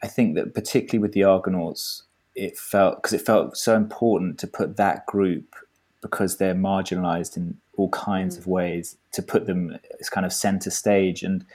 I 0.03 0.07
think 0.07 0.35
that 0.35 0.53
particularly 0.53 0.99
with 0.99 1.13
the 1.13 1.23
Argonauts, 1.23 2.03
it 2.35 2.57
felt 2.57 2.97
because 2.97 3.13
it 3.13 3.21
felt 3.21 3.57
so 3.57 3.75
important 3.75 4.39
to 4.39 4.47
put 4.47 4.77
that 4.77 5.05
group 5.05 5.55
because 6.01 6.37
they're 6.37 6.55
marginalized 6.55 7.35
in 7.35 7.57
all 7.75 7.89
kinds 7.89 8.35
mm. 8.35 8.39
of 8.39 8.47
ways 8.47 8.97
to 9.11 9.21
put 9.21 9.45
them 9.45 9.77
as 9.99 10.09
kind 10.09 10.25
of 10.25 10.33
center 10.33 10.69
stage 10.69 11.23
and 11.23 11.45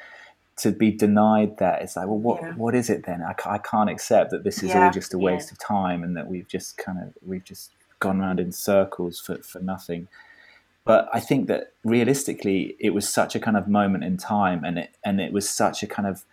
to 0.57 0.71
be 0.71 0.91
denied 0.91 1.57
that 1.59 1.83
it's 1.83 1.97
like 1.97 2.07
well 2.07 2.19
what 2.19 2.41
yeah. 2.41 2.53
what 2.55 2.75
is 2.75 2.89
it 2.89 3.07
then 3.07 3.23
I, 3.23 3.35
I 3.47 3.59
can't 3.59 3.91
accept 3.91 4.31
that 4.31 4.45
this 4.45 4.63
is 4.63 4.71
yeah. 4.71 4.85
all 4.85 4.91
just 4.91 5.15
a 5.15 5.19
waste 5.19 5.49
yeah. 5.49 5.55
of 5.55 5.59
time 5.59 6.03
and 6.05 6.17
that 6.17 6.29
we've 6.29 6.47
just 6.47 6.77
kind 6.77 6.99
of 6.99 7.13
we've 7.27 7.45
just 7.45 7.73
gone 7.99 8.21
around 8.21 8.39
in 8.39 8.53
circles 8.53 9.19
for, 9.19 9.39
for 9.39 9.61
nothing 9.61 10.09
but 10.85 11.09
I 11.13 11.21
think 11.21 11.49
that 11.49 11.73
realistically 11.83 12.77
it 12.79 12.91
was 12.91 13.09
such 13.09 13.35
a 13.35 13.41
kind 13.41 13.57
of 13.57 13.69
moment 13.69 14.05
in 14.05 14.17
time 14.17 14.65
and 14.65 14.79
it 14.79 14.97
and 15.05 15.21
it 15.21 15.33
was 15.33 15.49
such 15.49 15.83
a 15.83 15.87
kind 15.87 16.07
of 16.07 16.25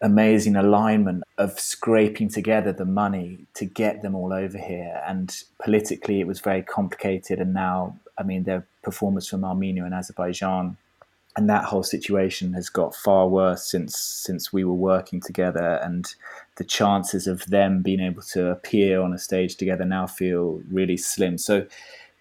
amazing 0.00 0.56
alignment 0.56 1.24
of 1.38 1.58
scraping 1.58 2.28
together 2.28 2.72
the 2.72 2.84
money 2.84 3.46
to 3.54 3.64
get 3.64 4.02
them 4.02 4.14
all 4.14 4.32
over 4.32 4.58
here. 4.58 5.02
And 5.06 5.34
politically, 5.62 6.20
it 6.20 6.26
was 6.26 6.40
very 6.40 6.62
complicated. 6.62 7.38
And 7.38 7.54
now, 7.54 7.96
I 8.18 8.22
mean, 8.22 8.44
there 8.44 8.58
are 8.58 8.66
performers 8.82 9.28
from 9.28 9.44
Armenia 9.44 9.84
and 9.84 9.94
Azerbaijan, 9.94 10.76
and 11.36 11.50
that 11.50 11.64
whole 11.64 11.82
situation 11.82 12.52
has 12.52 12.68
got 12.68 12.94
far 12.94 13.26
worse 13.28 13.68
since 13.68 13.98
since 13.98 14.52
we 14.52 14.62
were 14.62 14.72
working 14.72 15.20
together. 15.20 15.80
And 15.82 16.06
the 16.56 16.64
chances 16.64 17.26
of 17.26 17.46
them 17.46 17.82
being 17.82 18.00
able 18.00 18.22
to 18.22 18.50
appear 18.50 19.00
on 19.00 19.12
a 19.12 19.18
stage 19.18 19.56
together 19.56 19.84
now 19.84 20.06
feel 20.06 20.62
really 20.70 20.96
slim. 20.96 21.38
So 21.38 21.66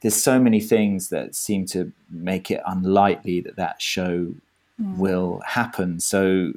there's 0.02 0.22
so 0.22 0.40
many 0.40 0.60
things 0.60 1.10
that 1.10 1.36
seem 1.36 1.66
to 1.68 1.92
make 2.10 2.50
it 2.50 2.62
unlikely 2.66 3.42
that 3.42 3.56
that 3.56 3.82
show 3.82 4.34
mm. 4.82 4.98
will 4.98 5.42
happen. 5.46 6.00
So 6.00 6.54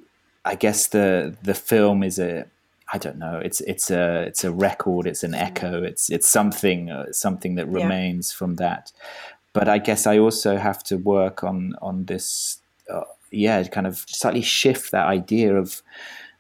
I 0.47 0.55
guess 0.55 0.87
the 0.87 1.37
the 1.43 1.55
film 1.55 2.03
is 2.03 2.19
a 2.19 2.47
I 2.93 2.99
don't 2.99 3.19
know. 3.19 3.41
It's 3.43 3.61
it's 3.63 3.91
a 3.91 4.23
it's 4.23 4.45
a 4.45 4.53
record. 4.53 5.07
It's 5.07 5.25
an 5.25 5.33
mm. 5.33 5.43
echo. 5.43 5.83
It's 5.83 6.09
it's 6.09 6.29
something 6.29 6.91
uh, 6.91 7.13
something 7.13 7.57
that 7.57 7.67
remains 7.67 8.33
yeah. 8.33 8.39
from 8.39 8.55
that. 8.57 8.93
But 9.53 9.69
I 9.69 9.79
guess 9.79 10.07
I 10.07 10.19
also 10.19 10.57
have 10.57 10.85
to 10.85 10.97
work 10.97 11.43
on 11.43 11.75
on 11.83 12.05
this. 12.05 12.59
Uh, 12.89 13.03
yeah, 13.33 13.63
kind 13.65 13.87
of 13.87 14.05
slightly 14.07 14.43
shift 14.43 14.93
that 14.93 15.07
idea 15.07 15.57
of 15.57 15.83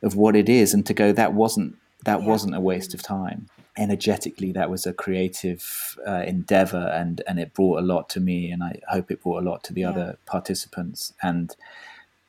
of 0.02 0.14
what 0.14 0.36
it 0.36 0.48
is, 0.48 0.72
and 0.72 0.86
to 0.86 0.94
go 0.94 1.12
that 1.12 1.34
wasn't 1.34 1.76
that 2.04 2.20
yeah. 2.20 2.28
wasn't 2.28 2.54
a 2.54 2.60
waste 2.60 2.94
of 2.94 3.02
time. 3.02 3.48
Energetically, 3.78 4.52
that 4.52 4.70
was 4.70 4.86
a 4.86 4.92
creative 4.92 5.98
uh, 6.06 6.22
endeavor, 6.26 6.92
and 6.94 7.22
and 7.26 7.40
it 7.40 7.54
brought 7.54 7.80
a 7.80 7.82
lot 7.82 8.08
to 8.10 8.20
me, 8.20 8.52
and 8.52 8.62
I 8.62 8.80
hope 8.88 9.10
it 9.10 9.22
brought 9.22 9.42
a 9.42 9.50
lot 9.50 9.64
to 9.64 9.72
the 9.72 9.80
yeah. 9.80 9.90
other 9.90 10.18
participants. 10.26 11.12
And 11.22 11.56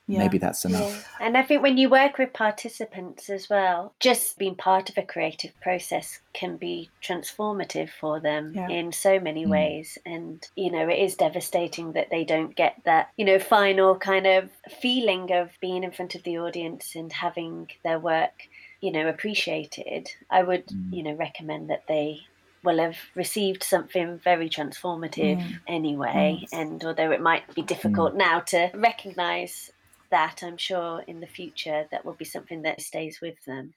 yeah. 0.08 0.20
maybe 0.20 0.38
that's 0.38 0.65
enough. 0.65 1.08
Yeah. 1.20 1.28
And 1.28 1.38
I 1.38 1.43
think 1.43 1.62
when 1.62 1.78
you 1.78 1.89
work 1.89 2.17
with 2.17 2.34
participants 2.34 3.30
as 3.30 3.50
well, 3.50 3.93
just 4.00 4.38
being 4.38 4.56
part 4.56 4.89
of 4.89 4.98
a 4.98 5.04
creative 5.04 5.60
process 5.62 6.20
can 6.34 6.58
be 6.58 6.89
transformative 7.04 7.89
for 7.89 8.20
them 8.20 8.54
yeah. 8.56 8.70
in 8.70 8.91
so 8.91 9.20
many 9.20 9.46
mm. 9.46 9.50
ways. 9.50 9.98
And, 10.06 10.48
you 10.56 10.72
know, 10.72 10.88
it 10.88 11.00
is 11.00 11.15
devastating 11.15 11.93
that 11.93 12.10
they 12.10 12.24
don't 12.24 12.56
get 12.56 12.76
that, 12.86 13.10
you 13.17 13.26
know, 13.26 13.39
final 13.39 13.96
kind 13.98 14.26
of 14.26 14.50
feeling 14.82 15.32
of 15.34 15.50
being 15.60 15.84
in 15.84 15.91
front 15.91 16.15
of 16.15 16.24
the 16.24 16.38
audience 16.38 16.96
and 16.96 17.12
having 17.12 17.70
their 17.84 18.00
work, 18.00 18.48
you 18.82 18.91
know, 18.91 19.08
appreciated. 19.08 20.10
I 20.30 20.43
would, 20.43 20.67
mm. 20.67 20.93
you 20.93 21.04
know, 21.04 21.13
recommend 21.13 21.70
that 21.70 21.84
they 21.88 22.22
will 22.63 22.80
have 22.80 22.98
received 23.15 23.63
something 23.63 24.20
very 24.24 24.50
transformative 24.50 25.39
mm. 25.41 25.60
anyway. 25.67 26.39
Mm. 26.41 26.60
And 26.60 26.84
although 26.86 27.12
it 27.12 27.22
might 27.22 27.54
be 27.56 27.62
difficult 27.62 28.13
mm. 28.13 28.17
now 28.17 28.39
to 28.41 28.72
recognize 28.74 29.72
that 30.12 30.41
I'm 30.43 30.58
sure 30.58 31.04
in 31.08 31.20
the 31.20 31.28
future 31.28 31.88
that 31.91 32.06
will 32.06 32.13
be 32.13 32.26
something 32.26 32.62
that 32.63 32.82
stays 32.82 33.20
with 33.22 33.36
them. 33.46 33.74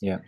Yeah. 0.00 0.18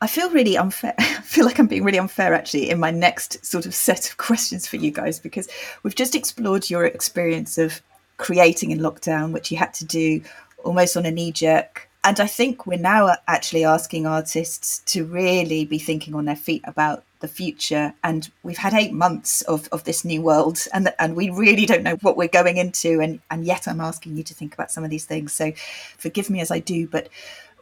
I 0.00 0.06
feel 0.06 0.30
really 0.30 0.56
unfair. 0.56 0.94
I 0.98 1.20
feel 1.22 1.44
like 1.44 1.58
I'm 1.58 1.66
being 1.66 1.84
really 1.84 1.98
unfair 1.98 2.34
actually 2.34 2.70
in 2.70 2.78
my 2.78 2.90
next 2.90 3.44
sort 3.44 3.66
of 3.66 3.74
set 3.74 4.08
of 4.08 4.16
questions 4.18 4.66
for 4.66 4.76
you 4.76 4.90
guys 4.90 5.18
because 5.18 5.48
we've 5.82 5.94
just 5.94 6.14
explored 6.14 6.70
your 6.70 6.84
experience 6.84 7.58
of 7.58 7.80
creating 8.16 8.70
in 8.70 8.78
lockdown, 8.78 9.32
which 9.32 9.50
you 9.50 9.56
had 9.56 9.74
to 9.74 9.84
do 9.84 10.22
almost 10.64 10.96
on 10.96 11.06
a 11.06 11.10
knee 11.10 11.32
jerk 11.32 11.88
and 12.04 12.20
I 12.20 12.26
think 12.26 12.66
we're 12.66 12.78
now 12.78 13.06
uh, 13.06 13.16
actually 13.26 13.64
asking 13.64 14.06
artists 14.06 14.80
to 14.92 15.06
really 15.06 15.64
be 15.64 15.78
thinking 15.78 16.14
on 16.14 16.26
their 16.26 16.36
feet 16.36 16.62
about 16.66 17.02
the 17.24 17.28
future. 17.28 17.94
And 18.04 18.30
we've 18.42 18.58
had 18.58 18.74
eight 18.74 18.92
months 18.92 19.40
of, 19.42 19.68
of 19.72 19.84
this 19.84 20.04
new 20.04 20.20
world, 20.20 20.58
and 20.74 20.92
and 20.98 21.16
we 21.16 21.30
really 21.30 21.64
don't 21.66 21.82
know 21.82 21.96
what 22.02 22.16
we're 22.16 22.28
going 22.28 22.58
into. 22.58 23.00
And 23.00 23.20
and 23.30 23.44
yet 23.44 23.66
I'm 23.66 23.80
asking 23.80 24.16
you 24.16 24.22
to 24.24 24.34
think 24.34 24.52
about 24.52 24.70
some 24.70 24.84
of 24.84 24.90
these 24.90 25.06
things. 25.06 25.32
So 25.32 25.52
forgive 25.96 26.28
me 26.28 26.40
as 26.40 26.50
I 26.50 26.58
do, 26.58 26.86
but 26.86 27.08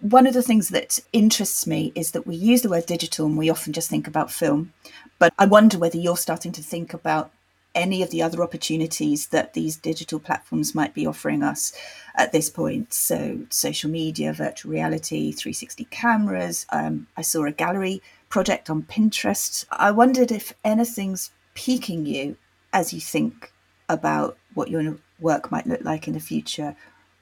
one 0.00 0.26
of 0.26 0.34
the 0.34 0.42
things 0.42 0.70
that 0.70 0.98
interests 1.12 1.64
me 1.64 1.92
is 1.94 2.10
that 2.10 2.26
we 2.26 2.34
use 2.34 2.62
the 2.62 2.68
word 2.68 2.86
digital 2.86 3.26
and 3.26 3.38
we 3.38 3.48
often 3.48 3.72
just 3.72 3.88
think 3.88 4.08
about 4.08 4.32
film. 4.32 4.72
But 5.20 5.32
I 5.38 5.46
wonder 5.46 5.78
whether 5.78 5.96
you're 5.96 6.16
starting 6.16 6.50
to 6.52 6.62
think 6.62 6.92
about 6.92 7.30
any 7.74 8.02
of 8.02 8.10
the 8.10 8.20
other 8.20 8.42
opportunities 8.42 9.28
that 9.28 9.54
these 9.54 9.76
digital 9.76 10.18
platforms 10.18 10.74
might 10.74 10.92
be 10.92 11.06
offering 11.06 11.42
us 11.42 11.72
at 12.16 12.32
this 12.32 12.50
point. 12.50 12.92
So, 12.92 13.46
social 13.48 13.90
media, 13.90 14.32
virtual 14.32 14.72
reality, 14.72 15.30
360 15.30 15.84
cameras. 15.84 16.66
Um, 16.70 17.06
I 17.16 17.22
saw 17.22 17.44
a 17.44 17.52
gallery 17.52 18.02
project 18.32 18.68
on 18.70 18.82
Pinterest. 18.82 19.66
I 19.70 19.90
wondered 19.90 20.32
if 20.32 20.54
anything's 20.64 21.32
piquing 21.52 22.06
you 22.06 22.38
as 22.72 22.94
you 22.94 22.98
think 22.98 23.52
about 23.90 24.38
what 24.54 24.70
your 24.70 24.96
work 25.20 25.52
might 25.52 25.66
look 25.66 25.82
like 25.82 26.08
in 26.08 26.14
the 26.14 26.20
future 26.20 26.74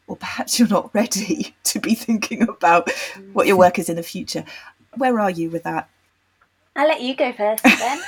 or 0.07 0.17
perhaps 0.17 0.57
you're 0.59 0.69
not 0.69 0.95
ready 0.95 1.57
to 1.65 1.81
be 1.81 1.97
thinking 1.97 2.43
about 2.43 2.89
what 3.33 3.49
your 3.49 3.59
work 3.59 3.81
is 3.81 3.89
in 3.89 3.97
the 3.97 4.05
future. 4.05 4.45
Where 4.97 5.19
are 5.19 5.31
you 5.31 5.51
with 5.51 5.65
that? 5.65 5.91
I'll 6.77 6.87
let 6.87 7.01
you 7.01 7.17
go 7.17 7.33
first 7.33 7.65
then. 7.65 8.01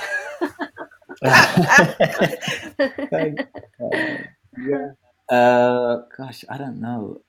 yeah. 4.59 4.93
Uh, 5.29 6.03
gosh, 6.17 6.45
I 6.49 6.57
don't 6.57 6.81
know. 6.81 7.21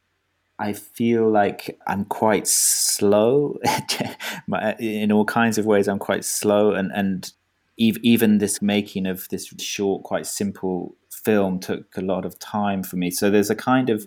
I 0.59 0.73
feel 0.73 1.29
like 1.29 1.79
I'm 1.87 2.05
quite 2.05 2.47
slow 2.47 3.57
in 4.79 5.11
all 5.11 5.25
kinds 5.25 5.57
of 5.57 5.65
ways. 5.65 5.87
I'm 5.87 5.99
quite 5.99 6.23
slow, 6.23 6.71
and 6.73 6.91
and 6.93 7.31
even 7.77 8.37
this 8.37 8.61
making 8.61 9.07
of 9.07 9.27
this 9.29 9.47
short, 9.59 10.03
quite 10.03 10.27
simple 10.27 10.95
film 11.11 11.59
took 11.59 11.97
a 11.97 12.01
lot 12.01 12.25
of 12.25 12.37
time 12.39 12.83
for 12.83 12.97
me. 12.97 13.09
So 13.09 13.29
there's 13.29 13.49
a 13.49 13.55
kind 13.55 13.89
of 13.89 14.05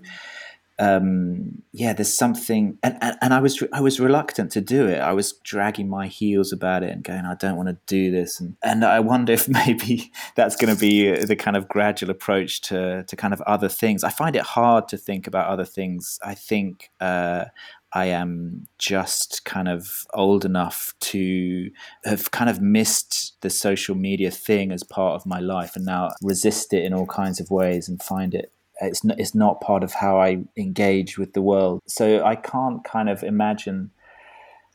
um, 0.79 1.63
yeah, 1.73 1.95
there's 1.95 2.13
something, 2.13 2.79
and, 2.83 2.99
and, 3.01 3.17
and 3.23 3.35
I 3.35 3.41
was 3.41 3.63
I 3.73 3.81
was 3.81 3.99
reluctant 3.99 4.53
to 4.53 4.61
do 4.61 4.87
it. 4.87 4.99
I 4.99 5.13
was 5.13 5.33
dragging 5.43 5.89
my 5.89 6.07
heels 6.07 6.53
about 6.53 6.83
it 6.83 6.91
and 6.91 7.03
going, 7.03 7.25
I 7.25 7.35
don't 7.35 7.57
want 7.57 7.69
to 7.69 7.79
do 7.87 8.11
this, 8.11 8.41
and 8.41 8.57
and 8.63 8.85
I 8.85 9.01
wonder 9.01 9.33
if 9.33 9.49
maybe 9.67 10.13
that's 10.35 10.57
going 10.57 10.75
to 10.75 10.79
be 10.79 11.25
the 11.25 11.37
kind 11.37 11.57
of 11.57 11.69
gradual 11.69 12.11
approach 12.11 12.61
to 12.63 13.05
to 13.05 13.17
kind 13.17 13.33
of 13.33 13.41
other 13.43 13.69
things. 13.69 14.05
I 14.05 14.11
find 14.11 14.37
it 14.37 14.43
hard 14.43 14.89
to 14.89 14.99
think 14.99 15.27
about 15.27 15.49
other 15.49 15.65
things. 15.65 16.19
I 16.23 16.35
think 16.35 16.91
uh, 17.01 17.47
I 17.93 18.07
am 18.07 18.67
just 18.79 19.47
kind 19.47 19.69
of 19.69 20.07
old 20.13 20.45
enough 20.45 20.93
to 21.01 21.71
have 22.05 22.31
kind 22.33 22.51
of 22.51 22.61
missed 22.61 23.41
the 23.41 23.49
social 23.49 23.95
media 23.95 24.31
thing 24.31 24.73
as 24.73 24.83
part 24.83 25.15
of 25.15 25.25
my 25.25 25.41
life 25.41 25.77
and 25.77 25.87
now 25.87 26.11
resist 26.21 26.75
it 26.75 26.85
in 26.85 26.93
all 26.93 27.07
kinds 27.07 27.41
of 27.41 27.51
ways 27.51 27.89
and 27.89 28.03
find 28.03 28.35
it 28.35 28.53
it's 28.81 29.05
not, 29.05 29.19
it's 29.19 29.35
not 29.35 29.61
part 29.61 29.83
of 29.83 29.93
how 29.93 30.21
I 30.21 30.45
engage 30.57 31.19
with 31.19 31.33
the 31.33 31.43
world. 31.43 31.81
So 31.87 32.25
I 32.25 32.37
can't 32.37 32.85
kind 32.85 33.09
of 33.09 33.23
imagine 33.23 33.91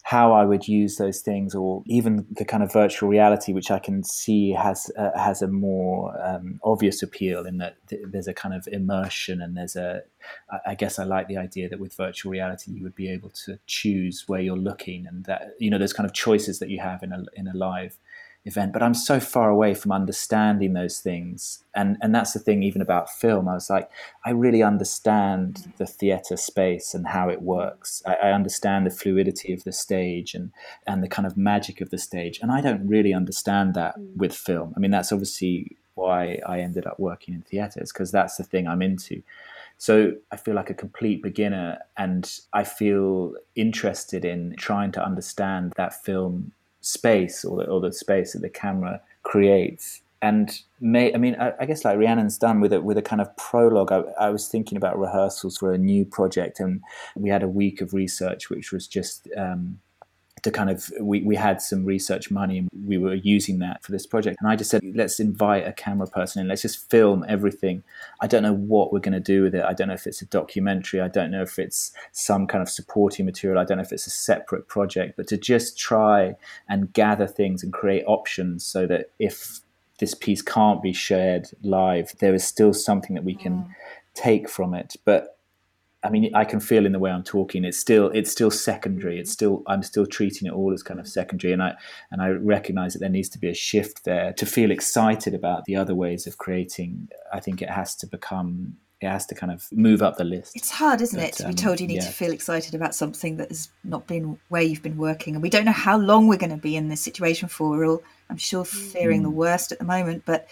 how 0.03 0.33
I 0.33 0.45
would 0.45 0.67
use 0.67 0.97
those 0.97 1.21
things, 1.21 1.53
or 1.53 1.83
even 1.85 2.25
the 2.31 2.43
kind 2.43 2.63
of 2.63 2.73
virtual 2.73 3.07
reality, 3.07 3.53
which 3.53 3.69
I 3.69 3.77
can 3.77 4.03
see 4.03 4.51
has 4.51 4.91
uh, 4.97 5.11
has 5.15 5.41
a 5.41 5.47
more 5.47 6.19
um, 6.25 6.59
obvious 6.63 7.03
appeal 7.03 7.45
in 7.45 7.57
that 7.59 7.75
th- 7.87 8.01
there's 8.05 8.27
a 8.27 8.33
kind 8.33 8.55
of 8.55 8.67
immersion, 8.71 9.41
and 9.41 9.55
there's 9.55 9.75
a. 9.75 10.01
I 10.65 10.75
guess 10.75 10.97
I 10.97 11.03
like 11.03 11.27
the 11.27 11.37
idea 11.37 11.69
that 11.69 11.79
with 11.79 11.95
virtual 11.95 12.31
reality 12.31 12.71
you 12.71 12.83
would 12.83 12.95
be 12.95 13.09
able 13.09 13.29
to 13.45 13.59
choose 13.67 14.23
where 14.27 14.41
you're 14.41 14.57
looking, 14.57 15.05
and 15.05 15.23
that 15.25 15.53
you 15.59 15.69
know 15.69 15.77
there's 15.77 15.93
kind 15.93 16.09
of 16.09 16.13
choices 16.13 16.59
that 16.59 16.69
you 16.69 16.79
have 16.79 17.03
in 17.03 17.11
a 17.11 17.23
in 17.35 17.47
a 17.47 17.53
live 17.53 17.97
event 18.45 18.73
but 18.73 18.82
i'm 18.82 18.93
so 18.93 19.19
far 19.19 19.49
away 19.49 19.73
from 19.73 19.91
understanding 19.91 20.73
those 20.73 20.99
things. 20.99 21.63
And 21.73 21.97
and 22.01 22.13
that's 22.13 22.34
the 22.34 22.39
thing 22.39 22.63
even 22.63 22.82
about 22.82 23.10
film. 23.10 23.47
I 23.47 23.54
was 23.54 23.69
like 23.69 23.89
i 24.25 24.32
really 24.32 24.63
understand 24.63 25.71
the 25.77 25.86
theater 25.86 26.38
space 26.38 26.93
and 26.93 27.08
how 27.08 27.30
it 27.30 27.41
works. 27.41 28.01
I, 28.06 28.15
I, 28.15 28.32
understand 28.34 28.86
the 28.86 28.91
fluidity 28.91 29.54
of 29.54 29.63
the 29.63 29.71
stage 29.71 30.34
and 30.34 30.51
and 30.88 31.04
the 31.04 31.08
kind 31.08 31.25
of 31.25 31.38
magic 31.38 31.82
of 31.82 31.89
the 31.91 31.97
stage. 31.97 32.39
And 32.41 32.51
i 32.51 32.62
don't 32.62 32.88
really 32.88 33.13
understand 33.13 33.73
that 33.75 33.97
mm. 33.97 34.17
with 34.17 34.34
film. 34.34 34.73
I 34.75 34.80
mean 34.80 34.91
that's 34.91 35.12
obviously 35.12 35.77
why 35.93 36.39
i 36.47 36.60
ended 36.60 36.86
up 36.88 36.97
working 36.99 37.34
in 37.34 37.41
theaters 37.41 37.91
because 37.91 38.12
that's 38.12 38.38
the 38.38 38.43
thing 38.43 38.67
i'm 38.67 38.82
into. 38.82 39.21
So 39.77 40.13
I 40.32 40.36
feel 40.36 40.54
like 40.54 40.69
a 40.69 40.75
complete 40.75 41.23
beginner, 41.23 41.80
and 41.97 42.32
I 42.54 42.63
feel 42.63 43.34
interested 43.56 44.23
in 44.23 44.56
trying 44.56 44.91
to 44.91 45.04
understand 45.04 45.73
that 45.75 46.04
film 46.06 46.51
space 46.82 47.46
or 47.46 47.58
the, 47.58 47.70
or 47.70 47.80
the 47.80 47.94
space 47.94 48.34
that 48.34 48.41
the 48.41 48.50
camera 48.50 49.02
creates 49.24 50.02
and 50.22 50.62
may 50.80 51.13
I 51.13 51.17
mean 51.17 51.36
I, 51.39 51.54
I, 51.60 51.65
guess 51.65 51.84
like 51.84 51.98
Rhiannon's 51.98 52.38
done 52.38 52.62
with 52.62 52.74
a, 52.74 52.82
with 52.82 52.98
a 52.98 53.02
kind 53.02 53.22
of 53.22 53.36
prologue. 53.38 53.91
I, 53.91 54.04
I, 54.20 54.30
was 54.30 54.48
thinking 54.48 54.78
about 54.78 55.00
rehearsals 55.00 55.58
for 55.58 55.74
a 55.74 55.78
new 55.78 56.06
project, 56.06 56.60
and 56.60 56.82
we 57.15 57.30
had 57.30 57.44
a 57.44 57.48
week 57.48 57.82
of 57.82 57.94
research, 57.94 58.50
which 58.50 58.72
was 58.72 58.88
just 58.88 59.28
um, 59.36 59.80
to 60.43 60.51
kind 60.51 60.69
of 60.69 60.91
we, 60.99 61.21
we 61.21 61.36
had 61.36 61.62
some 61.62 61.86
research 61.86 62.32
money 62.32 62.58
and 62.58 62.69
we 62.86 62.97
were 62.97 63.13
using 63.13 63.60
that 63.60 63.84
for 63.84 63.91
this 63.91 64.08
project. 64.08 64.38
And 64.39 64.49
i 64.49 64.56
just 64.56 64.71
said 64.71 64.82
let's 64.95 65.19
invite 65.19 65.67
a 65.67 65.73
camera 65.73 66.08
person 66.08 66.39
and 66.39 66.49
let's 66.49 66.62
just 66.62 66.89
film 66.89 67.23
everything. 67.27 67.84
I 68.21 68.27
don't 68.27 68.43
know 68.43 68.56
what 68.56 68.91
we're 68.91 68.99
going 68.99 69.13
to 69.13 69.19
do 69.19 69.43
with 69.43 69.56
it. 69.56 69.63
I 69.63 69.73
don't 69.73 69.88
know 69.88 69.93
if 69.93 70.08
it's 70.08 70.21
a 70.21 70.25
documentary. 70.25 71.01
I 71.01 71.08
don't 71.08 71.32
know 71.32 71.41
if 71.41 71.60
it's 71.60 71.91
some 72.12 72.47
kind 72.47 72.62
of 72.62 72.69
supporting 72.69 73.25
material. 73.25 73.60
I 73.60 73.65
don't 73.65 73.77
know 73.77 73.84
if 73.84 73.93
it's 73.93 74.08
a 74.08 74.12
separate 74.12 74.67
project. 74.67 75.15
But 75.17 75.27
to 75.27 75.38
just 75.38 75.77
try 75.77 76.36
and 76.67 76.91
gather 76.93 77.27
things 77.27 77.63
and 77.63 77.71
create 77.71 78.04
options 78.08 78.65
so 78.65 78.88
that 78.88 79.12
if 79.19 79.62
this 79.99 80.13
piece 80.15 80.41
can't 80.41 80.82
be 80.82 80.91
shared 80.91 81.47
live 81.62 82.12
there 82.17 82.34
is 82.34 82.43
still 82.43 82.73
something 82.73 83.13
that 83.13 83.23
we 83.23 83.36
can 83.36 83.54
mm. 83.54 83.75
take 84.15 84.49
from 84.49 84.73
it. 84.73 84.95
But 85.06 85.31
I 86.03 86.09
mean, 86.09 86.33
I 86.33 86.45
can 86.45 86.59
feel 86.59 86.85
in 86.85 86.93
the 86.93 86.99
way 86.99 87.11
I'm 87.11 87.23
talking. 87.23 87.63
It's 87.63 87.77
still 87.77 88.09
it's 88.09 88.31
still 88.31 88.49
secondary. 88.49 89.19
It's 89.19 89.31
still 89.31 89.61
I'm 89.67 89.83
still 89.83 90.05
treating 90.05 90.47
it 90.47 90.53
all 90.53 90.73
as 90.73 90.81
kind 90.81 90.99
of 90.99 91.07
secondary, 91.07 91.53
and 91.53 91.61
I 91.61 91.75
and 92.09 92.21
I 92.21 92.29
recognise 92.29 92.93
that 92.93 92.99
there 92.99 93.09
needs 93.09 93.29
to 93.29 93.39
be 93.39 93.49
a 93.49 93.53
shift 93.53 94.03
there 94.03 94.33
to 94.33 94.45
feel 94.45 94.71
excited 94.71 95.33
about 95.33 95.65
the 95.65 95.75
other 95.75 95.93
ways 95.93 96.25
of 96.25 96.37
creating. 96.37 97.09
I 97.31 97.39
think 97.39 97.61
it 97.61 97.69
has 97.69 97.95
to 97.97 98.07
become 98.07 98.77
it 99.01 99.09
has 99.09 99.25
to 99.27 99.35
kind 99.35 99.51
of 99.51 99.67
move 99.71 100.03
up 100.03 100.17
the 100.17 100.23
list. 100.23 100.55
It's 100.55 100.69
hard, 100.69 101.01
isn't 101.01 101.19
but, 101.19 101.29
it, 101.29 101.33
to 101.35 101.45
um, 101.45 101.51
be 101.51 101.55
told 101.55 101.79
you 101.79 101.87
need 101.87 101.95
yeah. 101.95 102.05
to 102.05 102.11
feel 102.11 102.31
excited 102.31 102.75
about 102.75 102.93
something 102.93 103.37
that 103.37 103.49
has 103.49 103.69
not 103.83 104.05
been 104.05 104.37
where 104.49 104.61
you've 104.61 104.83
been 104.83 104.97
working, 104.97 105.35
and 105.35 105.41
we 105.41 105.49
don't 105.49 105.65
know 105.65 105.71
how 105.71 105.97
long 105.97 106.27
we're 106.27 106.37
going 106.37 106.51
to 106.51 106.57
be 106.57 106.75
in 106.75 106.87
this 106.87 107.01
situation 107.01 107.47
for. 107.47 107.69
We're 107.69 107.85
all, 107.85 108.03
I'm 108.29 108.37
sure, 108.37 108.63
fearing 108.63 109.21
mm. 109.21 109.23
the 109.23 109.31
worst 109.31 109.71
at 109.71 109.79
the 109.79 109.85
moment, 109.85 110.23
but 110.25 110.47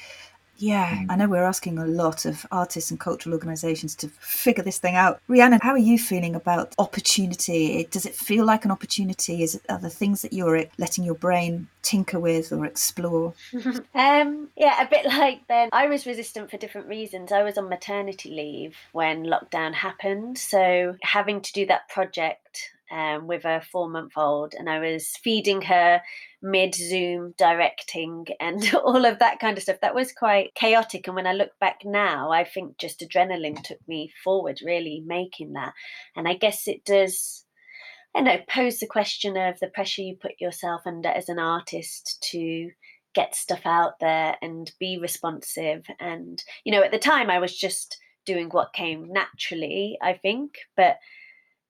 yeah, 0.59 0.97
mm. 0.97 1.05
I 1.09 1.15
know 1.15 1.27
we're 1.27 1.43
asking 1.43 1.79
a 1.79 1.85
lot 1.85 2.25
of 2.25 2.45
artists 2.51 2.91
and 2.91 2.99
cultural 2.99 3.33
organisations 3.33 3.95
to 3.95 4.09
figure 4.09 4.63
this 4.63 4.77
thing 4.77 4.95
out. 4.95 5.21
Rhiannon, 5.29 5.61
how 5.61 5.71
are 5.71 5.77
you 5.77 5.97
feeling 5.97 6.35
about 6.35 6.75
opportunity? 6.77 7.87
Does 7.89 8.05
it 8.05 8.13
feel 8.13 8.45
like 8.45 8.65
an 8.65 8.71
opportunity? 8.71 9.41
Is 9.41 9.55
it 9.55 9.61
are 9.69 9.79
the 9.79 9.89
things 9.89 10.21
that 10.21 10.33
you're 10.33 10.65
letting 10.77 11.05
your 11.05 11.15
brain 11.15 11.67
tinker 11.81 12.19
with 12.19 12.51
or 12.51 12.65
explore? 12.65 13.33
um, 13.95 14.49
yeah, 14.57 14.81
a 14.81 14.87
bit 14.89 15.05
like 15.05 15.47
then. 15.47 15.69
I 15.71 15.87
was 15.87 16.05
resistant 16.05 16.51
for 16.51 16.57
different 16.57 16.87
reasons. 16.87 17.31
I 17.31 17.43
was 17.43 17.57
on 17.57 17.69
maternity 17.69 18.29
leave 18.29 18.75
when 18.91 19.25
lockdown 19.25 19.73
happened, 19.73 20.37
so 20.37 20.97
having 21.01 21.41
to 21.41 21.53
do 21.53 21.65
that 21.67 21.87
project 21.87 22.71
um, 22.91 23.27
with 23.27 23.45
a 23.45 23.61
four 23.71 23.89
month 23.89 24.13
old, 24.17 24.53
and 24.53 24.69
I 24.69 24.79
was 24.79 25.15
feeding 25.23 25.61
her 25.61 26.01
mid 26.41 26.75
Zoom 26.75 27.33
directing 27.37 28.25
and 28.39 28.73
all 28.83 29.05
of 29.05 29.19
that 29.19 29.39
kind 29.39 29.57
of 29.57 29.63
stuff. 29.63 29.81
That 29.81 29.95
was 29.95 30.11
quite 30.11 30.53
chaotic. 30.55 31.07
And 31.07 31.15
when 31.15 31.27
I 31.27 31.33
look 31.33 31.51
back 31.59 31.81
now, 31.83 32.31
I 32.31 32.43
think 32.43 32.77
just 32.77 33.01
adrenaline 33.01 33.61
took 33.63 33.79
me 33.87 34.11
forward, 34.23 34.59
really 34.63 35.03
making 35.05 35.53
that. 35.53 35.73
And 36.15 36.27
I 36.27 36.35
guess 36.35 36.67
it 36.67 36.85
does. 36.85 37.45
I 38.15 38.21
know, 38.21 38.39
pose 38.49 38.79
the 38.79 38.87
question 38.87 39.37
of 39.37 39.59
the 39.59 39.67
pressure 39.67 40.01
you 40.01 40.15
put 40.15 40.31
yourself 40.39 40.81
under 40.85 41.09
as 41.09 41.29
an 41.29 41.37
artist 41.37 42.17
to 42.31 42.71
get 43.13 43.35
stuff 43.35 43.61
out 43.65 43.99
there 43.99 44.35
and 44.41 44.71
be 44.79 44.97
responsive. 44.97 45.85
And, 45.99 46.43
you 46.63 46.71
know, 46.71 46.81
at 46.81 46.91
the 46.91 46.97
time 46.97 47.29
I 47.29 47.37
was 47.39 47.55
just 47.55 47.97
doing 48.25 48.49
what 48.49 48.73
came 48.73 49.11
naturally, 49.11 49.97
I 50.01 50.13
think. 50.13 50.55
But 50.75 50.97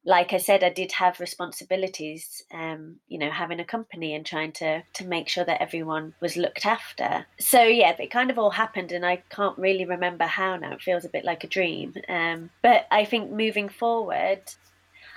like 0.06 0.32
I 0.32 0.38
said, 0.38 0.64
I 0.64 0.70
did 0.70 0.94
have 0.94 1.20
responsibilities, 1.20 2.44
um, 2.54 2.98
you 3.10 3.18
know, 3.18 3.30
having 3.30 3.60
a 3.60 3.66
company 3.66 4.16
and 4.16 4.26
trying 4.26 4.54
to 4.54 4.84
to 4.94 5.06
make 5.06 5.28
sure 5.28 5.44
that 5.44 5.62
everyone 5.62 6.14
was 6.22 6.38
looked 6.38 6.66
after. 6.66 7.26
So 7.40 7.64
yeah, 7.64 7.96
it 8.00 8.12
kind 8.12 8.32
of 8.32 8.40
all 8.40 8.52
happened, 8.52 8.92
and 8.92 9.06
I 9.06 9.18
can't 9.30 9.58
really 9.58 9.86
remember 9.86 10.26
how 10.26 10.56
now. 10.56 10.74
It 10.74 10.82
feels 10.82 11.06
a 11.06 11.10
bit 11.10 11.26
like 11.26 11.44
a 11.44 11.48
dream. 11.48 11.96
Um, 12.08 12.50
but 12.62 12.88
I 12.92 13.06
think 13.06 13.32
moving 13.32 13.70
forward, 13.70 14.42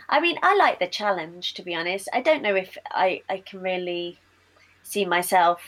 I 0.09 0.21
mean, 0.21 0.39
I 0.43 0.57
like 0.57 0.79
the 0.79 0.89
challenge 0.89 1.55
to 1.55 1.63
be 1.63 1.75
honest. 1.75 2.09
I 2.13 2.21
don't 2.21 2.43
know 2.43 2.57
if 2.57 2.77
I 2.91 3.23
I 3.29 3.39
can 3.39 3.61
really 3.61 4.19
see 4.83 5.05
myself 5.05 5.63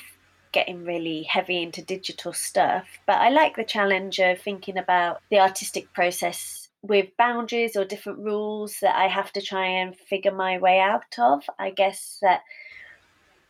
getting 0.53 0.85
really 0.85 1.25
heavy 1.25 1.63
into 1.63 1.83
digital 1.83 2.33
stuff, 2.33 2.87
but 3.07 3.21
I 3.21 3.29
like 3.29 3.57
the 3.57 3.65
challenge 3.65 4.19
of 4.21 4.41
thinking 4.41 4.79
about 4.79 5.21
the 5.31 5.41
artistic 5.41 5.93
process 5.93 6.64
with 6.87 7.17
boundaries 7.17 7.77
or 7.77 7.85
different 7.85 8.19
rules 8.21 8.79
that 8.81 8.95
I 8.97 9.09
have 9.09 9.33
to 9.33 9.41
try 9.41 9.67
and 9.67 9.97
figure 9.97 10.35
my 10.35 10.59
way 10.59 10.79
out 10.81 11.19
of. 11.19 11.43
I 11.59 11.71
guess 11.71 12.19
that 12.23 12.43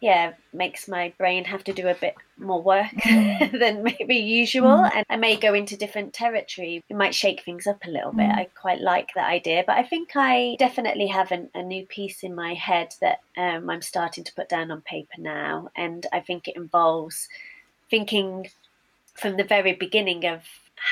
yeah 0.00 0.34
makes 0.52 0.86
my 0.88 1.14
brain 1.18 1.44
have 1.44 1.64
to 1.64 1.72
do 1.72 1.88
a 1.88 1.94
bit 1.94 2.14
more 2.36 2.60
work 2.62 2.86
Mm. 3.04 3.58
than 3.60 3.82
maybe 3.82 4.16
usual 4.16 4.84
and 4.94 5.06
i 5.08 5.16
may 5.16 5.36
go 5.36 5.54
into 5.54 5.76
different 5.76 6.12
territory 6.12 6.82
it 6.88 6.96
might 6.96 7.14
shake 7.14 7.42
things 7.44 7.66
up 7.66 7.84
a 7.84 7.90
little 7.90 8.12
bit 8.12 8.28
Mm. 8.28 8.38
i 8.38 8.44
quite 8.60 8.80
like 8.80 9.10
that 9.14 9.28
idea 9.30 9.62
but 9.66 9.76
i 9.78 9.82
think 9.82 10.10
i 10.14 10.56
definitely 10.58 11.06
have 11.06 11.30
an, 11.32 11.48
a 11.54 11.62
new 11.62 11.86
piece 11.86 12.22
in 12.22 12.34
my 12.34 12.52
head 12.54 12.88
that 13.00 13.20
um, 13.36 13.70
i'm 13.70 13.82
starting 13.82 14.24
to 14.24 14.34
put 14.34 14.48
down 14.48 14.70
on 14.70 14.80
paper 14.82 15.18
now 15.18 15.68
and 15.76 16.06
i 16.12 16.20
think 16.20 16.48
it 16.48 16.56
involves 16.56 17.28
thinking 17.88 18.50
from 19.14 19.36
the 19.36 19.44
very 19.44 19.72
beginning 19.74 20.26
of 20.26 20.40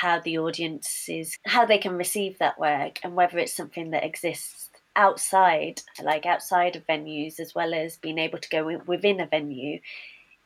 how 0.01 0.19
the 0.19 0.39
audience 0.39 1.05
is 1.07 1.37
how 1.45 1.65
they 1.65 1.77
can 1.77 1.95
receive 1.97 2.39
that 2.39 2.57
work 2.59 2.99
and 3.03 3.15
whether 3.15 3.37
it's 3.37 3.53
something 3.53 3.91
that 3.91 4.03
exists 4.03 4.71
outside 4.95 5.81
like 6.03 6.25
outside 6.25 6.75
of 6.75 6.85
venues 6.87 7.39
as 7.39 7.53
well 7.53 7.73
as 7.75 7.97
being 7.97 8.17
able 8.17 8.39
to 8.39 8.49
go 8.49 8.79
within 8.87 9.19
a 9.19 9.27
venue 9.27 9.79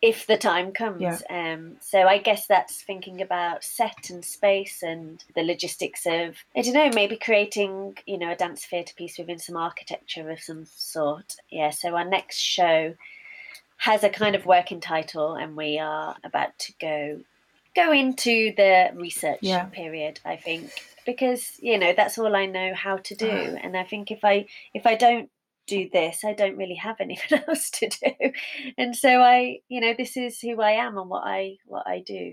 if 0.01 0.27
the 0.27 0.37
time 0.37 0.71
comes 0.73 1.01
Yeah. 1.01 1.17
um 1.29 1.77
so 1.79 2.07
i 2.07 2.17
guess 2.17 2.45
that's 2.45 2.81
thinking 2.81 3.21
about 3.21 3.63
set 3.63 4.09
and 4.09 4.23
space 4.23 4.83
and 4.83 5.23
the 5.33 5.43
logistics 5.43 6.05
of 6.05 6.35
i 6.55 6.61
don't 6.61 6.73
know 6.73 6.91
maybe 6.93 7.15
creating 7.15 7.97
you 8.05 8.17
know 8.17 8.31
a 8.31 8.35
dance 8.35 8.65
theatre 8.65 8.93
piece 8.97 9.17
within 9.17 9.39
some 9.39 9.55
architecture 9.55 10.29
of 10.29 10.41
some 10.41 10.65
sort 10.65 11.37
yeah 11.49 11.69
so 11.69 11.95
our 11.95 12.05
next 12.05 12.37
show 12.37 12.93
has 13.77 14.03
a 14.03 14.09
kind 14.09 14.35
of 14.35 14.45
working 14.45 14.81
title 14.81 15.35
and 15.35 15.55
we 15.55 15.79
are 15.79 16.15
about 16.23 16.57
to 16.59 16.73
go 16.81 17.21
go 17.81 17.91
into 17.91 18.35
the 18.61 18.73
research 19.05 19.39
Yeah. 19.53 19.65
period 19.81 20.19
i 20.25 20.35
think 20.47 20.65
because 21.05 21.43
you 21.69 21.77
know 21.81 21.93
that's 21.99 22.17
all 22.17 22.35
i 22.35 22.45
know 22.57 22.69
how 22.85 22.97
to 23.07 23.13
do. 23.15 23.29
Uh-huh. 23.29 23.57
And 23.63 23.77
i 23.77 23.83
think 23.91 24.11
if 24.17 24.21
i 24.33 24.35
if 24.73 24.85
i 24.91 24.95
don't 24.95 25.29
do 25.67 25.81
this 25.97 26.23
i 26.23 26.33
don't 26.33 26.57
really 26.61 26.79
have 26.87 26.97
anything 27.05 27.39
else 27.47 27.69
to 27.79 27.85
do. 27.89 28.11
And 28.77 28.95
so 29.03 29.11
i 29.35 29.59
you 29.73 29.79
know 29.81 29.93
this 29.97 30.15
is 30.25 30.39
who 30.39 30.53
i 30.61 30.71
am 30.85 30.97
and 30.97 31.09
what 31.13 31.23
i 31.25 31.41
what 31.73 31.85
i 31.95 31.97
do 32.15 32.23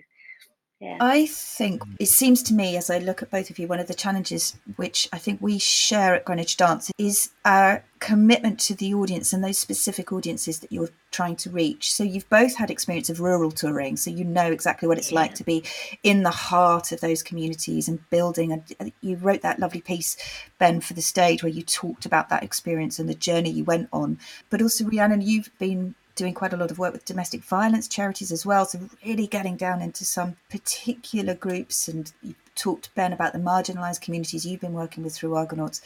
yeah 0.84 0.98
I 1.00 1.26
think 1.26 1.84
mm. 1.84 1.96
it 1.98 2.08
seems 2.08 2.42
to 2.44 2.54
me, 2.54 2.76
as 2.76 2.90
I 2.90 2.98
look 2.98 3.22
at 3.22 3.30
both 3.30 3.50
of 3.50 3.58
you, 3.58 3.66
one 3.66 3.80
of 3.80 3.86
the 3.86 3.94
challenges 3.94 4.56
which 4.76 5.08
I 5.12 5.18
think 5.18 5.40
we 5.40 5.58
share 5.58 6.14
at 6.14 6.24
Greenwich 6.24 6.56
Dance 6.56 6.90
is 6.98 7.30
our 7.44 7.84
commitment 7.98 8.60
to 8.60 8.74
the 8.74 8.92
audience 8.94 9.32
and 9.32 9.42
those 9.42 9.58
specific 9.58 10.12
audiences 10.12 10.60
that 10.60 10.70
you're 10.70 10.90
trying 11.10 11.36
to 11.36 11.50
reach. 11.50 11.92
So 11.92 12.04
you've 12.04 12.28
both 12.28 12.56
had 12.56 12.70
experience 12.70 13.08
of 13.08 13.20
rural 13.20 13.50
touring, 13.50 13.96
so 13.96 14.10
you 14.10 14.24
know 14.24 14.50
exactly 14.50 14.86
what 14.86 14.98
it's 14.98 15.12
like 15.12 15.34
to 15.36 15.44
be 15.44 15.64
in 16.02 16.22
the 16.22 16.30
heart 16.30 16.92
of 16.92 17.00
those 17.00 17.22
communities 17.22 17.88
and 17.88 18.08
building. 18.10 18.52
And 18.52 18.92
you 19.00 19.16
wrote 19.16 19.42
that 19.42 19.58
lovely 19.58 19.80
piece, 19.80 20.16
Ben, 20.58 20.80
for 20.80 20.94
the 20.94 21.02
stage 21.02 21.42
where 21.42 21.52
you 21.52 21.62
talked 21.62 22.04
about 22.04 22.28
that 22.28 22.42
experience 22.42 22.98
and 22.98 23.08
the 23.08 23.14
journey 23.14 23.50
you 23.50 23.64
went 23.64 23.88
on. 23.92 24.18
But 24.50 24.60
also, 24.60 24.84
Rhiannon, 24.84 25.22
you've 25.22 25.50
been 25.58 25.94
doing 26.14 26.34
quite 26.34 26.52
a 26.52 26.56
lot 26.56 26.70
of 26.70 26.78
work 26.78 26.92
with 26.92 27.04
domestic 27.04 27.42
violence 27.42 27.88
charities 27.88 28.30
as 28.30 28.46
well. 28.46 28.64
So 28.64 28.80
really 29.04 29.26
getting 29.26 29.56
down 29.56 29.82
into 29.82 30.04
some 30.04 30.36
particular 30.50 31.34
groups 31.34 31.88
and 31.88 32.12
you 32.22 32.34
talked 32.54 32.94
Ben 32.94 33.12
about 33.12 33.32
the 33.32 33.38
marginalized 33.38 34.00
communities 34.00 34.46
you've 34.46 34.60
been 34.60 34.72
working 34.72 35.02
with 35.02 35.14
through 35.14 35.34
Argonauts. 35.34 35.82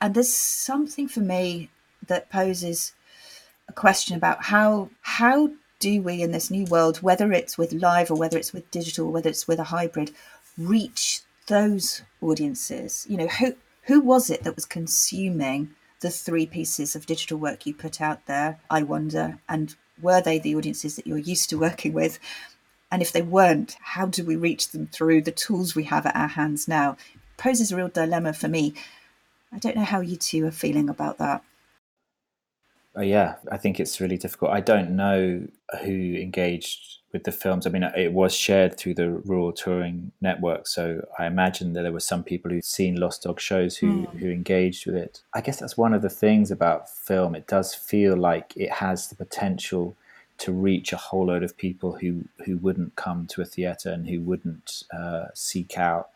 And 0.00 0.14
there's 0.14 0.32
something 0.32 1.08
for 1.08 1.20
me 1.20 1.70
that 2.06 2.30
poses 2.30 2.92
a 3.68 3.72
question 3.72 4.16
about 4.16 4.44
how 4.44 4.90
how 5.02 5.50
do 5.80 6.02
we 6.02 6.22
in 6.22 6.32
this 6.32 6.50
new 6.50 6.64
world, 6.66 6.98
whether 6.98 7.32
it's 7.32 7.58
with 7.58 7.72
live 7.72 8.10
or 8.10 8.14
whether 8.14 8.38
it's 8.38 8.52
with 8.52 8.70
digital, 8.70 9.10
whether 9.10 9.28
it's 9.28 9.48
with 9.48 9.58
a 9.58 9.64
hybrid, 9.64 10.12
reach 10.56 11.22
those 11.46 12.02
audiences? 12.20 13.06
You 13.08 13.16
know, 13.16 13.26
who 13.26 13.54
who 13.82 14.00
was 14.00 14.30
it 14.30 14.44
that 14.44 14.54
was 14.54 14.64
consuming 14.64 15.74
the 16.04 16.10
three 16.10 16.44
pieces 16.44 16.94
of 16.94 17.06
digital 17.06 17.38
work 17.38 17.64
you 17.64 17.72
put 17.72 17.98
out 17.98 18.26
there, 18.26 18.60
I 18.68 18.82
wonder, 18.82 19.38
and 19.48 19.74
were 20.02 20.20
they 20.20 20.38
the 20.38 20.54
audiences 20.54 20.96
that 20.96 21.06
you're 21.06 21.16
used 21.16 21.48
to 21.48 21.58
working 21.58 21.94
with? 21.94 22.18
And 22.92 23.00
if 23.00 23.10
they 23.10 23.22
weren't, 23.22 23.78
how 23.80 24.04
do 24.04 24.22
we 24.22 24.36
reach 24.36 24.68
them 24.68 24.86
through 24.86 25.22
the 25.22 25.32
tools 25.32 25.74
we 25.74 25.84
have 25.84 26.04
at 26.04 26.14
our 26.14 26.28
hands 26.28 26.68
now? 26.68 26.98
poses 27.36 27.72
a 27.72 27.76
real 27.76 27.88
dilemma 27.88 28.32
for 28.32 28.48
me. 28.48 28.74
I 29.52 29.58
don't 29.58 29.76
know 29.76 29.84
how 29.84 30.00
you 30.00 30.16
two 30.16 30.46
are 30.46 30.50
feeling 30.50 30.88
about 30.88 31.18
that. 31.18 31.42
Oh, 32.96 33.02
yeah, 33.02 33.36
I 33.50 33.56
think 33.56 33.80
it's 33.80 34.00
really 34.00 34.16
difficult. 34.16 34.52
I 34.52 34.60
don't 34.60 34.92
know 34.92 35.46
who 35.82 36.14
engaged 36.14 36.98
with 37.12 37.24
the 37.24 37.32
films. 37.32 37.66
I 37.66 37.70
mean, 37.70 37.82
it 37.82 38.12
was 38.12 38.34
shared 38.34 38.76
through 38.76 38.94
the 38.94 39.10
Rural 39.10 39.52
Touring 39.52 40.12
Network, 40.20 40.66
so 40.68 41.04
I 41.18 41.26
imagine 41.26 41.72
that 41.72 41.82
there 41.82 41.92
were 41.92 42.00
some 42.00 42.22
people 42.22 42.50
who'd 42.50 42.64
seen 42.64 42.96
Lost 42.96 43.22
Dog 43.22 43.40
shows 43.40 43.76
who, 43.76 44.02
who 44.18 44.30
engaged 44.30 44.86
with 44.86 44.94
it. 44.94 45.22
I 45.32 45.40
guess 45.40 45.58
that's 45.58 45.76
one 45.76 45.94
of 45.94 46.02
the 46.02 46.10
things 46.10 46.50
about 46.50 46.88
film. 46.88 47.34
It 47.34 47.46
does 47.46 47.74
feel 47.74 48.16
like 48.16 48.52
it 48.56 48.70
has 48.70 49.08
the 49.08 49.16
potential 49.16 49.96
to 50.38 50.52
reach 50.52 50.92
a 50.92 50.96
whole 50.96 51.26
load 51.26 51.44
of 51.44 51.56
people 51.56 51.96
who, 51.96 52.24
who 52.44 52.56
wouldn't 52.58 52.96
come 52.96 53.26
to 53.26 53.42
a 53.42 53.44
theatre 53.44 53.90
and 53.90 54.08
who 54.08 54.20
wouldn't 54.20 54.82
uh, 54.92 55.26
seek 55.34 55.78
out 55.78 56.10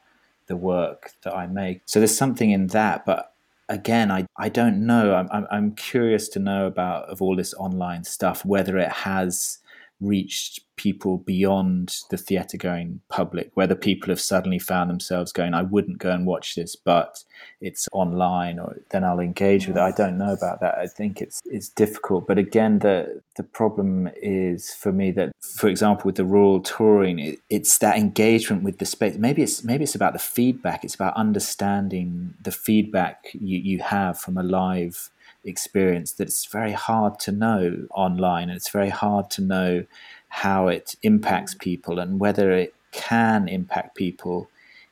the 0.46 0.56
work 0.56 1.12
that 1.22 1.34
I 1.34 1.46
make. 1.46 1.82
So 1.86 2.00
there's 2.00 2.16
something 2.16 2.50
in 2.50 2.68
that, 2.68 3.06
but 3.06 3.32
again, 3.68 4.10
I, 4.10 4.26
I 4.38 4.48
don't 4.48 4.86
know. 4.86 5.14
I'm, 5.14 5.28
I'm, 5.30 5.46
I'm 5.50 5.72
curious 5.72 6.28
to 6.30 6.38
know 6.38 6.66
about 6.66 7.08
of 7.08 7.20
all 7.22 7.36
this 7.36 7.54
online 7.54 8.04
stuff, 8.04 8.44
whether 8.44 8.78
it 8.78 8.90
has 8.90 9.58
reached 10.01 10.61
people 10.76 11.18
beyond 11.18 12.03
the 12.11 12.16
theatre 12.16 12.57
going 12.57 13.01
public, 13.09 13.51
whether 13.55 13.74
people 13.74 14.09
have 14.09 14.20
suddenly 14.20 14.59
found 14.59 14.88
themselves 14.88 15.32
going, 15.32 15.53
I 15.53 15.62
wouldn't 15.62 15.99
go 15.99 16.11
and 16.12 16.24
watch 16.24 16.55
this, 16.55 16.76
but 16.76 17.24
it's 17.61 17.88
online 17.92 18.59
or 18.59 18.78
then 18.90 19.05
I'll 19.05 19.18
engage 19.18 19.66
with 19.66 19.76
it. 19.76 19.82
I 19.82 19.90
don't 19.90 20.16
know 20.16 20.32
about 20.32 20.61
that. 20.61 20.78
I 20.78 20.86
think 20.86 21.20
it's 21.20 21.40
it's 21.44 21.68
difficult. 21.68 22.26
But 22.26 22.38
again, 22.38 22.78
the 22.78 23.20
the 23.36 23.42
problem 23.42 24.09
is 24.22 24.72
for 24.72 24.92
me 24.92 25.11
that, 25.12 25.32
for 25.40 25.68
example, 25.68 26.05
with 26.07 26.16
the 26.16 26.24
rural 26.24 26.61
touring, 26.61 27.18
it, 27.18 27.40
it's 27.51 27.78
that 27.78 27.99
engagement 27.99 28.62
with 28.62 28.78
the 28.78 28.86
space. 28.86 29.16
Maybe 29.16 29.42
it's 29.42 29.64
maybe 29.64 29.84
it's 29.84 29.96
about 29.96 30.12
the 30.12 30.18
feedback. 30.20 30.84
It's 30.84 30.94
about 30.94 31.16
understanding 31.16 32.34
the 32.42 32.53
feedback 32.53 33.26
you, 33.32 33.59
you 33.59 33.78
have 33.80 34.18
from 34.18 34.38
a 34.38 34.42
live 34.42 35.11
experience 35.49 36.12
that 36.12 36.28
it's 36.28 36.46
very 36.46 36.72
hard 36.72 37.18
to 37.20 37.32
know 37.32 37.86
online 37.90 38.49
and 38.49 38.57
it's 38.57 38.70
very 38.70 38.88
hard 38.90 39.30
to 39.30 39.42
know 39.42 39.84
how 40.28 40.68
it 40.68 40.94
impacts 41.03 41.55
people 41.55 41.99
and 41.99 42.20
whether 42.20 42.51
it 42.53 42.74
can 42.92 43.49
impact 43.49 43.96
people 43.96 44.49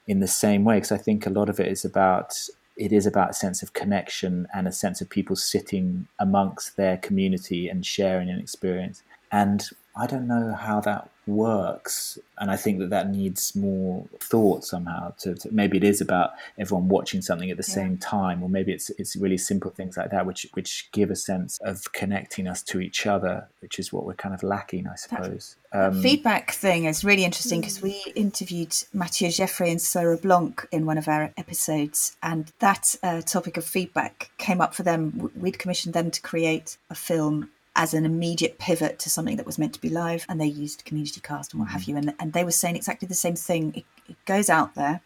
in 0.06 0.20
the 0.20 0.26
same 0.26 0.64
way 0.64 0.76
because 0.76 0.92
i 0.92 0.96
think 0.96 1.26
a 1.26 1.30
lot 1.30 1.48
of 1.48 1.60
it 1.60 1.66
is 1.66 1.84
about 1.84 2.48
it 2.76 2.92
is 2.92 3.06
about 3.06 3.30
a 3.30 3.34
sense 3.34 3.62
of 3.62 3.72
connection 3.72 4.46
and 4.54 4.68
a 4.68 4.72
sense 4.72 5.00
of 5.00 5.08
people 5.08 5.34
sitting 5.34 6.06
amongst 6.18 6.76
their 6.76 6.98
community 6.98 7.68
and 7.68 7.86
sharing 7.86 8.28
an 8.28 8.38
experience. 8.38 9.02
And 9.32 9.66
i 9.98 10.06
don't 10.06 10.28
know 10.28 10.54
how 10.54 10.80
that 10.80 11.08
works 11.26 12.18
and 12.38 12.50
i 12.50 12.56
think 12.56 12.78
that 12.78 12.90
that 12.90 13.10
needs 13.10 13.54
more 13.56 14.04
thought 14.20 14.64
somehow 14.64 15.10
to, 15.18 15.34
to 15.34 15.48
maybe 15.52 15.76
it 15.76 15.84
is 15.84 16.00
about 16.00 16.30
everyone 16.58 16.88
watching 16.88 17.20
something 17.20 17.50
at 17.50 17.56
the 17.56 17.64
Yeah. 17.66 17.74
same 17.74 17.98
time 17.98 18.42
or 18.42 18.48
maybe 18.48 18.72
it's 18.72 18.90
it's 18.90 19.16
really 19.16 19.38
simple 19.38 19.70
things 19.70 19.96
like 19.96 20.10
that 20.10 20.24
which 20.26 20.46
which 20.54 20.88
give 20.92 21.10
a 21.10 21.16
sense 21.16 21.58
of 21.62 21.92
connecting 21.92 22.46
us 22.46 22.62
to 22.64 22.80
each 22.80 23.06
other 23.06 23.48
which 23.60 23.78
is 23.78 23.92
what 23.92 24.04
we're 24.06 24.14
kind 24.14 24.34
of 24.34 24.42
lacking 24.42 24.86
i 24.86 24.94
suppose 24.94 25.56
um, 25.72 26.00
Feedback 26.00 26.52
thing 26.52 26.84
is 26.84 27.04
really 27.04 27.24
interesting 27.24 27.60
because 27.60 27.82
we 27.82 28.00
interviewed 28.14 28.74
Mathieu 28.94 29.30
Jeffrey 29.30 29.70
and 29.70 29.82
Sarah 29.82 30.16
Blanc 30.16 30.66
in 30.72 30.86
one 30.86 30.96
of 30.96 31.06
our 31.06 31.32
episodes, 31.36 32.16
and 32.22 32.50
that 32.60 32.94
uh, 33.02 33.20
topic 33.20 33.58
of 33.58 33.64
feedback 33.64 34.30
came 34.38 34.62
up 34.62 34.74
for 34.74 34.84
them. 34.84 35.30
We'd 35.36 35.58
commissioned 35.58 35.92
them 35.92 36.10
to 36.12 36.22
create 36.22 36.78
a 36.88 36.94
film 36.94 37.50
as 37.76 37.94
an 37.94 38.04
immediate 38.04 38.58
pivot 38.58 38.98
to 38.98 39.10
something 39.10 39.36
that 39.36 39.46
was 39.46 39.58
meant 39.58 39.74
to 39.74 39.80
be 39.80 39.90
live, 39.90 40.26
and 40.28 40.40
they 40.40 40.46
used 40.46 40.84
Community 40.84 41.20
Cast 41.20 41.52
and 41.52 41.60
what 41.60 41.68
mm-hmm. 41.68 41.78
have 41.78 41.84
you. 41.84 41.96
And, 41.96 42.14
and 42.18 42.32
they 42.32 42.42
were 42.42 42.50
saying 42.50 42.74
exactly 42.74 43.06
the 43.06 43.14
same 43.14 43.36
thing. 43.36 43.74
It, 43.76 43.84
it 44.08 44.16
goes 44.24 44.50
out 44.50 44.74
there, 44.74 45.02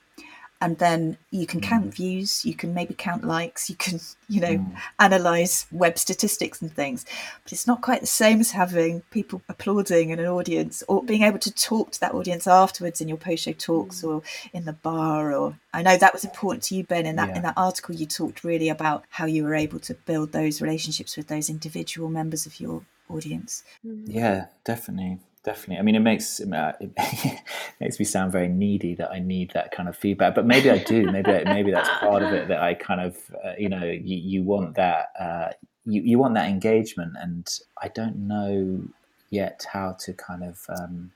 and 0.61 0.79
then 0.79 1.17
you 1.31 1.47
can 1.47 1.61
count 1.61 1.87
mm. 1.87 1.95
views, 1.95 2.45
you 2.45 2.55
can 2.55 2.75
maybe 2.75 2.95
count 2.95 3.25
likes, 3.25 3.71
you 3.71 3.77
can, 3.77 3.99
you 4.29 4.41
know, 4.41 4.59
mm. 4.59 4.77
analyze 4.99 5.67
web 5.73 5.99
statistics 5.99 6.61
and 6.61 6.73
things. 6.73 7.05
But 7.43 7.53
it's 7.53 7.67
not 7.67 7.81
quite 7.81 8.01
the 8.01 8.07
same 8.07 8.41
as 8.41 8.51
having 8.51 9.01
people 9.11 9.43
applauding 9.49 10.11
in 10.11 10.19
an 10.19 10.27
audience 10.27 10.83
or 10.89 11.03
being 11.03 11.23
able 11.23 11.39
to 11.39 11.53
talk 11.53 11.93
to 11.93 12.01
that 12.01 12.15
audience 12.15 12.47
afterwards 12.47 13.01
in 13.01 13.09
your 13.09 13.17
post 13.17 13.45
show 13.45 13.53
talks 13.53 14.03
mm. 14.03 14.09
or 14.09 14.23
in 14.53 14.65
the 14.65 14.75
bar 14.75 15.33
or 15.33 15.59
I 15.73 15.83
know 15.83 15.97
that 15.97 16.13
was 16.13 16.25
important 16.25 16.65
to 16.65 16.75
you, 16.75 16.85
Ben, 16.85 17.07
in 17.07 17.17
that 17.17 17.31
Yeah. 17.31 17.37
in 17.37 17.43
that 17.43 17.55
article 17.57 17.95
you 17.95 18.07
talked 18.07 18.45
really 18.45 18.69
about 18.69 19.05
how 19.11 19.27
you 19.27 19.45
were 19.45 19.55
able 19.55 19.79
to 19.81 19.95
build 19.95 20.33
those 20.33 20.61
relationships 20.61 21.17
with 21.17 21.29
those 21.29 21.49
individual 21.49 22.09
members 22.09 22.45
of 22.45 22.61
your 22.61 22.83
audience. 23.09 23.63
Yeah, 23.83 24.47
definitely, 24.65 25.19
definitely. 25.45 25.79
I 25.79 25.83
mean, 25.83 25.95
it 25.95 26.01
makes 26.01 26.41
it 26.41 26.49
makes 27.81 27.99
me 27.99 28.05
sound 28.05 28.33
very 28.33 28.49
needy 28.49 28.95
that 28.95 29.11
I 29.11 29.19
need 29.19 29.53
that 29.53 29.71
kind 29.73 29.89
of 29.89 29.97
feedback, 29.97 30.35
but 30.35 30.47
maybe 30.47 30.71
I 30.71 30.79
do. 30.79 31.11
Maybe 31.11 31.33
maybe 31.45 31.71
that's 31.71 31.89
part 32.01 32.23
of 32.23 32.33
it 32.33 32.49
that 32.49 32.61
I 32.61 32.75
kind 32.75 33.01
of 33.01 33.17
uh, 33.45 33.53
you 33.59 33.69
know 33.69 33.85
you, 33.85 34.17
you 34.17 34.43
want 34.43 34.77
that 34.77 35.13
uh, 35.19 35.51
you 35.85 36.03
you 36.03 36.19
want 36.19 36.35
that 36.35 36.49
engagement, 36.49 37.15
and 37.21 37.49
I 37.81 37.89
don't 37.89 38.29
know 38.29 38.83
yet 39.31 39.67
how 39.73 39.93
to 40.01 40.13
kind 40.13 40.45
of. 40.45 40.65
Um, 40.69 41.13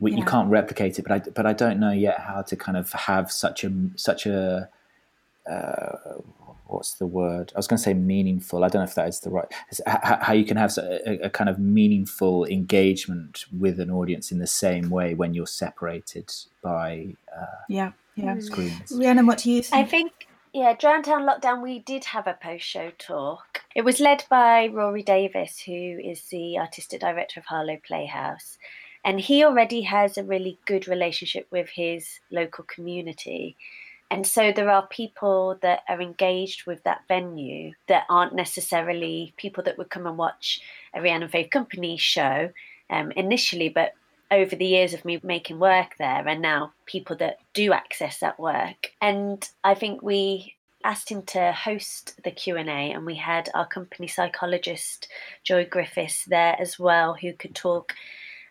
we, 0.00 0.14
You 0.14 0.24
can't 0.24 0.48
replicate 0.48 0.96
it, 1.00 1.02
but 1.02 1.10
I 1.10 1.18
but 1.30 1.44
I 1.44 1.52
don't 1.52 1.80
know 1.80 1.90
yet 1.90 2.20
how 2.20 2.42
to 2.42 2.54
kind 2.54 2.76
of 2.76 2.92
have 2.92 3.32
such 3.32 3.64
a 3.64 3.72
such 3.96 4.26
a 4.26 4.68
uh, 5.50 5.96
what's 6.68 6.94
the 6.94 7.06
word? 7.06 7.52
I 7.54 7.58
was 7.58 7.66
going 7.66 7.78
to 7.78 7.82
say 7.82 7.94
meaningful. 7.94 8.62
I 8.62 8.68
don't 8.68 8.80
know 8.80 8.88
if 8.88 8.94
that 8.94 9.08
is 9.08 9.20
the 9.20 9.30
right. 9.30 9.46
How 9.86 10.32
you 10.32 10.44
can 10.44 10.56
have 10.56 10.76
a, 10.78 11.26
a, 11.26 11.30
kind 11.30 11.50
of 11.50 11.58
meaningful 11.58 12.44
engagement 12.44 13.46
with 13.56 13.80
an 13.80 13.90
audience 13.90 14.30
in 14.30 14.38
the 14.38 14.46
same 14.46 14.90
way 14.90 15.14
when 15.14 15.34
you're 15.34 15.46
separated 15.46 16.30
by 16.62 17.14
uh, 17.34 17.46
yeah 17.68 17.92
yeah 18.14 18.38
screens. 18.38 18.92
Rhiannon, 18.92 19.26
what 19.26 19.38
do 19.38 19.50
you 19.50 19.62
think? 19.62 19.86
I 19.86 19.88
think 19.88 20.12
yeah, 20.52 20.74
Drowntown 20.74 21.26
Lockdown. 21.26 21.62
We 21.62 21.78
did 21.78 22.04
have 22.06 22.26
a 22.26 22.38
post-show 22.40 22.92
talk. 22.98 23.62
It 23.74 23.82
was 23.82 24.00
led 24.00 24.24
by 24.30 24.66
Rory 24.66 25.02
Davis, 25.02 25.60
who 25.60 25.72
is 25.72 26.22
the 26.30 26.58
artistic 26.58 27.00
director 27.00 27.40
of 27.40 27.46
Harlow 27.46 27.78
Playhouse, 27.86 28.58
and 29.04 29.20
he 29.20 29.44
already 29.44 29.82
has 29.82 30.16
a 30.16 30.24
really 30.24 30.58
good 30.66 30.88
relationship 30.88 31.46
with 31.50 31.70
his 31.70 32.20
local 32.30 32.64
community. 32.64 33.56
And 34.10 34.26
so 34.26 34.52
there 34.52 34.70
are 34.70 34.86
people 34.86 35.58
that 35.60 35.82
are 35.88 36.00
engaged 36.00 36.66
with 36.66 36.82
that 36.84 37.02
venue 37.08 37.72
that 37.88 38.04
aren't 38.08 38.34
necessarily 38.34 39.34
people 39.36 39.62
that 39.64 39.76
would 39.76 39.90
come 39.90 40.06
and 40.06 40.16
watch 40.16 40.60
a 40.94 41.02
Rhiannon 41.02 41.28
Faith 41.28 41.50
Company 41.50 41.96
show 41.98 42.50
um, 42.90 43.12
initially, 43.12 43.68
but 43.68 43.92
over 44.30 44.56
the 44.56 44.66
years 44.66 44.94
of 44.94 45.04
me 45.04 45.20
making 45.22 45.58
work 45.58 45.96
there, 45.98 46.26
and 46.26 46.40
now 46.40 46.72
people 46.86 47.16
that 47.16 47.38
do 47.52 47.72
access 47.72 48.18
that 48.20 48.38
work. 48.38 48.92
And 49.00 49.46
I 49.64 49.74
think 49.74 50.02
we 50.02 50.54
asked 50.84 51.10
him 51.10 51.22
to 51.22 51.52
host 51.52 52.20
the 52.22 52.30
q&a 52.30 52.60
and 52.60 53.04
we 53.04 53.16
had 53.16 53.48
our 53.52 53.66
company 53.66 54.06
psychologist 54.06 55.08
joy 55.42 55.64
griffiths 55.64 56.24
there 56.26 56.56
as 56.60 56.78
well 56.78 57.14
who 57.14 57.32
could 57.32 57.54
talk 57.54 57.94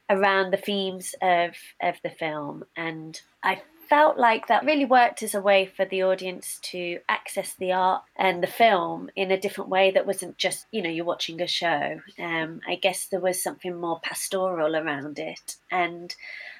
around 0.10 0.52
the 0.52 0.58
themes 0.58 1.16
of, 1.22 1.52
of 1.82 1.96
the 2.04 2.10
film 2.10 2.66
and 2.76 3.22
i 3.44 3.62
felt 3.90 4.18
like 4.18 4.48
that 4.48 4.66
really 4.66 4.86
worked 4.86 5.24
as 5.24 5.36
a 5.36 5.42
way 5.42 5.66
for 5.66 5.86
the 5.86 6.04
audience 6.04 6.60
to 6.62 7.00
access 7.08 7.54
the 7.54 7.72
art 7.72 8.04
and 8.16 8.42
the 8.42 8.48
film 8.48 9.10
in 9.16 9.32
a 9.32 9.40
different 9.40 9.70
way 9.70 9.92
that 9.92 10.06
wasn't 10.06 10.38
just 10.38 10.66
you 10.72 10.82
know 10.82 10.90
you're 10.90 11.06
watching 11.06 11.42
a 11.42 11.48
show. 11.48 12.02
Um, 12.20 12.62
i 12.68 12.76
guess 12.76 13.08
there 13.08 13.20
was 13.20 13.42
something 13.42 13.76
more 13.76 14.00
pastoral 14.00 14.76
around 14.76 15.20
it. 15.20 15.56
And 15.72 16.16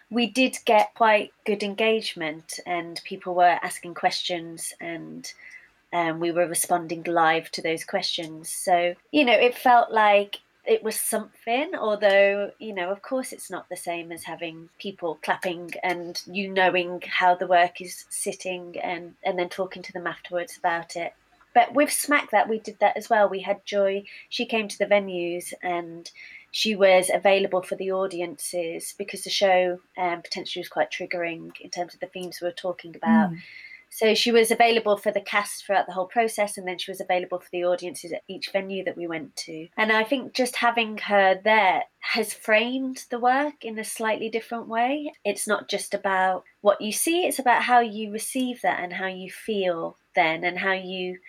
we 0.10 0.28
did 0.28 0.58
get 0.66 0.94
quite 0.96 1.34
good 1.46 1.64
engagement 1.64 2.60
and 2.66 3.02
people 3.04 3.36
were 3.36 3.60
asking 3.62 3.94
questions 3.94 4.74
and 4.80 5.32
um, 5.94 6.20
we 6.20 6.32
were 6.32 6.48
responding 6.48 7.04
live 7.04 7.50
to 7.52 7.62
those 7.62 7.84
questions. 7.84 8.50
So 8.50 8.96
you 9.12 9.26
know 9.26 9.34
it 9.34 9.56
felt 9.56 9.92
like 9.92 10.40
it 10.68 10.84
was 10.84 11.00
something 11.00 11.72
although 11.76 12.52
you 12.60 12.74
know 12.74 12.92
of 12.92 13.02
course 13.02 13.32
it's 13.32 13.50
not 13.50 13.70
the 13.70 13.78
same 13.78 14.12
as 14.12 14.24
having 14.24 14.70
people 14.78 15.18
clapping 15.24 15.72
and 15.82 16.22
you 16.26 16.50
knowing 16.50 17.02
how 17.08 17.34
the 17.34 17.48
work 17.48 17.80
is 17.82 18.06
sitting 18.10 18.76
and 18.84 19.16
and 19.24 19.40
then 19.40 19.50
talking 19.50 19.82
to 19.82 19.94
them 19.94 20.06
afterwards 20.06 20.58
about 20.58 20.96
it. 20.96 21.14
But 21.54 21.74
with 21.74 21.92
smack 21.92 22.30
that 22.32 22.50
we 22.50 22.60
did 22.60 22.78
that 22.80 22.98
as 22.98 23.10
well. 23.10 23.28
We 23.28 23.40
had 23.40 23.66
joy. 23.66 24.04
She 24.30 24.46
came 24.46 24.68
to 24.68 24.78
the 24.78 24.86
venues 24.86 25.54
and 25.64 26.12
she 26.52 26.76
was 26.76 27.10
available 27.12 27.62
for 27.62 27.76
the 27.76 27.92
audiences 27.92 28.94
because 28.98 29.24
the 29.24 29.30
show 29.30 29.80
um, 29.98 30.22
potentially 30.22 30.62
was 30.62 30.70
quite 30.70 30.92
triggering 30.92 31.52
in 31.62 31.70
terms 31.70 31.94
of 31.94 32.00
the 32.00 32.08
themes 32.08 32.40
we 32.42 32.48
were 32.48 32.52
talking 32.52 32.96
about. 32.96 33.32
Mm. 33.32 33.38
So 33.90 34.14
she 34.14 34.32
was 34.32 34.52
available 34.52 34.98
for 34.98 35.12
the 35.12 35.22
cast 35.22 35.66
throughout 35.66 35.88
the 35.88 35.94
whole 35.94 36.08
process, 36.08 36.58
and 36.58 36.68
then 36.68 36.78
she 36.78 36.92
was 36.92 37.02
available 37.02 37.40
for 37.40 37.50
the 37.52 37.64
audiences 37.64 38.12
at 38.12 38.24
each 38.28 38.52
venue 38.52 38.84
that 38.84 38.98
we 38.98 39.08
went 39.08 39.36
to. 39.38 39.68
And 39.78 39.92
I 39.92 40.04
think 40.04 40.34
just 40.34 40.58
having 40.58 40.98
her 40.98 41.40
there 41.44 41.84
has 42.00 42.34
framed 42.34 43.06
the 43.10 43.20
work 43.20 43.64
in 43.64 43.80
a 43.80 43.84
slightly 43.84 44.30
different 44.30 44.68
way. 44.68 45.12
It's 45.26 45.48
not 45.48 45.70
just 45.70 45.94
about 45.94 46.44
what 46.62 46.82
you 46.82 46.92
see, 46.92 47.26
it's 47.26 47.40
about 47.40 47.64
how 47.64 47.80
you 47.80 48.12
receive 48.12 48.62
that 48.62 48.82
and 48.82 48.94
how 48.94 49.08
you 49.08 49.32
feel 49.32 49.98
then, 50.16 50.44
and 50.44 50.60
how 50.60 50.74
you 50.74 51.20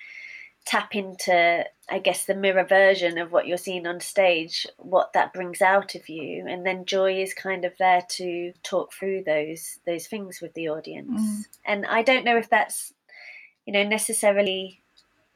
tap 0.69 0.95
into 0.95 1.65
i 1.89 1.99
guess 1.99 2.27
the 2.27 2.35
mirror 2.35 2.63
version 2.63 3.17
of 3.17 3.33
what 3.33 3.47
you're 3.47 3.57
seeing 3.57 3.87
on 3.87 3.99
stage 4.01 4.67
what 4.77 5.15
that 5.15 5.33
brings 5.33 5.63
out 5.63 5.95
of 5.95 6.11
you 6.11 6.45
and 6.47 6.67
then 6.67 6.85
joy 6.85 7.23
is 7.23 7.33
kind 7.33 7.65
of 7.65 7.73
there 7.79 8.03
to 8.07 8.53
talk 8.63 8.93
through 8.93 9.25
those 9.25 9.79
those 9.87 10.07
things 10.07 10.43
with 10.43 10.53
the 10.53 10.69
audience 10.69 11.23
mm. 11.23 11.47
and 11.65 11.87
i 11.87 12.03
don't 12.03 12.23
know 12.23 12.37
if 12.37 12.51
that's 12.51 12.93
you 13.65 13.73
know 13.73 13.83
necessarily 13.83 14.83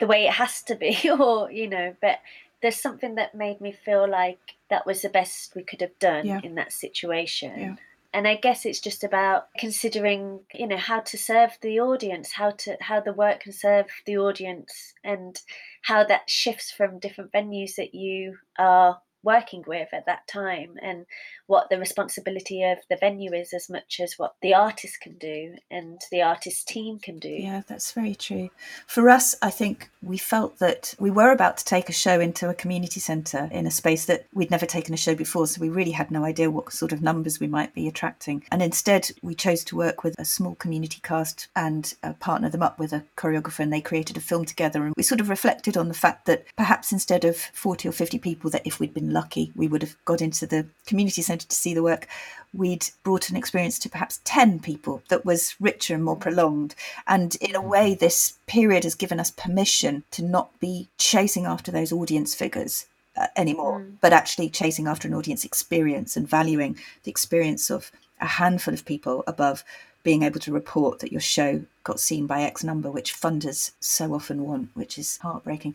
the 0.00 0.06
way 0.06 0.26
it 0.26 0.34
has 0.34 0.60
to 0.60 0.74
be 0.74 1.10
or 1.18 1.50
you 1.50 1.66
know 1.66 1.96
but 2.02 2.18
there's 2.60 2.76
something 2.78 3.14
that 3.14 3.34
made 3.34 3.58
me 3.58 3.72
feel 3.72 4.06
like 4.06 4.38
that 4.68 4.86
was 4.86 5.00
the 5.00 5.08
best 5.08 5.56
we 5.56 5.62
could 5.62 5.80
have 5.80 5.98
done 5.98 6.26
yeah. 6.26 6.40
in 6.44 6.56
that 6.56 6.74
situation 6.74 7.58
yeah 7.58 7.74
and 8.12 8.28
i 8.28 8.34
guess 8.34 8.64
it's 8.66 8.80
just 8.80 9.04
about 9.04 9.46
considering 9.58 10.40
you 10.54 10.66
know 10.66 10.76
how 10.76 11.00
to 11.00 11.16
serve 11.16 11.50
the 11.62 11.80
audience 11.80 12.32
how 12.32 12.50
to 12.50 12.76
how 12.80 13.00
the 13.00 13.12
work 13.12 13.40
can 13.40 13.52
serve 13.52 13.86
the 14.06 14.16
audience 14.16 14.94
and 15.04 15.40
how 15.82 16.04
that 16.04 16.28
shifts 16.28 16.70
from 16.70 16.98
different 16.98 17.32
venues 17.32 17.74
that 17.76 17.94
you 17.94 18.36
are 18.58 19.00
working 19.22 19.64
with 19.66 19.88
at 19.92 20.06
that 20.06 20.26
time 20.26 20.76
and 20.82 21.06
what 21.46 21.68
the 21.68 21.78
responsibility 21.78 22.62
of 22.62 22.78
the 22.88 22.96
venue 22.96 23.32
is 23.32 23.52
as 23.52 23.68
much 23.68 24.00
as 24.00 24.18
what 24.18 24.34
the 24.42 24.54
artist 24.54 25.00
can 25.00 25.14
do 25.18 25.54
and 25.70 26.00
the 26.10 26.22
artist 26.22 26.66
team 26.66 26.98
can 26.98 27.18
do. 27.18 27.28
Yeah, 27.28 27.62
that's 27.66 27.92
very 27.92 28.14
true. 28.14 28.50
For 28.86 29.10
us, 29.10 29.34
I 29.42 29.50
think 29.50 29.90
we 30.02 30.16
felt 30.16 30.58
that 30.58 30.94
we 30.98 31.10
were 31.10 31.30
about 31.30 31.58
to 31.58 31.64
take 31.64 31.88
a 31.88 31.92
show 31.92 32.20
into 32.20 32.48
a 32.48 32.54
community 32.54 33.00
centre 33.00 33.48
in 33.52 33.66
a 33.66 33.70
space 33.70 34.06
that 34.06 34.26
we'd 34.32 34.50
never 34.50 34.66
taken 34.66 34.94
a 34.94 34.96
show 34.96 35.14
before, 35.14 35.46
so 35.46 35.60
we 35.60 35.68
really 35.68 35.90
had 35.90 36.10
no 36.10 36.24
idea 36.24 36.50
what 36.50 36.72
sort 36.72 36.92
of 36.92 37.02
numbers 37.02 37.38
we 37.38 37.46
might 37.46 37.74
be 37.74 37.86
attracting. 37.86 38.44
And 38.50 38.62
instead, 38.62 39.10
we 39.22 39.34
chose 39.34 39.62
to 39.64 39.76
work 39.76 40.02
with 40.02 40.18
a 40.18 40.24
small 40.24 40.54
community 40.54 41.00
cast 41.02 41.48
and 41.54 41.94
uh, 42.02 42.14
partner 42.14 42.48
them 42.48 42.62
up 42.62 42.78
with 42.78 42.92
a 42.92 43.04
choreographer, 43.16 43.60
and 43.60 43.72
they 43.72 43.80
created 43.80 44.16
a 44.16 44.20
film 44.20 44.44
together. 44.44 44.84
And 44.84 44.94
we 44.96 45.02
sort 45.02 45.20
of 45.20 45.28
reflected 45.28 45.76
on 45.76 45.88
the 45.88 45.94
fact 45.94 46.26
that 46.26 46.44
perhaps 46.56 46.92
instead 46.92 47.24
of 47.24 47.36
40 47.36 47.88
or 47.88 47.92
50 47.92 48.18
people, 48.18 48.50
that 48.50 48.66
if 48.66 48.80
we'd 48.80 48.94
been 48.94 49.11
lucky, 49.12 49.52
we 49.54 49.68
would 49.68 49.82
have 49.82 49.96
got 50.04 50.20
into 50.20 50.46
the 50.46 50.66
community 50.86 51.22
centre 51.22 51.46
to 51.46 51.56
see 51.56 51.74
the 51.74 51.82
work. 51.82 52.06
We'd 52.52 52.88
brought 53.02 53.30
an 53.30 53.36
experience 53.36 53.78
to 53.80 53.88
perhaps 53.88 54.20
10 54.24 54.60
people 54.60 55.02
that 55.08 55.24
was 55.24 55.54
richer 55.60 55.94
and 55.94 56.04
more 56.04 56.16
prolonged. 56.16 56.74
And 57.06 57.34
in 57.36 57.54
a 57.54 57.62
way, 57.62 57.94
this 57.94 58.38
period 58.46 58.84
has 58.84 58.94
given 58.94 59.20
us 59.20 59.30
permission 59.30 60.04
to 60.12 60.22
not 60.22 60.58
be 60.60 60.88
chasing 60.98 61.46
after 61.46 61.70
those 61.70 61.92
audience 61.92 62.34
figures 62.34 62.86
uh, 63.16 63.26
anymore, 63.36 63.80
mm. 63.80 63.96
but 64.00 64.12
actually 64.12 64.50
chasing 64.50 64.86
after 64.86 65.08
an 65.08 65.14
audience 65.14 65.44
experience 65.44 66.16
and 66.16 66.28
valuing 66.28 66.78
the 67.04 67.10
experience 67.10 67.70
of 67.70 67.90
a 68.20 68.26
handful 68.26 68.72
of 68.72 68.84
people 68.84 69.24
above 69.26 69.64
being 70.02 70.22
able 70.22 70.40
to 70.40 70.52
report 70.52 70.98
that 70.98 71.12
your 71.12 71.20
show 71.20 71.62
got 71.84 72.00
seen 72.00 72.26
by 72.26 72.42
X 72.42 72.64
number, 72.64 72.90
which 72.90 73.14
funders 73.14 73.72
so 73.80 74.14
often 74.14 74.44
want, 74.44 74.70
which 74.74 74.98
is 74.98 75.18
heartbreaking. 75.18 75.74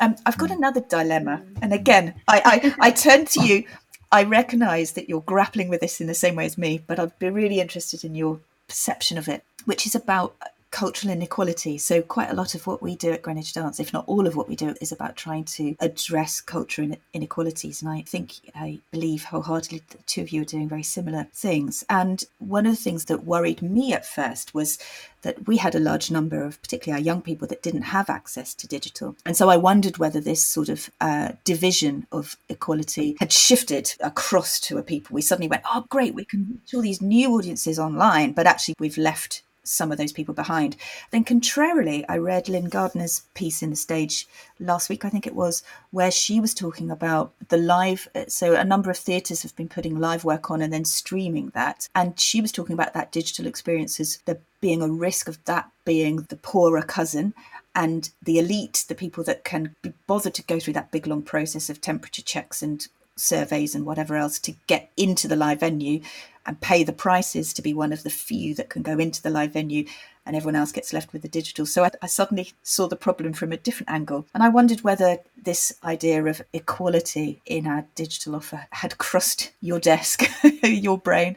Um, 0.00 0.16
I've 0.26 0.38
got 0.38 0.50
hmm. 0.50 0.58
another 0.58 0.80
dilemma, 0.80 1.42
and 1.62 1.72
again, 1.72 2.14
I, 2.28 2.42
I, 2.44 2.74
I 2.88 2.90
turn 2.90 3.24
to 3.26 3.44
you. 3.44 3.64
I 4.10 4.24
recognise 4.24 4.92
that 4.92 5.08
you're 5.08 5.20
grappling 5.20 5.68
with 5.68 5.80
this 5.80 6.00
in 6.00 6.06
the 6.06 6.14
same 6.14 6.34
way 6.36 6.46
as 6.46 6.56
me, 6.56 6.82
but 6.86 6.98
I'd 6.98 7.18
be 7.18 7.28
really 7.28 7.60
interested 7.60 8.04
in 8.04 8.14
your 8.14 8.40
perception 8.66 9.18
of 9.18 9.28
it, 9.28 9.44
which 9.66 9.86
is 9.86 9.94
about 9.94 10.34
cultural 10.70 11.12
inequality. 11.12 11.78
So, 11.78 12.02
quite 12.02 12.30
a 12.30 12.34
lot 12.34 12.54
of 12.54 12.66
what 12.66 12.82
we 12.82 12.96
do 12.96 13.12
at 13.12 13.22
Greenwich 13.22 13.52
Dance, 13.52 13.80
if 13.80 13.92
not 13.92 14.04
all 14.06 14.26
of 14.26 14.36
what 14.36 14.48
we 14.48 14.56
do, 14.56 14.74
is 14.80 14.92
about 14.92 15.16
trying 15.16 15.44
to 15.44 15.76
address 15.80 16.40
cultural 16.40 16.92
inequalities. 17.12 17.82
And 17.82 17.90
I 17.90 18.02
think, 18.02 18.34
I 18.54 18.80
believe 18.90 19.24
wholeheartedly 19.24 19.82
the 19.88 19.98
two 20.06 20.22
of 20.22 20.30
you 20.30 20.42
are 20.42 20.46
doing 20.46 20.68
very 20.68 20.82
similar 20.82 21.26
things. 21.32 21.84
And 21.88 22.24
one 22.38 22.66
of 22.66 22.72
the 22.72 22.82
things 22.82 23.06
that 23.06 23.24
worried 23.24 23.62
me 23.62 23.92
at 23.92 24.06
first 24.06 24.54
was 24.54 24.78
that 25.22 25.46
we 25.48 25.56
had 25.56 25.74
a 25.74 25.80
large 25.80 26.10
number 26.10 26.42
of, 26.42 26.60
particularly 26.62 27.00
our 27.00 27.04
young 27.04 27.22
people, 27.22 27.48
that 27.48 27.62
didn't 27.62 27.82
have 27.82 28.08
access 28.08 28.54
to 28.54 28.68
digital. 28.68 29.16
And 29.26 29.36
so 29.36 29.48
I 29.48 29.56
wondered 29.56 29.98
whether 29.98 30.20
this 30.20 30.46
sort 30.46 30.68
of 30.68 30.90
uh, 31.00 31.32
division 31.44 32.06
of 32.12 32.36
equality 32.48 33.16
had 33.18 33.32
shifted 33.32 33.94
across 34.00 34.60
to 34.60 34.78
a 34.78 34.82
people. 34.82 35.14
We 35.14 35.22
suddenly 35.22 35.48
went, 35.48 35.64
oh, 35.72 35.84
great, 35.88 36.14
we 36.14 36.24
can 36.24 36.46
reach 36.50 36.74
all 36.74 36.82
these 36.82 37.02
new 37.02 37.34
audiences 37.34 37.78
online, 37.78 38.32
but 38.32 38.46
actually 38.46 38.74
we've 38.78 38.98
left 38.98 39.42
some 39.68 39.92
of 39.92 39.98
those 39.98 40.12
people 40.12 40.34
behind. 40.34 40.76
Then, 41.10 41.24
contrarily, 41.24 42.04
I 42.08 42.18
read 42.18 42.48
Lyn 42.48 42.68
Gardner's 42.68 43.22
piece 43.34 43.62
in 43.62 43.70
the 43.70 43.76
stage 43.76 44.26
last 44.58 44.88
week, 44.88 45.04
I 45.04 45.10
think 45.10 45.26
it 45.26 45.34
was, 45.34 45.62
where 45.90 46.10
she 46.10 46.40
was 46.40 46.54
talking 46.54 46.90
about 46.90 47.32
the 47.48 47.58
live. 47.58 48.08
Uh, 48.14 48.24
so, 48.28 48.54
a 48.54 48.64
number 48.64 48.90
of 48.90 48.98
theatres 48.98 49.42
have 49.42 49.54
been 49.56 49.68
putting 49.68 49.98
live 49.98 50.24
work 50.24 50.50
on 50.50 50.62
and 50.62 50.72
then 50.72 50.84
streaming 50.84 51.50
that. 51.50 51.88
And 51.94 52.18
she 52.18 52.40
was 52.40 52.52
talking 52.52 52.74
about 52.74 52.94
that 52.94 53.12
digital 53.12 53.46
experience 53.46 54.00
as 54.00 54.18
there 54.24 54.40
being 54.60 54.82
a 54.82 54.88
risk 54.88 55.28
of 55.28 55.42
that 55.44 55.70
being 55.84 56.26
the 56.28 56.36
poorer 56.36 56.82
cousin 56.82 57.34
and 57.74 58.10
the 58.22 58.38
elite, 58.38 58.84
the 58.88 58.94
people 58.94 59.22
that 59.24 59.44
can 59.44 59.74
be 59.82 59.92
bothered 60.06 60.34
to 60.34 60.42
go 60.42 60.58
through 60.58 60.74
that 60.74 60.90
big 60.90 61.06
long 61.06 61.22
process 61.22 61.70
of 61.70 61.80
temperature 61.80 62.22
checks 62.22 62.62
and 62.62 62.88
surveys 63.18 63.74
and 63.74 63.84
whatever 63.84 64.16
else 64.16 64.38
to 64.40 64.54
get 64.66 64.90
into 64.96 65.28
the 65.28 65.36
live 65.36 65.60
venue 65.60 66.00
and 66.46 66.60
pay 66.60 66.82
the 66.82 66.92
prices 66.92 67.52
to 67.52 67.62
be 67.62 67.74
one 67.74 67.92
of 67.92 68.02
the 68.02 68.10
few 68.10 68.54
that 68.54 68.70
can 68.70 68.82
go 68.82 68.98
into 68.98 69.20
the 69.20 69.30
live 69.30 69.52
venue 69.52 69.84
and 70.24 70.36
everyone 70.36 70.56
else 70.56 70.72
gets 70.72 70.92
left 70.92 71.12
with 71.12 71.22
the 71.22 71.28
digital. 71.28 71.66
So 71.66 71.84
I, 71.84 71.90
I, 72.02 72.06
suddenly 72.06 72.52
saw 72.62 72.86
the 72.86 72.96
problem 72.96 73.32
from 73.32 73.50
a 73.50 73.56
different 73.56 73.90
angle. 73.90 74.26
And 74.34 74.42
I 74.42 74.48
wondered 74.48 74.82
whether 74.82 75.18
this 75.42 75.74
idea 75.82 76.22
of 76.24 76.42
equality 76.52 77.40
in 77.46 77.66
our 77.66 77.86
digital 77.94 78.36
offer 78.36 78.66
had 78.70 78.98
crossed 78.98 79.52
your 79.60 79.80
desk, 79.80 80.28
your 80.62 80.98
brain, 80.98 81.36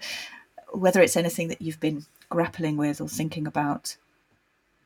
whether 0.74 1.02
it's 1.02 1.18
anything 1.18 1.48
that 1.48 1.62
you've 1.62 1.80
been 1.80 2.06
grappling 2.30 2.78
with 2.78 3.00
or 3.00 3.08
thinking 3.08 3.48
about. 3.48 3.96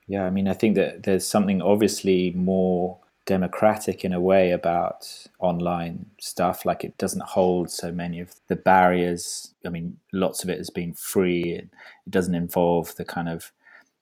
Yeah, 0.07 0.25
I 0.25 0.29
mean, 0.29 0.47
I 0.47 0.53
think 0.53 0.75
that 0.75 1.03
there's 1.03 1.25
something 1.27 1.61
obviously 1.61 2.31
more 2.31 2.99
democratic 3.25 4.05
in 4.05 4.13
a 4.13 4.21
way 4.21 4.51
about 4.51 5.27
online 5.39 6.05
stuff. 6.19 6.65
Like 6.65 6.83
it 6.83 6.97
doesn't 6.97 7.23
hold 7.23 7.71
so 7.71 7.91
many 7.91 8.19
of 8.19 8.35
the 8.47 8.55
barriers. 8.55 9.53
I 9.65 9.69
mean, 9.69 9.97
lots 10.13 10.43
of 10.43 10.49
it 10.49 10.57
has 10.57 10.69
been 10.69 10.93
free. 10.93 11.43
It 11.43 11.69
doesn't 12.09 12.35
involve 12.35 12.95
the 12.95 13.05
kind 13.05 13.29
of 13.29 13.51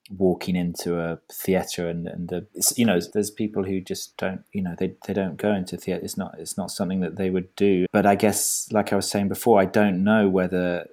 walking 0.10 0.56
into 0.56 1.00
a 1.00 1.18
theater 1.32 1.88
and, 1.88 2.08
and 2.08 2.28
the 2.28 2.46
you 2.76 2.86
know 2.86 3.00
there's 3.14 3.32
people 3.32 3.64
who 3.64 3.80
just 3.80 4.16
don't 4.18 4.44
you 4.52 4.62
know 4.62 4.76
they, 4.78 4.94
they 5.08 5.14
don't 5.14 5.38
go 5.38 5.54
into 5.54 5.78
theater 5.78 6.04
it's 6.04 6.18
not 6.18 6.36
it's 6.38 6.58
not 6.58 6.70
something 6.70 7.00
that 7.00 7.16
they 7.16 7.30
would 7.30 7.56
do 7.56 7.86
but 7.94 8.06
i 8.06 8.14
guess 8.14 8.68
like 8.74 8.92
i 8.92 8.98
was 8.98 9.10
saying 9.10 9.30
before 9.30 9.62
i 9.62 9.66
don't 9.66 10.04
know 10.04 10.28
whether 10.28 10.86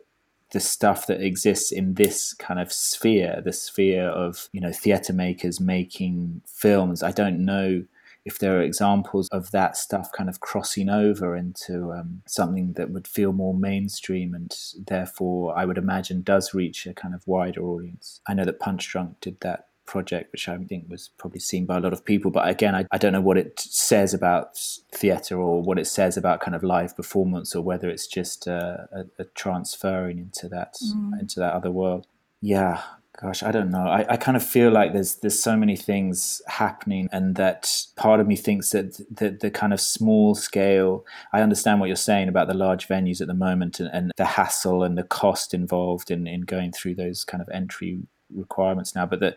the 0.52 0.60
stuff 0.60 1.06
that 1.06 1.20
exists 1.20 1.70
in 1.70 1.94
this 1.94 2.34
kind 2.34 2.58
of 2.58 2.72
sphere, 2.72 3.40
the 3.44 3.52
sphere 3.52 4.06
of 4.08 4.48
you 4.52 4.60
know 4.60 4.72
theatre 4.72 5.12
makers 5.12 5.60
making 5.60 6.42
films. 6.46 7.02
I 7.02 7.12
don't 7.12 7.44
know 7.44 7.84
if 8.24 8.38
there 8.38 8.58
are 8.58 8.62
examples 8.62 9.28
of 9.28 9.50
that 9.50 9.76
stuff 9.76 10.10
kind 10.12 10.28
of 10.28 10.40
crossing 10.40 10.88
over 10.88 11.34
into 11.34 11.92
um, 11.92 12.22
something 12.26 12.74
that 12.74 12.90
would 12.90 13.08
feel 13.08 13.32
more 13.32 13.54
mainstream 13.54 14.34
and 14.34 14.54
therefore 14.86 15.56
I 15.56 15.64
would 15.64 15.78
imagine 15.78 16.22
does 16.22 16.52
reach 16.54 16.86
a 16.86 16.94
kind 16.94 17.14
of 17.14 17.26
wider 17.26 17.62
audience. 17.62 18.20
I 18.28 18.34
know 18.34 18.44
that 18.44 18.60
Punchdrunk 18.60 19.16
did 19.20 19.40
that 19.40 19.68
project, 19.90 20.30
which 20.30 20.48
I 20.48 20.56
think 20.56 20.84
was 20.88 21.10
probably 21.18 21.40
seen 21.40 21.66
by 21.66 21.76
a 21.76 21.80
lot 21.80 21.92
of 21.92 22.04
people. 22.04 22.30
But 22.30 22.48
again, 22.48 22.76
I, 22.76 22.86
I 22.92 22.98
don't 22.98 23.12
know 23.12 23.20
what 23.20 23.36
it 23.36 23.58
says 23.58 24.14
about 24.14 24.56
theatre 24.92 25.36
or 25.36 25.62
what 25.62 25.80
it 25.80 25.86
says 25.86 26.16
about 26.16 26.40
kind 26.40 26.54
of 26.54 26.62
live 26.62 26.96
performance, 26.96 27.56
or 27.56 27.62
whether 27.62 27.90
it's 27.90 28.06
just 28.06 28.46
a, 28.46 28.88
a, 28.92 29.22
a 29.22 29.24
transferring 29.34 30.18
into 30.18 30.48
that 30.48 30.76
mm. 30.82 31.20
into 31.20 31.40
that 31.40 31.54
other 31.54 31.72
world. 31.72 32.06
Yeah, 32.40 32.82
gosh, 33.20 33.42
I 33.42 33.50
don't 33.50 33.70
know. 33.70 33.86
I, 33.86 34.06
I 34.08 34.16
kind 34.16 34.36
of 34.36 34.42
feel 34.42 34.70
like 34.70 34.92
there's 34.92 35.16
there's 35.16 35.38
so 35.38 35.56
many 35.56 35.76
things 35.76 36.40
happening, 36.46 37.08
and 37.12 37.36
that 37.36 37.84
part 37.96 38.20
of 38.20 38.26
me 38.26 38.36
thinks 38.36 38.70
that 38.70 38.96
the, 39.10 39.30
the 39.30 39.50
kind 39.50 39.72
of 39.72 39.80
small 39.80 40.34
scale. 40.34 41.04
I 41.32 41.42
understand 41.42 41.80
what 41.80 41.86
you're 41.86 41.96
saying 41.96 42.28
about 42.28 42.48
the 42.48 42.54
large 42.54 42.88
venues 42.88 43.20
at 43.20 43.26
the 43.26 43.34
moment, 43.34 43.80
and, 43.80 43.90
and 43.92 44.12
the 44.16 44.24
hassle 44.24 44.82
and 44.82 44.96
the 44.96 45.02
cost 45.02 45.52
involved 45.52 46.10
in 46.10 46.26
in 46.26 46.42
going 46.42 46.72
through 46.72 46.94
those 46.94 47.24
kind 47.24 47.42
of 47.42 47.48
entry 47.50 48.00
requirements 48.34 48.94
now, 48.94 49.06
but 49.06 49.20
that 49.20 49.34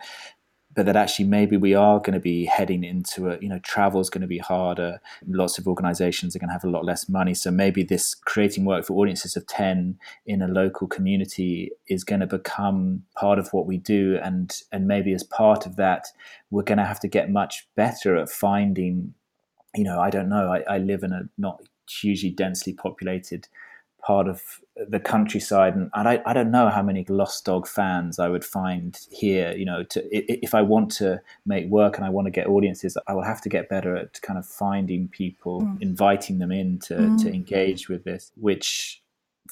but 0.75 0.85
that 0.85 0.95
actually 0.95 1.25
maybe 1.25 1.57
we 1.57 1.73
are 1.73 1.99
going 1.99 2.13
to 2.13 2.19
be 2.19 2.45
heading 2.45 2.83
into 2.83 3.29
a 3.29 3.37
you 3.39 3.49
know 3.49 3.59
travel 3.59 4.01
is 4.01 4.09
going 4.09 4.21
to 4.21 4.27
be 4.27 4.39
harder. 4.39 4.99
Lots 5.27 5.57
of 5.57 5.67
organizations 5.67 6.35
are 6.35 6.39
going 6.39 6.49
to 6.49 6.53
have 6.53 6.63
a 6.63 6.69
lot 6.69 6.85
less 6.85 7.07
money. 7.07 7.33
So 7.33 7.51
maybe 7.51 7.83
this 7.83 8.15
creating 8.15 8.65
work 8.65 8.85
for 8.85 8.93
audiences 8.93 9.35
of 9.35 9.45
10 9.47 9.97
in 10.25 10.41
a 10.41 10.47
local 10.47 10.87
community 10.87 11.71
is 11.87 12.03
going 12.03 12.21
to 12.21 12.27
become 12.27 13.03
part 13.15 13.39
of 13.39 13.49
what 13.53 13.65
we 13.65 13.77
do. 13.77 14.19
And 14.23 14.55
and 14.71 14.87
maybe 14.87 15.13
as 15.13 15.23
part 15.23 15.65
of 15.65 15.75
that 15.77 16.07
we're 16.49 16.63
going 16.63 16.77
to 16.77 16.85
have 16.85 16.99
to 16.99 17.07
get 17.07 17.31
much 17.31 17.67
better 17.75 18.15
at 18.15 18.29
finding 18.29 19.13
you 19.75 19.83
know 19.83 19.99
i 19.99 20.09
don't 20.09 20.29
know 20.29 20.51
i, 20.51 20.75
I 20.75 20.77
live 20.77 21.03
in 21.03 21.11
a 21.11 21.23
not 21.37 21.63
hugely 21.89 22.29
densely 22.29 22.73
populated 22.73 23.47
part 24.05 24.27
of 24.27 24.41
the 24.89 24.99
countryside 24.99 25.75
and, 25.75 25.89
I, 25.95 26.21
I 26.25 26.33
don't 26.33 26.51
know 26.51 26.69
how 26.69 26.81
many 26.81 27.05
lost 27.07 27.45
dog 27.45 27.67
fans 27.67 28.19
i 28.19 28.27
would 28.27 28.43
find 28.43 28.99
here 29.11 29.53
you 29.55 29.65
know 29.65 29.83
to 29.83 30.03
if 30.11 30.53
i 30.53 30.61
want 30.61 30.91
to 30.93 31.21
make 31.45 31.67
work 31.67 31.95
and 31.95 32.05
i 32.05 32.09
want 32.09 32.25
to 32.25 32.31
get 32.31 32.47
audiences 32.47 32.97
i 33.07 33.13
will 33.13 33.23
have 33.23 33.41
to 33.41 33.49
get 33.49 33.69
better 33.69 33.95
at 33.95 34.21
kind 34.21 34.37
of 34.39 34.45
finding 34.45 35.07
people 35.07 35.61
mm. 35.61 35.81
inviting 35.81 36.39
them 36.39 36.51
in 36.51 36.79
to, 36.79 36.95
mm. 36.95 37.21
to 37.21 37.33
engage 37.33 37.87
with 37.87 38.03
this 38.03 38.31
which 38.35 39.03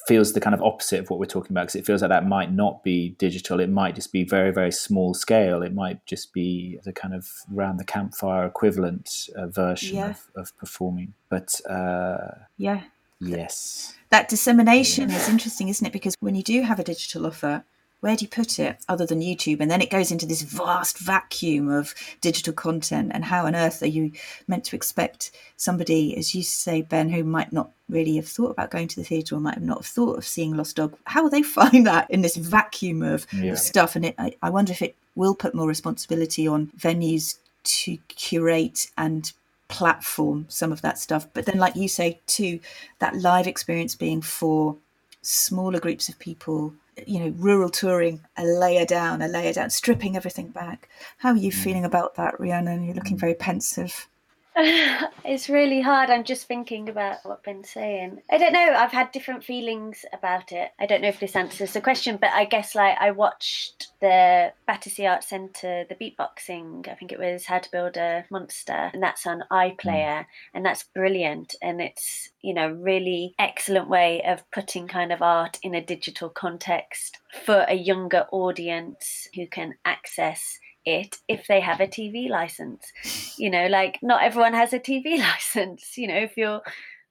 feels 0.06 0.32
the 0.32 0.40
kind 0.40 0.54
of 0.54 0.62
opposite 0.62 1.00
of 1.00 1.10
what 1.10 1.20
we're 1.20 1.26
talking 1.26 1.52
about 1.52 1.62
because 1.62 1.76
it 1.76 1.86
feels 1.86 2.02
like 2.02 2.08
that 2.08 2.26
might 2.26 2.52
not 2.52 2.82
be 2.82 3.10
digital 3.18 3.60
it 3.60 3.68
might 3.68 3.94
just 3.94 4.12
be 4.12 4.24
very 4.24 4.50
very 4.50 4.72
small 4.72 5.14
scale 5.14 5.62
it 5.62 5.74
might 5.74 6.04
just 6.06 6.32
be 6.32 6.78
the 6.84 6.92
kind 6.92 7.14
of 7.14 7.28
round 7.50 7.78
the 7.78 7.84
campfire 7.84 8.46
equivalent 8.46 9.28
uh, 9.36 9.46
version 9.46 9.96
yeah. 9.96 10.10
of, 10.10 10.30
of 10.34 10.56
performing 10.56 11.12
but 11.28 11.60
uh, 11.68 12.16
yeah 12.56 12.82
yes 13.20 13.94
that 14.12 14.28
dissemination 14.28 15.10
is 15.10 15.26
interesting, 15.26 15.68
isn't 15.68 15.86
it? 15.86 15.92
Because 15.92 16.14
when 16.20 16.34
you 16.34 16.42
do 16.42 16.60
have 16.60 16.78
a 16.78 16.84
digital 16.84 17.26
offer, 17.26 17.64
where 18.00 18.14
do 18.14 18.24
you 18.24 18.28
put 18.28 18.58
it 18.58 18.76
other 18.86 19.06
than 19.06 19.22
YouTube? 19.22 19.60
And 19.60 19.70
then 19.70 19.80
it 19.80 19.88
goes 19.88 20.10
into 20.10 20.26
this 20.26 20.42
vast 20.42 20.98
vacuum 20.98 21.70
of 21.70 21.94
digital 22.20 22.52
content. 22.52 23.12
And 23.14 23.24
how 23.24 23.46
on 23.46 23.56
earth 23.56 23.82
are 23.82 23.86
you 23.86 24.12
meant 24.46 24.64
to 24.64 24.76
expect 24.76 25.30
somebody, 25.56 26.14
as 26.18 26.34
you 26.34 26.42
say, 26.42 26.82
Ben, 26.82 27.08
who 27.08 27.24
might 27.24 27.54
not 27.54 27.70
really 27.88 28.16
have 28.16 28.28
thought 28.28 28.50
about 28.50 28.70
going 28.70 28.88
to 28.88 28.96
the 28.96 29.04
theatre 29.04 29.34
or 29.34 29.40
might 29.40 29.54
have 29.54 29.62
not 29.62 29.78
have 29.78 29.86
thought 29.86 30.18
of 30.18 30.26
seeing 30.26 30.54
Lost 30.54 30.76
Dog? 30.76 30.94
How 31.04 31.22
will 31.22 31.30
they 31.30 31.42
find 31.60 31.86
that 31.86 32.10
in 32.10 32.20
this 32.20 32.36
vacuum 32.36 33.02
of 33.02 33.26
yeah. 33.32 33.54
stuff? 33.54 33.96
And 33.96 34.04
it, 34.04 34.14
I, 34.18 34.34
I 34.42 34.50
wonder 34.50 34.72
if 34.72 34.82
it 34.82 34.94
will 35.14 35.34
put 35.34 35.54
more 35.54 35.68
responsibility 35.68 36.46
on 36.46 36.70
venues 36.78 37.38
to 37.64 37.96
curate 38.08 38.90
and 38.98 39.32
platform 39.72 40.44
some 40.48 40.70
of 40.70 40.82
that 40.82 40.98
stuff. 40.98 41.26
But 41.32 41.46
then, 41.46 41.58
like 41.58 41.74
you 41.74 41.88
say, 41.88 42.20
too, 42.26 42.60
that 42.98 43.16
live 43.16 43.46
experience 43.46 43.94
being 43.96 44.20
for 44.20 44.76
smaller 45.22 45.80
groups 45.80 46.08
of 46.10 46.18
people, 46.18 46.74
you 47.06 47.18
know, 47.18 47.34
rural 47.38 47.70
touring, 47.70 48.20
a 48.36 48.44
layer 48.44 48.84
down, 48.84 49.22
a 49.22 49.28
layer 49.28 49.54
down, 49.54 49.70
stripping 49.70 50.14
everything 50.14 50.48
back. 50.48 50.90
How 51.18 51.30
are 51.30 51.36
you 51.36 51.50
mm. 51.50 51.54
feeling 51.54 51.84
about 51.86 52.16
that, 52.16 52.38
Rhiannon? 52.38 52.84
You're 52.84 52.94
looking 52.94 53.16
mm. 53.16 53.20
very 53.20 53.34
pensive. 53.34 54.08
it's 55.24 55.48
really 55.48 55.80
hard. 55.80 56.10
I'm 56.10 56.24
just 56.24 56.46
thinking 56.46 56.90
about 56.90 57.18
what 57.24 57.42
Ben's 57.42 57.70
saying. 57.70 58.20
I 58.30 58.36
don't 58.36 58.52
know. 58.52 58.74
I've 58.76 58.92
had 58.92 59.10
different 59.10 59.44
feelings 59.44 60.04
about 60.12 60.52
it. 60.52 60.72
I 60.78 60.84
don't 60.84 61.00
know 61.00 61.08
if 61.08 61.20
this 61.20 61.36
answers 61.36 61.72
the 61.72 61.80
question, 61.80 62.18
but 62.20 62.30
I 62.32 62.44
guess 62.44 62.74
like 62.74 62.98
I 63.00 63.12
watched 63.12 63.88
the 64.00 64.52
Battersea 64.66 65.06
Arts 65.06 65.28
Centre, 65.28 65.86
the 65.88 65.94
beatboxing. 65.94 66.86
I 66.86 66.94
think 66.94 67.12
it 67.12 67.18
was 67.18 67.46
How 67.46 67.60
to 67.60 67.70
Build 67.70 67.96
a 67.96 68.26
Monster, 68.30 68.90
and 68.92 69.02
that's 69.02 69.26
on 69.26 69.44
iPlayer, 69.50 70.20
mm. 70.20 70.26
and 70.52 70.66
that's 70.66 70.82
brilliant. 70.82 71.54
And 71.62 71.80
it's 71.80 72.30
you 72.42 72.52
know 72.52 72.72
really 72.72 73.34
excellent 73.38 73.88
way 73.88 74.22
of 74.22 74.48
putting 74.50 74.86
kind 74.86 75.12
of 75.12 75.22
art 75.22 75.58
in 75.62 75.74
a 75.74 75.84
digital 75.84 76.28
context 76.28 77.18
for 77.46 77.64
a 77.68 77.74
younger 77.74 78.26
audience 78.30 79.28
who 79.34 79.46
can 79.46 79.76
access 79.86 80.58
it 80.84 81.16
if 81.28 81.46
they 81.46 81.60
have 81.60 81.80
a 81.80 81.86
TV 81.86 82.28
license. 82.28 82.92
You 83.38 83.50
know, 83.50 83.66
like 83.66 83.98
not 84.02 84.22
everyone 84.22 84.54
has 84.54 84.72
a 84.72 84.78
TV 84.78 85.18
license. 85.30 85.96
You 85.96 86.08
know, 86.08 86.18
if 86.18 86.36
you're 86.36 86.62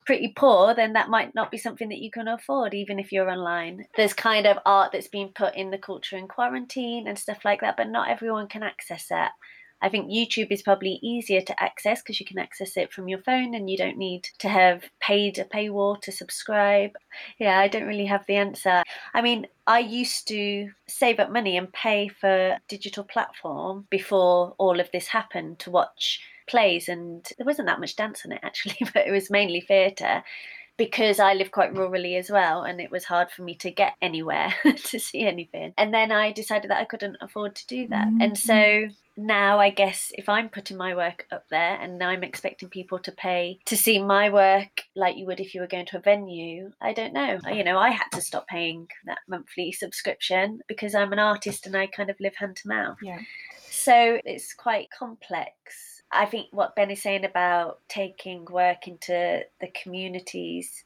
pretty 0.05 0.33
poor, 0.35 0.73
then 0.73 0.93
that 0.93 1.09
might 1.09 1.33
not 1.35 1.51
be 1.51 1.57
something 1.57 1.89
that 1.89 2.01
you 2.01 2.11
can 2.11 2.27
afford, 2.27 2.73
even 2.73 2.99
if 2.99 3.11
you're 3.11 3.29
online. 3.29 3.85
There's 3.95 4.13
kind 4.13 4.47
of 4.47 4.57
art 4.65 4.91
that's 4.91 5.07
been 5.07 5.29
put 5.29 5.55
in 5.55 5.71
the 5.71 5.77
culture 5.77 6.17
in 6.17 6.27
quarantine 6.27 7.07
and 7.07 7.17
stuff 7.17 7.45
like 7.45 7.61
that, 7.61 7.77
but 7.77 7.89
not 7.89 8.09
everyone 8.09 8.47
can 8.47 8.63
access 8.63 9.07
that. 9.09 9.31
I 9.81 9.89
think 9.89 10.09
YouTube 10.09 10.51
is 10.51 10.61
probably 10.61 10.99
easier 11.01 11.41
to 11.41 11.63
access 11.63 12.01
because 12.01 12.19
you 12.19 12.25
can 12.25 12.39
access 12.39 12.77
it 12.77 12.93
from 12.93 13.07
your 13.07 13.19
phone 13.19 13.55
and 13.55 13.69
you 13.69 13.77
don't 13.77 13.97
need 13.97 14.27
to 14.39 14.49
have 14.49 14.83
paid 14.99 15.39
a 15.39 15.45
paywall 15.45 15.99
to 16.01 16.11
subscribe. 16.11 16.91
Yeah, 17.39 17.59
I 17.59 17.67
don't 17.67 17.87
really 17.87 18.05
have 18.05 18.25
the 18.27 18.35
answer. 18.35 18.83
I 19.13 19.21
mean, 19.21 19.47
I 19.67 19.79
used 19.79 20.27
to 20.27 20.69
save 20.87 21.19
up 21.19 21.31
money 21.31 21.57
and 21.57 21.71
pay 21.71 22.07
for 22.09 22.57
digital 22.67 23.03
platform 23.03 23.87
before 23.89 24.53
all 24.57 24.79
of 24.79 24.91
this 24.91 25.07
happened 25.07 25.59
to 25.59 25.71
watch 25.71 26.21
plays 26.47 26.89
and 26.89 27.27
there 27.37 27.45
wasn't 27.45 27.67
that 27.67 27.79
much 27.79 27.95
dance 27.95 28.23
on 28.25 28.31
it 28.31 28.41
actually, 28.43 28.77
but 28.93 29.07
it 29.07 29.11
was 29.11 29.29
mainly 29.29 29.61
theatre 29.61 30.23
because 30.77 31.19
I 31.19 31.33
live 31.33 31.51
quite 31.51 31.75
rurally 31.75 32.17
as 32.17 32.31
well, 32.31 32.63
and 32.63 32.81
it 32.81 32.89
was 32.89 33.05
hard 33.05 33.29
for 33.29 33.43
me 33.43 33.53
to 33.55 33.69
get 33.69 33.93
anywhere 34.01 34.51
to 34.85 34.99
see 34.99 35.27
anything. 35.27 35.73
And 35.77 35.93
then 35.93 36.11
I 36.11 36.31
decided 36.31 36.71
that 36.71 36.79
I 36.79 36.85
couldn't 36.85 37.17
afford 37.21 37.55
to 37.55 37.67
do 37.67 37.87
that. 37.89 38.07
Mm-hmm. 38.07 38.21
And 38.21 38.37
so 38.37 38.87
now 39.25 39.59
I 39.59 39.69
guess 39.69 40.11
if 40.15 40.27
I'm 40.27 40.49
putting 40.49 40.77
my 40.77 40.95
work 40.95 41.25
up 41.31 41.45
there 41.49 41.77
and 41.79 42.01
I'm 42.01 42.23
expecting 42.23 42.69
people 42.69 42.99
to 42.99 43.11
pay 43.11 43.59
to 43.65 43.77
see 43.77 44.01
my 44.01 44.29
work 44.29 44.83
like 44.95 45.17
you 45.17 45.25
would 45.27 45.39
if 45.39 45.53
you 45.53 45.61
were 45.61 45.67
going 45.67 45.85
to 45.87 45.97
a 45.97 46.01
venue, 46.01 46.71
I 46.81 46.93
don't 46.93 47.13
know. 47.13 47.39
You 47.51 47.63
know, 47.63 47.77
I 47.77 47.89
had 47.89 48.09
to 48.13 48.21
stop 48.21 48.47
paying 48.47 48.87
that 49.05 49.19
monthly 49.27 49.71
subscription 49.71 50.61
because 50.67 50.95
I'm 50.95 51.13
an 51.13 51.19
artist 51.19 51.65
and 51.65 51.75
I 51.75 51.87
kind 51.87 52.09
of 52.09 52.19
live 52.19 52.35
hand 52.35 52.57
to 52.57 52.67
mouth. 52.67 52.97
Yeah. 53.01 53.19
So 53.69 54.19
it's 54.25 54.53
quite 54.53 54.89
complex. 54.97 56.01
I 56.11 56.25
think 56.25 56.47
what 56.51 56.75
Ben 56.75 56.91
is 56.91 57.01
saying 57.01 57.23
about 57.23 57.79
taking 57.87 58.45
work 58.45 58.87
into 58.87 59.41
the 59.61 59.69
communities 59.81 60.83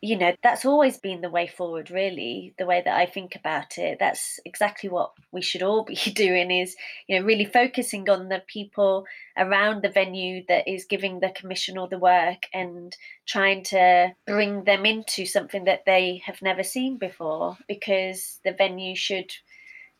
you 0.00 0.16
know 0.16 0.32
that's 0.42 0.64
always 0.64 0.96
been 0.98 1.20
the 1.20 1.30
way 1.30 1.48
forward 1.48 1.90
really 1.90 2.54
the 2.56 2.66
way 2.66 2.80
that 2.84 2.96
i 2.96 3.04
think 3.04 3.34
about 3.34 3.78
it. 3.78 3.98
That's 3.98 4.38
exactly 4.44 4.88
what 4.88 5.12
we 5.32 5.42
should 5.42 5.62
all 5.62 5.84
be 5.92 5.96
doing 6.14 6.50
is 6.50 6.76
you 7.06 7.18
know 7.18 7.26
really 7.26 7.44
focusing 7.44 8.08
on 8.08 8.28
the 8.28 8.42
people 8.46 9.06
around 9.36 9.82
the 9.82 9.88
venue 9.88 10.44
that 10.48 10.68
is 10.68 10.84
giving 10.84 11.20
the 11.20 11.30
commission 11.30 11.78
or 11.78 11.88
the 11.88 11.98
work 11.98 12.46
and 12.54 12.96
trying 13.26 13.64
to 13.64 14.12
bring 14.26 14.64
them 14.64 14.86
into 14.86 15.26
something 15.26 15.64
that 15.64 15.84
they 15.84 16.22
have 16.24 16.42
never 16.42 16.62
seen 16.62 16.96
before 16.96 17.56
because 17.66 18.40
the 18.44 18.52
venue 18.52 18.94
should 18.94 19.32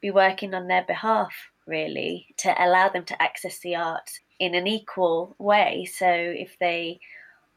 be 0.01 0.11
working 0.11 0.55
on 0.55 0.69
their 0.69 0.85
behalf 0.85 1.33
really 1.67 2.27
to 2.39 2.55
allow 2.65 2.89
them 2.89 3.05
to 3.05 3.23
access 3.23 3.59
the 3.61 3.75
art 3.77 4.11
in 4.39 4.55
an 4.55 4.67
equal 4.67 5.35
way. 5.39 5.85
So 5.85 6.09
if 6.09 6.57
they 6.59 7.01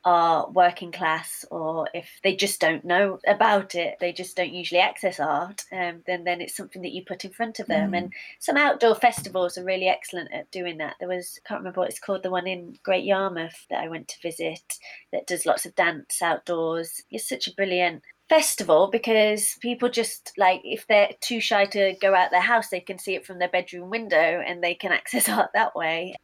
are 0.04 0.50
working 0.50 0.92
class 0.92 1.46
or 1.52 1.88
if 1.94 2.20
they 2.24 2.36
just 2.36 2.60
don't 2.60 2.84
know 2.84 3.20
about 3.28 3.76
it, 3.76 3.98
they 4.00 4.12
just 4.12 4.36
don't 4.36 4.54
usually 4.54 4.82
access 4.82 5.20
art, 5.20 5.64
um, 5.72 6.02
then 6.08 6.24
then 6.24 6.42
it's 6.42 6.56
something 6.56 6.82
that 6.82 6.92
you 6.92 7.04
put 7.06 7.24
in 7.24 7.32
front 7.32 7.60
of 7.60 7.68
them. 7.68 7.92
Mm. 7.92 7.98
And 7.98 8.14
some 8.40 8.58
outdoor 8.58 8.96
festivals 8.96 9.58
are 9.58 9.64
really 9.64 9.88
excellent 9.88 10.34
at 10.34 10.50
doing 10.52 10.78
that. 10.80 10.96
There 11.00 11.10
was 11.10 11.40
I 11.46 11.48
can't 11.48 11.60
remember 11.60 11.82
what 11.82 11.90
it's 11.90 12.00
called, 12.00 12.24
the 12.24 12.32
one 12.32 12.48
in 12.48 12.78
Great 12.84 13.06
Yarmouth 13.06 13.68
that 13.70 13.84
I 13.84 13.88
went 13.88 14.08
to 14.10 14.22
visit 14.22 14.80
that 15.12 15.28
does 15.28 15.46
lots 15.46 15.66
of 15.66 15.76
dance 15.76 16.22
outdoors. 16.22 17.04
It's 17.12 17.30
such 17.30 17.48
a 17.48 17.54
brilliant 17.54 18.04
festival 18.28 18.88
because 18.90 19.58
people 19.60 19.90
just 19.90 20.32
like 20.38 20.62
if 20.64 20.88
they're 20.88 21.10
too 21.20 21.42
shy 21.42 21.66
to 21.66 21.94
go 22.02 22.16
out 22.16 22.32
their 22.32 22.40
house 22.40 22.70
they 22.70 22.80
can 22.80 22.98
see 22.98 23.14
it 23.14 23.26
from 23.26 23.40
their 23.40 23.50
bedroom 23.50 23.90
window 23.90 24.42
and 24.48 24.64
they 24.64 24.74
can 24.74 24.92
access 24.94 25.28
art 25.28 25.50
that 25.54 25.76
way 25.76 26.16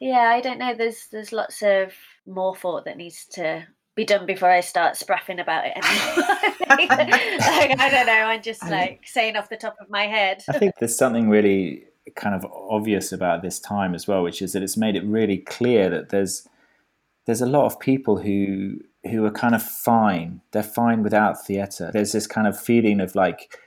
yeah 0.00 0.30
i 0.30 0.40
don't 0.40 0.58
know 0.58 0.74
there's 0.74 1.06
there's 1.12 1.32
lots 1.32 1.62
of 1.62 1.92
more 2.26 2.54
thought 2.54 2.84
that 2.84 2.96
needs 2.96 3.26
to 3.32 3.66
be 3.94 4.04
done 4.04 4.26
before 4.26 4.50
I 4.50 4.60
start 4.60 4.94
spraffing 4.94 5.40
about 5.40 5.64
it 5.66 5.72
anymore. 5.76 6.26
like, 6.68 7.80
I 7.80 7.88
don't 7.90 8.06
know. 8.06 8.12
I'm 8.12 8.42
just 8.42 8.62
like 8.68 9.02
saying 9.04 9.36
off 9.36 9.48
the 9.48 9.56
top 9.56 9.76
of 9.80 9.88
my 9.88 10.06
head. 10.06 10.42
I 10.48 10.58
think 10.58 10.74
there's 10.78 10.96
something 10.96 11.28
really 11.28 11.84
kind 12.16 12.34
of 12.34 12.44
obvious 12.52 13.12
about 13.12 13.42
this 13.42 13.58
time 13.58 13.94
as 13.94 14.06
well, 14.06 14.22
which 14.22 14.42
is 14.42 14.52
that 14.52 14.62
it's 14.62 14.76
made 14.76 14.96
it 14.96 15.04
really 15.04 15.38
clear 15.38 15.88
that 15.90 16.10
there's 16.10 16.46
there's 17.26 17.40
a 17.40 17.46
lot 17.46 17.64
of 17.64 17.80
people 17.80 18.18
who 18.18 18.78
who 19.10 19.24
are 19.24 19.30
kind 19.30 19.54
of 19.54 19.62
fine. 19.62 20.40
They're 20.52 20.62
fine 20.62 21.02
without 21.02 21.44
theatre. 21.44 21.90
There's 21.92 22.12
this 22.12 22.26
kind 22.26 22.46
of 22.46 22.58
feeling 22.58 23.00
of 23.00 23.14
like, 23.14 23.58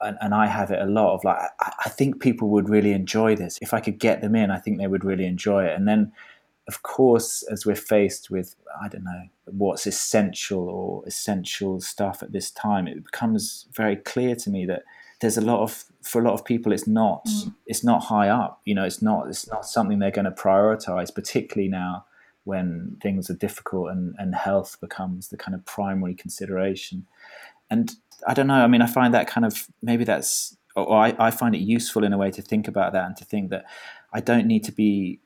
and, 0.00 0.16
and 0.20 0.34
I 0.34 0.46
have 0.46 0.70
it 0.70 0.80
a 0.80 0.86
lot 0.86 1.14
of 1.14 1.24
like, 1.24 1.38
I, 1.60 1.72
I 1.86 1.88
think 1.88 2.20
people 2.20 2.48
would 2.50 2.68
really 2.68 2.92
enjoy 2.92 3.36
this. 3.36 3.58
If 3.62 3.72
I 3.72 3.80
could 3.80 3.98
get 3.98 4.20
them 4.20 4.34
in, 4.34 4.50
I 4.50 4.58
think 4.58 4.78
they 4.78 4.88
would 4.88 5.04
really 5.04 5.26
enjoy 5.26 5.64
it. 5.64 5.76
And 5.76 5.86
then 5.86 6.12
of 6.70 6.84
course, 6.84 7.42
as 7.50 7.66
we're 7.66 7.74
faced 7.74 8.30
with, 8.30 8.54
I 8.80 8.86
don't 8.86 9.02
know, 9.02 9.24
what's 9.46 9.88
essential 9.88 10.68
or 10.68 11.02
essential 11.04 11.80
stuff 11.80 12.22
at 12.22 12.30
this 12.30 12.52
time, 12.52 12.86
it 12.86 13.04
becomes 13.04 13.66
very 13.72 13.96
clear 13.96 14.36
to 14.36 14.50
me 14.50 14.66
that 14.66 14.84
there's 15.20 15.36
a 15.36 15.40
lot 15.40 15.62
of, 15.62 15.84
for 16.00 16.20
a 16.20 16.24
lot 16.24 16.34
of 16.34 16.44
people, 16.44 16.70
it's 16.70 16.86
not, 16.86 17.24
mm. 17.24 17.52
it's 17.66 17.82
not 17.82 18.04
high 18.04 18.28
up. 18.28 18.60
You 18.64 18.76
know, 18.76 18.84
it's 18.84 19.02
not, 19.02 19.26
it's 19.26 19.50
not 19.50 19.66
something 19.66 19.98
they're 19.98 20.12
going 20.12 20.26
to 20.26 20.30
prioritize, 20.30 21.12
particularly 21.12 21.68
now 21.68 22.04
when 22.44 22.96
things 23.02 23.28
are 23.28 23.34
difficult 23.34 23.90
and, 23.90 24.14
and 24.16 24.36
health 24.36 24.78
becomes 24.80 25.26
the 25.26 25.36
kind 25.36 25.56
of 25.56 25.66
primary 25.66 26.14
consideration. 26.14 27.04
And 27.68 27.96
I 28.28 28.34
don't 28.34 28.46
know. 28.46 28.62
I 28.62 28.68
mean, 28.68 28.80
I 28.80 28.86
find 28.86 29.12
that 29.12 29.26
kind 29.26 29.44
of 29.44 29.66
maybe 29.82 30.04
that's, 30.04 30.56
or 30.76 30.96
I, 30.96 31.16
I 31.18 31.32
find 31.32 31.56
it 31.56 31.58
useful 31.58 32.04
in 32.04 32.12
a 32.12 32.18
way 32.18 32.30
to 32.30 32.42
think 32.42 32.68
about 32.68 32.92
that 32.92 33.06
and 33.06 33.16
to 33.16 33.24
think 33.24 33.50
that 33.50 33.64
I 34.12 34.20
don't 34.20 34.46
need 34.46 34.62
to 34.64 34.72
be 34.72 35.18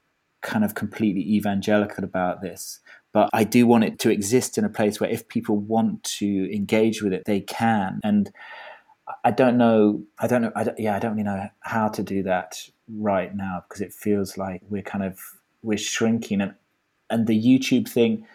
kind 0.44 0.64
of 0.64 0.76
completely 0.76 1.22
evangelical 1.22 2.04
about 2.04 2.40
this. 2.42 2.78
But 3.12 3.30
I 3.32 3.42
do 3.44 3.66
want 3.66 3.84
it 3.84 3.98
to 4.00 4.10
exist 4.10 4.58
in 4.58 4.64
a 4.64 4.68
place 4.68 5.00
where 5.00 5.10
if 5.10 5.26
people 5.28 5.56
want 5.56 6.04
to 6.18 6.54
engage 6.54 7.02
with 7.02 7.12
it, 7.12 7.24
they 7.24 7.40
can. 7.40 8.00
And 8.04 8.30
I 9.24 9.30
don't 9.30 9.56
know. 9.56 10.04
I 10.18 10.26
don't 10.26 10.42
know. 10.42 10.52
I 10.54 10.64
don't, 10.64 10.78
yeah, 10.78 10.94
I 10.96 10.98
don't 10.98 11.12
really 11.12 11.24
know 11.24 11.48
how 11.60 11.88
to 11.88 12.02
do 12.02 12.22
that 12.24 12.60
right 12.88 13.34
now 13.34 13.64
because 13.68 13.80
it 13.80 13.92
feels 13.92 14.36
like 14.36 14.62
we're 14.68 14.82
kind 14.82 15.04
of 15.04 15.18
we're 15.62 15.78
shrinking, 15.78 16.40
and 16.40 16.54
and 17.10 17.26
the 17.26 17.40
YouTube 17.40 17.88
thing 17.88 18.26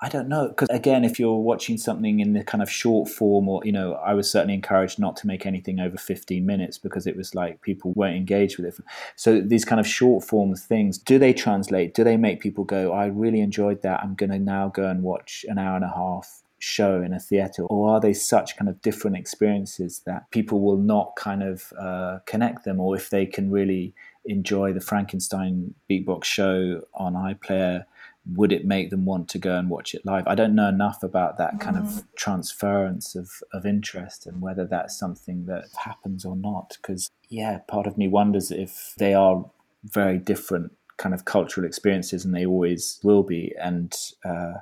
I 0.00 0.08
don't 0.08 0.28
know 0.28 0.48
because 0.48 0.68
again, 0.70 1.04
if 1.04 1.18
you're 1.18 1.38
watching 1.38 1.76
something 1.76 2.20
in 2.20 2.32
the 2.32 2.44
kind 2.44 2.62
of 2.62 2.70
short 2.70 3.08
form, 3.08 3.48
or 3.48 3.62
you 3.64 3.72
know, 3.72 3.94
I 3.94 4.14
was 4.14 4.30
certainly 4.30 4.54
encouraged 4.54 4.98
not 4.98 5.16
to 5.16 5.26
make 5.26 5.44
anything 5.44 5.80
over 5.80 5.96
15 5.96 6.46
minutes 6.46 6.78
because 6.78 7.06
it 7.06 7.16
was 7.16 7.34
like 7.34 7.62
people 7.62 7.92
weren't 7.94 8.16
engaged 8.16 8.58
with 8.58 8.66
it. 8.66 8.84
So 9.16 9.40
these 9.40 9.64
kind 9.64 9.80
of 9.80 9.86
short 9.86 10.24
form 10.24 10.54
things, 10.54 10.98
do 10.98 11.18
they 11.18 11.32
translate? 11.32 11.94
Do 11.94 12.04
they 12.04 12.16
make 12.16 12.40
people 12.40 12.64
go, 12.64 12.92
"I 12.92 13.06
really 13.06 13.40
enjoyed 13.40 13.82
that. 13.82 14.00
I'm 14.02 14.14
going 14.14 14.30
to 14.30 14.38
now 14.38 14.68
go 14.68 14.88
and 14.88 15.02
watch 15.02 15.44
an 15.48 15.58
hour 15.58 15.74
and 15.74 15.84
a 15.84 15.88
half 15.88 16.42
show 16.60 17.00
in 17.02 17.12
a 17.12 17.20
theater 17.20 17.62
or 17.64 17.88
are 17.88 18.00
they 18.00 18.12
such 18.12 18.56
kind 18.56 18.68
of 18.68 18.80
different 18.82 19.16
experiences 19.16 20.02
that 20.06 20.28
people 20.30 20.60
will 20.60 20.76
not 20.76 21.14
kind 21.16 21.42
of 21.42 21.72
uh, 21.78 22.18
connect 22.26 22.64
them 22.64 22.80
or 22.80 22.96
if 22.96 23.10
they 23.10 23.24
can 23.24 23.50
really 23.50 23.94
enjoy 24.24 24.72
the 24.72 24.80
frankenstein 24.80 25.72
beatbox 25.88 26.24
show 26.24 26.82
on 26.94 27.14
iplayer 27.14 27.84
would 28.34 28.52
it 28.52 28.64
make 28.64 28.90
them 28.90 29.04
want 29.04 29.28
to 29.30 29.38
go 29.38 29.56
and 29.56 29.70
watch 29.70 29.94
it 29.94 30.04
live? 30.04 30.26
I 30.26 30.34
don't 30.34 30.54
know 30.54 30.68
enough 30.68 31.02
about 31.02 31.38
that 31.38 31.60
kind 31.60 31.76
of 31.76 31.84
mm. 31.84 32.04
transference 32.16 33.14
of, 33.14 33.30
of 33.52 33.64
interest 33.64 34.26
and 34.26 34.40
whether 34.40 34.66
that's 34.66 34.98
something 34.98 35.46
that 35.46 35.64
happens 35.76 36.24
or 36.24 36.36
not. 36.36 36.76
Because, 36.80 37.10
yeah, 37.28 37.58
part 37.68 37.86
of 37.86 37.96
me 37.96 38.08
wonders 38.08 38.50
if 38.50 38.94
they 38.98 39.14
are 39.14 39.44
very 39.84 40.18
different 40.18 40.72
kind 40.98 41.14
of 41.14 41.24
cultural 41.24 41.66
experiences 41.66 42.24
and 42.24 42.34
they 42.34 42.44
always 42.44 43.00
will 43.02 43.22
be. 43.22 43.54
And 43.60 43.94
uh, 44.24 44.54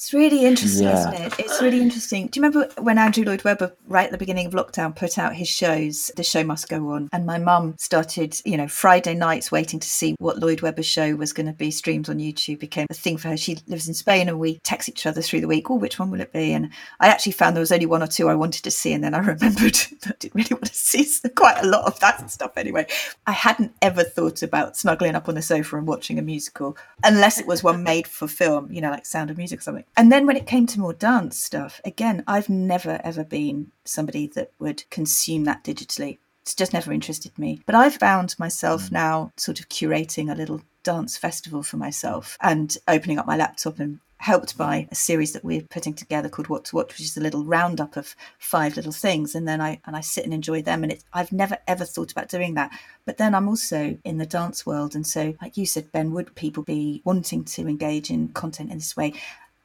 it's 0.00 0.14
really 0.14 0.46
interesting, 0.46 0.84
yeah. 0.84 0.98
isn't 0.98 1.26
it? 1.26 1.34
It's 1.38 1.60
really 1.60 1.82
interesting. 1.82 2.28
Do 2.28 2.40
you 2.40 2.42
remember 2.42 2.72
when 2.80 2.96
Andrew 2.96 3.22
Lloyd 3.22 3.44
Webber, 3.44 3.76
right 3.86 4.06
at 4.06 4.10
the 4.10 4.16
beginning 4.16 4.46
of 4.46 4.54
lockdown, 4.54 4.96
put 4.96 5.18
out 5.18 5.34
his 5.34 5.46
shows, 5.46 6.10
The 6.16 6.22
Show 6.22 6.42
Must 6.42 6.70
Go 6.70 6.92
On? 6.92 7.10
And 7.12 7.26
my 7.26 7.36
mum 7.36 7.76
started, 7.78 8.40
you 8.46 8.56
know, 8.56 8.66
Friday 8.66 9.12
nights 9.12 9.52
waiting 9.52 9.78
to 9.78 9.86
see 9.86 10.16
what 10.18 10.38
Lloyd 10.38 10.62
Webber's 10.62 10.86
show 10.86 11.14
was 11.16 11.34
going 11.34 11.48
to 11.48 11.52
be 11.52 11.70
streamed 11.70 12.08
on 12.08 12.16
YouTube 12.16 12.60
became 12.60 12.86
a 12.88 12.94
thing 12.94 13.18
for 13.18 13.28
her. 13.28 13.36
She 13.36 13.58
lives 13.66 13.88
in 13.88 13.92
Spain 13.92 14.30
and 14.30 14.40
we 14.40 14.58
text 14.64 14.88
each 14.88 15.04
other 15.04 15.20
through 15.20 15.42
the 15.42 15.48
week, 15.48 15.70
oh, 15.70 15.74
which 15.74 15.98
one 15.98 16.10
will 16.10 16.22
it 16.22 16.32
be? 16.32 16.54
And 16.54 16.70
I 16.98 17.08
actually 17.08 17.32
found 17.32 17.54
there 17.54 17.60
was 17.60 17.70
only 17.70 17.84
one 17.84 18.02
or 18.02 18.06
two 18.06 18.30
I 18.30 18.34
wanted 18.34 18.64
to 18.64 18.70
see. 18.70 18.94
And 18.94 19.04
then 19.04 19.12
I 19.12 19.18
remembered 19.18 19.76
I 20.06 20.12
didn't 20.18 20.34
really 20.34 20.54
want 20.54 20.64
to 20.64 20.74
see 20.74 21.06
quite 21.36 21.62
a 21.62 21.66
lot 21.66 21.84
of 21.84 22.00
that 22.00 22.30
stuff 22.30 22.56
anyway. 22.56 22.86
I 23.26 23.32
hadn't 23.32 23.74
ever 23.82 24.02
thought 24.02 24.42
about 24.42 24.78
snuggling 24.78 25.14
up 25.14 25.28
on 25.28 25.34
the 25.34 25.42
sofa 25.42 25.76
and 25.76 25.86
watching 25.86 26.18
a 26.18 26.22
musical 26.22 26.78
unless 27.04 27.38
it 27.38 27.46
was 27.46 27.62
one 27.62 27.82
made 27.82 28.06
for 28.06 28.26
film, 28.26 28.72
you 28.72 28.80
know, 28.80 28.90
like 28.90 29.04
Sound 29.04 29.28
of 29.28 29.36
Music 29.36 29.58
or 29.58 29.62
something. 29.62 29.84
And 29.96 30.10
then 30.10 30.26
when 30.26 30.36
it 30.36 30.46
came 30.46 30.66
to 30.66 30.80
more 30.80 30.92
dance 30.92 31.38
stuff, 31.38 31.80
again, 31.84 32.24
I've 32.26 32.48
never 32.48 33.00
ever 33.04 33.24
been 33.24 33.72
somebody 33.84 34.26
that 34.28 34.52
would 34.58 34.88
consume 34.90 35.44
that 35.44 35.64
digitally. 35.64 36.18
It's 36.42 36.54
just 36.54 36.72
never 36.72 36.92
interested 36.92 37.38
me. 37.38 37.60
But 37.66 37.74
I've 37.74 37.96
found 37.96 38.38
myself 38.38 38.84
mm. 38.84 38.92
now 38.92 39.32
sort 39.36 39.60
of 39.60 39.68
curating 39.68 40.30
a 40.30 40.34
little 40.34 40.62
dance 40.82 41.16
festival 41.16 41.62
for 41.62 41.76
myself 41.76 42.38
and 42.40 42.76
opening 42.88 43.18
up 43.18 43.26
my 43.26 43.36
laptop 43.36 43.78
and 43.78 44.00
helped 44.20 44.56
by 44.56 44.86
a 44.90 44.94
series 44.94 45.32
that 45.32 45.44
we're 45.44 45.62
putting 45.62 45.94
together 45.94 46.28
called 46.28 46.48
What 46.48 46.66
to 46.66 46.76
Watch, 46.76 46.92
which 46.92 47.00
is 47.00 47.16
a 47.16 47.22
little 47.22 47.44
roundup 47.44 47.96
of 47.96 48.14
five 48.38 48.76
little 48.76 48.92
things, 48.92 49.34
and 49.34 49.48
then 49.48 49.60
I 49.60 49.80
and 49.86 49.96
I 49.96 50.02
sit 50.02 50.24
and 50.24 50.34
enjoy 50.34 50.62
them. 50.62 50.82
And 50.82 50.92
it's 50.92 51.04
I've 51.12 51.32
never 51.32 51.58
ever 51.66 51.84
thought 51.84 52.12
about 52.12 52.28
doing 52.28 52.54
that, 52.54 52.70
but 53.06 53.16
then 53.16 53.34
I'm 53.34 53.48
also 53.48 53.96
in 54.04 54.18
the 54.18 54.26
dance 54.26 54.66
world, 54.66 54.94
and 54.94 55.06
so 55.06 55.34
like 55.40 55.56
you 55.56 55.66
said, 55.66 55.90
Ben, 55.90 56.12
would 56.12 56.34
people 56.34 56.62
be 56.62 57.00
wanting 57.04 57.44
to 57.44 57.66
engage 57.66 58.10
in 58.10 58.28
content 58.28 58.70
in 58.70 58.76
this 58.78 58.96
way? 58.96 59.14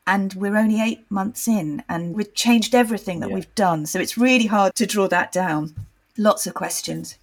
And 0.08 0.34
we're 0.36 0.58
only 0.58 0.82
eight 0.82 1.10
months 1.10 1.47
in 1.47 1.84
and 1.89 2.16
we've 2.16 2.34
changed 2.34 2.76
everything 2.76 3.20
that 3.20 3.30
yeah. 3.30 3.36
we've 3.36 3.56
done 3.56 3.86
so 3.86 3.99
it's 3.99 4.18
really 4.18 4.45
hard 4.45 4.74
to 4.76 4.86
draw 4.86 5.08
that 5.08 5.32
down 5.32 5.74
lots 6.18 6.45
of 6.47 6.53
questions 6.53 7.18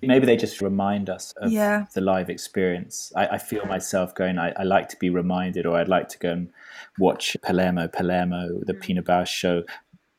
maybe 0.00 0.26
they 0.26 0.36
just 0.36 0.60
remind 0.60 1.08
us 1.08 1.32
of 1.36 1.52
yeah. 1.52 1.86
the 1.94 2.00
live 2.00 2.28
experience 2.28 3.12
I, 3.16 3.26
I 3.28 3.38
feel 3.38 3.64
myself 3.66 4.14
going 4.14 4.38
I, 4.38 4.52
I, 4.56 4.62
like 4.62 4.88
to 4.90 4.96
be 4.96 5.10
reminded 5.10 5.66
or 5.66 5.76
i'd 5.78 5.88
like 5.88 6.08
to 6.10 6.18
go 6.18 6.32
and 6.32 6.48
watch 6.98 7.36
palermo 7.42 7.88
palermo 7.88 8.60
the 8.66 8.74
mm. 8.74 8.80
pina 8.80 9.02
bausch 9.02 9.28
show 9.28 9.64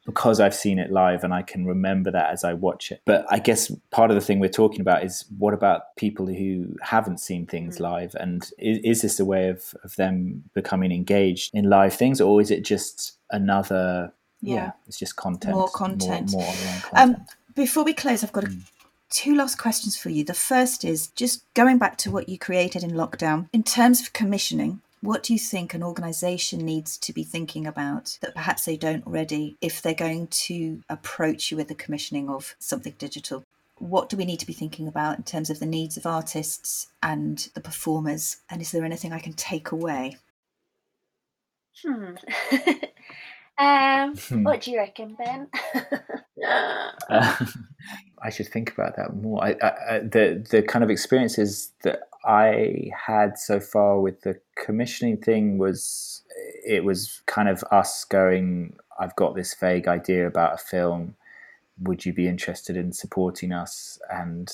because 0.06 0.40
I've 0.40 0.56
seen 0.56 0.80
it 0.80 0.92
live 0.92 1.24
and 1.24 1.34
I 1.34 1.42
can 1.42 1.66
remember 1.66 2.12
that 2.12 2.32
as 2.32 2.44
I 2.44 2.54
watch 2.54 2.92
it. 2.92 3.02
But 3.06 3.26
I 3.30 3.40
guess 3.40 3.72
part 3.92 4.12
of 4.12 4.16
the 4.16 4.22
thing 4.22 4.40
we're 4.40 4.50
talking 4.50 4.82
about 4.82 5.04
is 5.04 5.26
what 5.38 5.54
about 5.54 5.96
people 5.96 6.28
who 6.28 6.76
haven't 6.82 7.20
seen 7.20 7.46
things 7.46 7.76
mm-hmm. 7.76 7.84
live? 7.84 8.16
And 8.16 8.44
is, 8.58 8.80
is, 8.80 9.02
this 9.02 9.20
a 9.20 9.26
way 9.26 9.50
of, 9.50 9.74
of 9.84 9.96
them 9.96 10.44
becoming 10.54 10.92
engaged 10.92 11.54
in 11.54 11.70
live 11.70 11.94
things 11.94 12.20
or 12.20 12.42
is 12.42 12.52
it 12.52 12.64
just 12.64 13.14
another, 13.32 14.12
yeah, 14.42 14.56
yeah 14.56 14.72
it's 14.88 15.00
just 15.00 15.16
content? 15.16 15.56
More 15.56 15.70
content. 15.70 16.32
More, 16.32 16.42
more 16.42 16.54
content. 16.54 16.94
Um, 16.94 17.26
before 17.56 17.84
we 17.84 17.94
close, 17.94 18.24
I've 18.24 18.34
got 18.34 18.46
a 18.46 18.48
mm 18.48 18.62
two 19.14 19.36
last 19.36 19.58
questions 19.58 19.96
for 19.96 20.10
you. 20.10 20.24
The 20.24 20.34
first 20.34 20.84
is 20.84 21.08
just 21.10 21.46
going 21.54 21.78
back 21.78 21.98
to 22.00 22.12
what 22.12 22.28
you 22.28 22.38
created 22.38 22.84
in 22.84 22.92
lockdown. 22.92 23.48
In 23.54 23.64
terms 23.64 24.02
of 24.02 24.12
commissioning, 24.12 24.82
what 25.04 25.22
do 25.22 25.34
you 25.34 25.40
think 25.40 25.74
an 25.74 25.84
organisation 25.84 26.60
needs 26.60 26.98
to 26.98 27.12
be 27.12 27.26
thinking 27.26 27.68
about 27.68 28.18
that 28.22 28.34
perhaps 28.34 28.64
they 28.64 28.78
don't 28.78 29.06
already 29.06 29.58
if 29.60 29.82
they're 29.82 29.94
going 29.94 30.28
to 30.28 30.82
approach 30.90 31.52
you 31.52 31.58
with 31.58 31.68
the 31.68 31.76
commissioning 31.76 32.30
of 32.30 32.56
something 32.58 32.96
digital? 32.98 33.44
What 33.80 34.08
do 34.08 34.16
we 34.16 34.24
need 34.24 34.40
to 34.40 34.46
be 34.46 34.54
thinking 34.54 34.88
about 34.88 35.18
in 35.18 35.24
terms 35.24 35.50
of 35.50 35.60
the 35.60 35.66
needs 35.66 35.98
of 35.98 36.06
artists 36.06 36.88
and 37.02 37.50
the 37.54 37.60
performers? 37.60 38.38
And 38.50 38.62
is 38.62 38.72
there 38.72 38.86
anything 38.86 39.12
I 39.12 39.20
can 39.20 39.34
take 39.34 39.74
away? 39.74 40.16
Hmm. 41.86 42.16
um, 43.58 44.16
hmm. 44.16 44.44
what 44.44 44.62
do 44.62 44.72
you 44.72 44.78
reckon, 44.78 45.16
Ben? 45.16 45.50
uh, 47.10 47.46
I 48.22 48.30
should 48.30 48.48
think 48.48 48.72
about 48.72 48.96
that 48.96 49.14
more. 49.14 49.44
I, 49.44 49.50
I, 49.62 50.00
the 50.00 50.46
the 50.50 50.62
kind 50.62 50.82
of 50.82 50.90
experiences 50.90 51.72
that 51.84 52.08
I 52.26 52.92
had 53.06 53.38
so 53.38 53.60
far 53.60 54.00
with 54.00 54.22
the 54.22 54.40
commissioning 54.56 55.18
thing 55.18 55.58
was 55.58 56.22
it 56.66 56.84
was 56.84 57.22
kind 57.26 57.50
of 57.50 57.64
us 57.72 58.06
going, 58.06 58.76
I've 59.00 59.16
got 59.16 59.36
this 59.36 59.54
vague 59.54 59.88
idea 59.88 60.28
about 60.28 60.54
a 60.54 60.58
film. 60.58 61.16
Would 61.82 62.06
you 62.06 62.14
be 62.14 62.28
interested 62.28 62.78
in 62.78 62.94
supporting 62.94 63.52
us? 63.52 64.00
And 64.10 64.50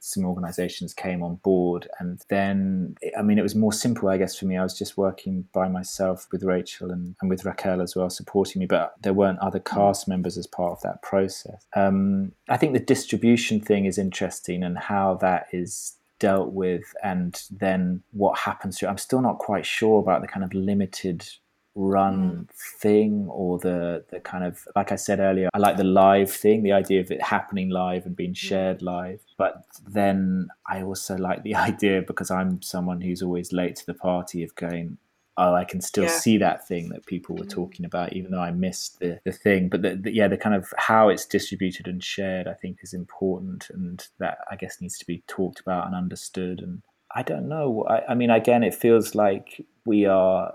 some 0.00 0.24
organizations 0.24 0.94
came 0.94 1.22
on 1.22 1.36
board 1.36 1.86
and 1.98 2.22
then 2.28 2.94
i 3.18 3.22
mean 3.22 3.38
it 3.38 3.42
was 3.42 3.54
more 3.54 3.72
simple 3.72 4.08
i 4.08 4.16
guess 4.16 4.36
for 4.36 4.46
me 4.46 4.56
i 4.56 4.62
was 4.62 4.76
just 4.76 4.96
working 4.96 5.46
by 5.52 5.68
myself 5.68 6.26
with 6.32 6.42
rachel 6.42 6.90
and, 6.90 7.14
and 7.20 7.30
with 7.30 7.44
raquel 7.44 7.82
as 7.82 7.94
well 7.94 8.08
supporting 8.08 8.60
me 8.60 8.66
but 8.66 8.94
there 9.02 9.12
weren't 9.12 9.38
other 9.40 9.60
mm. 9.60 9.64
cast 9.64 10.08
members 10.08 10.38
as 10.38 10.46
part 10.46 10.72
of 10.72 10.80
that 10.82 11.02
process 11.02 11.66
um, 11.76 12.32
i 12.48 12.56
think 12.56 12.72
the 12.72 12.80
distribution 12.80 13.60
thing 13.60 13.84
is 13.84 13.98
interesting 13.98 14.62
and 14.62 14.78
how 14.78 15.14
that 15.14 15.46
is 15.52 15.96
dealt 16.20 16.52
with 16.52 16.84
and 17.02 17.42
then 17.50 18.02
what 18.12 18.38
happens 18.38 18.78
to 18.78 18.86
it 18.86 18.88
i'm 18.88 18.98
still 18.98 19.20
not 19.20 19.38
quite 19.38 19.66
sure 19.66 19.98
about 19.98 20.20
the 20.20 20.28
kind 20.28 20.44
of 20.44 20.54
limited 20.54 21.26
run 21.74 22.46
mm. 22.48 22.80
thing 22.80 23.26
or 23.30 23.58
the 23.58 24.04
the 24.10 24.18
kind 24.20 24.44
of 24.44 24.66
like 24.74 24.90
I 24.90 24.96
said 24.96 25.20
earlier 25.20 25.48
I 25.54 25.58
like 25.58 25.76
the 25.76 25.84
live 25.84 26.30
thing 26.30 26.62
the 26.62 26.72
idea 26.72 27.00
of 27.00 27.10
it 27.10 27.22
happening 27.22 27.70
live 27.70 28.06
and 28.06 28.16
being 28.16 28.32
mm. 28.32 28.36
shared 28.36 28.82
live 28.82 29.20
but 29.38 29.64
then 29.88 30.48
I 30.68 30.82
also 30.82 31.16
like 31.16 31.42
the 31.42 31.54
idea 31.70 32.02
because 32.02 32.30
I'm 32.30 32.60
someone 32.60 33.00
who's 33.00 33.22
always 33.22 33.52
late 33.52 33.76
to 33.76 33.86
the 33.86 33.94
party 33.94 34.42
of 34.42 34.54
going 34.56 34.98
I 35.40 35.64
can 35.64 35.80
still 35.80 36.04
yeah. 36.04 36.10
see 36.10 36.38
that 36.38 36.66
thing 36.66 36.90
that 36.90 37.06
people 37.06 37.36
were 37.36 37.44
mm. 37.44 37.50
talking 37.50 37.84
about 37.84 38.12
even 38.12 38.30
though 38.30 38.40
I 38.40 38.50
missed 38.50 39.00
the, 39.00 39.20
the 39.24 39.32
thing 39.32 39.68
but 39.68 39.82
the, 39.82 39.96
the, 39.96 40.14
yeah 40.14 40.28
the 40.28 40.36
kind 40.36 40.54
of 40.54 40.72
how 40.76 41.08
it's 41.08 41.26
distributed 41.26 41.86
and 41.86 42.02
shared 42.02 42.46
I 42.46 42.54
think 42.54 42.78
is 42.82 42.92
important 42.92 43.70
and 43.70 44.06
that 44.18 44.38
I 44.50 44.56
guess 44.56 44.80
needs 44.80 44.98
to 44.98 45.06
be 45.06 45.22
talked 45.26 45.60
about 45.60 45.86
and 45.86 45.94
understood 45.94 46.60
and 46.60 46.82
I 47.14 47.22
don't 47.22 47.48
know 47.48 47.84
I, 47.88 48.12
I 48.12 48.14
mean 48.14 48.30
again 48.30 48.62
it 48.62 48.74
feels 48.74 49.14
like 49.14 49.64
we 49.84 50.06
are 50.06 50.52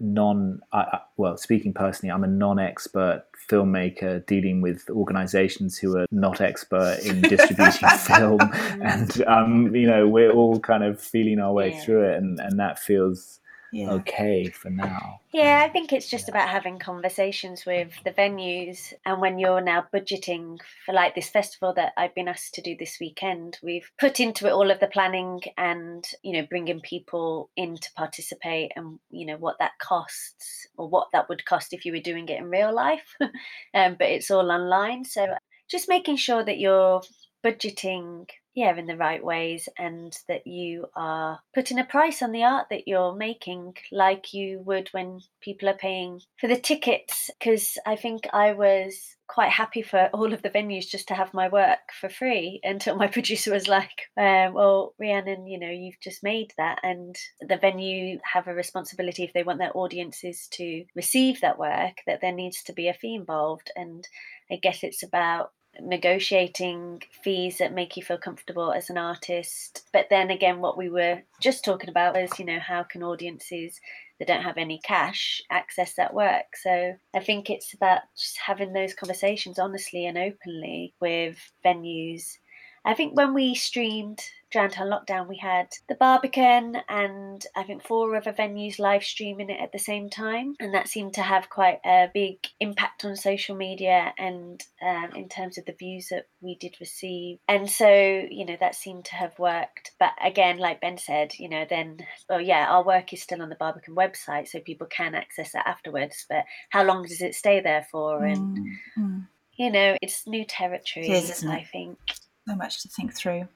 non 0.00 0.60
I, 0.72 0.98
well 1.16 1.36
speaking 1.36 1.72
personally 1.72 2.10
i'm 2.10 2.24
a 2.24 2.28
non-expert 2.28 3.24
filmmaker 3.48 4.26
dealing 4.26 4.60
with 4.60 4.90
organizations 4.90 5.78
who 5.78 5.96
are 5.96 6.06
not 6.10 6.40
expert 6.40 6.98
in 7.04 7.22
distributing 7.22 7.88
film 7.98 8.40
and 8.82 9.24
um 9.26 9.74
you 9.74 9.86
know 9.86 10.08
we're 10.08 10.32
all 10.32 10.58
kind 10.58 10.82
of 10.82 11.00
feeling 11.00 11.38
our 11.38 11.52
way 11.52 11.72
yeah. 11.72 11.80
through 11.80 12.02
it 12.02 12.16
and 12.16 12.40
and 12.40 12.58
that 12.58 12.78
feels 12.78 13.38
yeah. 13.74 13.92
okay 13.92 14.48
for 14.48 14.70
now. 14.70 15.20
Yeah, 15.32 15.62
I 15.64 15.68
think 15.68 15.92
it's 15.92 16.08
just 16.08 16.28
about 16.28 16.48
having 16.48 16.78
conversations 16.78 17.66
with 17.66 17.92
the 18.04 18.12
venues. 18.12 18.92
And 19.04 19.20
when 19.20 19.38
you're 19.38 19.60
now 19.60 19.86
budgeting 19.92 20.58
for 20.86 20.94
like 20.94 21.14
this 21.14 21.28
festival 21.28 21.74
that 21.74 21.92
I've 21.96 22.14
been 22.14 22.28
asked 22.28 22.54
to 22.54 22.62
do 22.62 22.76
this 22.78 22.98
weekend, 23.00 23.58
we've 23.62 23.90
put 23.98 24.20
into 24.20 24.46
it 24.46 24.52
all 24.52 24.70
of 24.70 24.80
the 24.80 24.86
planning 24.86 25.40
and, 25.58 26.06
you 26.22 26.34
know, 26.34 26.46
bringing 26.48 26.80
people 26.80 27.50
in 27.56 27.76
to 27.76 27.92
participate 27.96 28.72
and, 28.76 28.98
you 29.10 29.26
know, 29.26 29.36
what 29.36 29.58
that 29.58 29.72
costs 29.80 30.66
or 30.76 30.88
what 30.88 31.08
that 31.12 31.28
would 31.28 31.44
cost 31.44 31.72
if 31.72 31.84
you 31.84 31.92
were 31.92 31.98
doing 31.98 32.28
it 32.28 32.38
in 32.38 32.50
real 32.50 32.72
life. 32.72 33.14
um, 33.20 33.96
but 33.98 34.08
it's 34.08 34.30
all 34.30 34.52
online. 34.52 35.04
So 35.04 35.26
just 35.68 35.88
making 35.88 36.16
sure 36.16 36.44
that 36.44 36.58
you're 36.58 37.02
budgeting 37.44 38.26
yeah 38.54 38.76
in 38.76 38.86
the 38.86 38.96
right 38.96 39.24
ways 39.24 39.68
and 39.78 40.16
that 40.28 40.46
you 40.46 40.86
are 40.94 41.40
putting 41.54 41.78
a 41.78 41.84
price 41.84 42.22
on 42.22 42.32
the 42.32 42.44
art 42.44 42.68
that 42.70 42.86
you're 42.86 43.14
making 43.14 43.74
like 43.90 44.32
you 44.32 44.60
would 44.60 44.88
when 44.92 45.20
people 45.40 45.68
are 45.68 45.76
paying 45.76 46.20
for 46.40 46.46
the 46.46 46.56
tickets. 46.56 47.30
Because 47.38 47.76
i 47.86 47.96
think 47.96 48.26
i 48.32 48.52
was 48.52 49.16
quite 49.26 49.50
happy 49.50 49.82
for 49.82 50.10
all 50.12 50.32
of 50.32 50.42
the 50.42 50.50
venues 50.50 50.86
just 50.86 51.08
to 51.08 51.14
have 51.14 51.32
my 51.34 51.48
work 51.48 51.78
for 51.98 52.08
free 52.08 52.60
until 52.64 52.94
my 52.94 53.08
producer 53.08 53.52
was 53.52 53.66
like 53.66 54.08
um, 54.16 54.54
well 54.54 54.94
rhiannon 54.98 55.46
you 55.46 55.58
know 55.58 55.70
you've 55.70 56.00
just 56.00 56.22
made 56.22 56.52
that. 56.56 56.78
And 56.82 57.16
the 57.40 57.56
venue 57.56 58.18
have 58.32 58.46
a 58.46 58.54
responsibility 58.54 59.24
if 59.24 59.32
they 59.32 59.42
want 59.42 59.58
their 59.58 59.76
audiences 59.76 60.48
to 60.52 60.84
receive 60.94 61.40
that 61.40 61.58
work 61.58 61.98
that 62.06 62.20
there 62.20 62.32
needs 62.32 62.62
to 62.64 62.72
be 62.72 62.88
a 62.88 62.94
fee 62.94 63.14
involved. 63.14 63.70
And 63.76 64.06
i 64.50 64.56
guess 64.56 64.84
it's 64.84 65.02
about 65.02 65.50
negotiating 65.80 67.02
fees 67.22 67.58
that 67.58 67.72
make 67.74 67.96
you 67.96 68.02
feel 68.02 68.18
comfortable 68.18 68.72
as 68.72 68.90
an 68.90 68.98
artist. 68.98 69.86
But 69.92 70.06
then 70.10 70.30
again, 70.30 70.60
what 70.60 70.76
we 70.76 70.88
were 70.88 71.22
just 71.40 71.64
talking 71.64 71.90
about 71.90 72.14
was, 72.14 72.38
you 72.38 72.44
know, 72.44 72.58
how 72.58 72.82
can 72.82 73.02
audiences 73.02 73.80
that 74.18 74.28
don't 74.28 74.42
have 74.42 74.58
any 74.58 74.80
cash 74.84 75.42
access 75.50 75.94
that 75.94 76.14
work? 76.14 76.56
So 76.62 76.94
I 77.14 77.20
think 77.20 77.50
it's 77.50 77.74
about 77.74 78.02
just 78.16 78.38
having 78.38 78.72
those 78.72 78.94
conversations 78.94 79.58
honestly 79.58 80.06
and 80.06 80.18
openly 80.18 80.94
with 81.00 81.36
venues. 81.64 82.38
I 82.84 82.94
think 82.94 83.16
when 83.16 83.34
we 83.34 83.54
streamed 83.54 84.20
during 84.54 84.70
lockdown, 84.70 85.26
we 85.26 85.36
had 85.36 85.74
the 85.88 85.96
Barbican 85.96 86.76
and 86.88 87.44
I 87.56 87.64
think 87.64 87.82
four 87.82 88.14
other 88.14 88.32
venues 88.32 88.78
live 88.78 89.02
streaming 89.02 89.50
it 89.50 89.60
at 89.60 89.72
the 89.72 89.80
same 89.80 90.08
time, 90.08 90.54
and 90.60 90.72
that 90.74 90.86
seemed 90.86 91.14
to 91.14 91.22
have 91.22 91.50
quite 91.50 91.80
a 91.84 92.08
big 92.14 92.38
impact 92.60 93.04
on 93.04 93.16
social 93.16 93.56
media 93.56 94.14
and 94.16 94.62
um, 94.80 95.10
in 95.16 95.28
terms 95.28 95.58
of 95.58 95.64
the 95.64 95.72
views 95.72 96.08
that 96.10 96.28
we 96.40 96.54
did 96.54 96.76
receive. 96.78 97.38
And 97.48 97.68
so, 97.68 97.88
you 98.30 98.46
know, 98.46 98.56
that 98.60 98.76
seemed 98.76 99.06
to 99.06 99.16
have 99.16 99.36
worked. 99.40 99.90
But 99.98 100.12
again, 100.24 100.58
like 100.58 100.80
Ben 100.80 100.98
said, 100.98 101.34
you 101.36 101.48
know, 101.48 101.66
then, 101.68 102.06
oh 102.30 102.38
yeah, 102.38 102.68
our 102.70 102.84
work 102.84 103.12
is 103.12 103.22
still 103.22 103.42
on 103.42 103.48
the 103.48 103.56
Barbican 103.56 103.96
website, 103.96 104.46
so 104.46 104.60
people 104.60 104.86
can 104.86 105.16
access 105.16 105.50
that 105.52 105.66
afterwards. 105.66 106.26
But 106.28 106.44
how 106.70 106.84
long 106.84 107.02
does 107.02 107.22
it 107.22 107.34
stay 107.34 107.60
there 107.60 107.88
for? 107.90 108.24
And 108.24 108.58
mm-hmm. 108.96 109.18
you 109.56 109.72
know, 109.72 109.96
it's 110.00 110.28
new 110.28 110.44
territory. 110.44 111.08
It 111.08 111.24
is, 111.24 111.44
I 111.44 111.64
think. 111.64 111.98
So 112.46 112.54
much 112.54 112.82
to 112.82 112.88
think 112.88 113.14
through. 113.14 113.48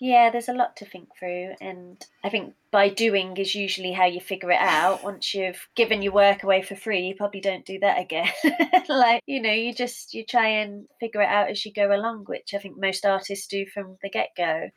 Yeah, 0.00 0.30
there's 0.30 0.48
a 0.48 0.54
lot 0.54 0.76
to 0.76 0.84
think 0.84 1.08
through, 1.18 1.54
and 1.60 2.04
I 2.22 2.28
think 2.28 2.54
by 2.70 2.88
doing 2.88 3.36
is 3.36 3.56
usually 3.56 3.90
how 3.90 4.06
you 4.06 4.20
figure 4.20 4.52
it 4.52 4.60
out. 4.60 5.02
Once 5.02 5.34
you've 5.34 5.66
given 5.74 6.02
your 6.02 6.12
work 6.12 6.44
away 6.44 6.62
for 6.62 6.76
free, 6.76 7.00
you 7.00 7.16
probably 7.16 7.40
don't 7.40 7.66
do 7.66 7.80
that 7.80 7.98
again. 8.00 8.30
like, 8.88 9.22
you 9.26 9.42
know, 9.42 9.52
you 9.52 9.74
just 9.74 10.14
you 10.14 10.24
try 10.24 10.46
and 10.46 10.86
figure 11.00 11.22
it 11.22 11.28
out 11.28 11.50
as 11.50 11.66
you 11.66 11.72
go 11.72 11.92
along, 11.92 12.26
which 12.28 12.54
I 12.54 12.58
think 12.58 12.78
most 12.78 13.04
artists 13.04 13.48
do 13.48 13.66
from 13.66 13.98
the 14.00 14.08
get 14.08 14.28
go. 14.36 14.70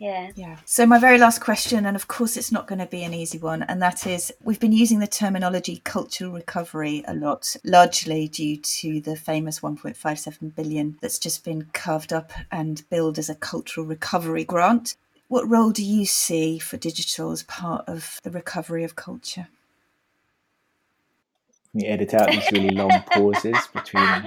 Yeah. 0.00 0.30
Yeah. 0.34 0.56
So, 0.64 0.86
my 0.86 0.98
very 0.98 1.18
last 1.18 1.42
question, 1.42 1.84
and 1.84 1.94
of 1.94 2.08
course, 2.08 2.38
it's 2.38 2.50
not 2.50 2.66
going 2.66 2.78
to 2.78 2.86
be 2.86 3.04
an 3.04 3.12
easy 3.12 3.36
one, 3.36 3.62
and 3.62 3.82
that 3.82 4.06
is 4.06 4.32
we've 4.42 4.58
been 4.58 4.72
using 4.72 4.98
the 4.98 5.06
terminology 5.06 5.82
cultural 5.84 6.32
recovery 6.32 7.04
a 7.06 7.14
lot, 7.14 7.54
largely 7.64 8.26
due 8.26 8.56
to 8.56 9.02
the 9.02 9.14
famous 9.14 9.60
1.57 9.60 10.54
billion 10.56 10.96
that's 11.02 11.18
just 11.18 11.44
been 11.44 11.66
carved 11.74 12.14
up 12.14 12.32
and 12.50 12.82
billed 12.88 13.18
as 13.18 13.28
a 13.28 13.34
cultural 13.34 13.84
recovery 13.84 14.42
grant. 14.42 14.96
What 15.28 15.46
role 15.46 15.70
do 15.70 15.84
you 15.84 16.06
see 16.06 16.58
for 16.58 16.78
digital 16.78 17.30
as 17.30 17.42
part 17.42 17.84
of 17.86 18.20
the 18.22 18.30
recovery 18.30 18.84
of 18.84 18.96
culture? 18.96 19.48
Can 21.72 21.80
you 21.80 21.88
edit 21.90 22.14
out 22.14 22.30
these 22.30 22.50
really 22.52 22.70
long 22.70 22.90
pauses 23.12 23.68
between. 23.74 24.24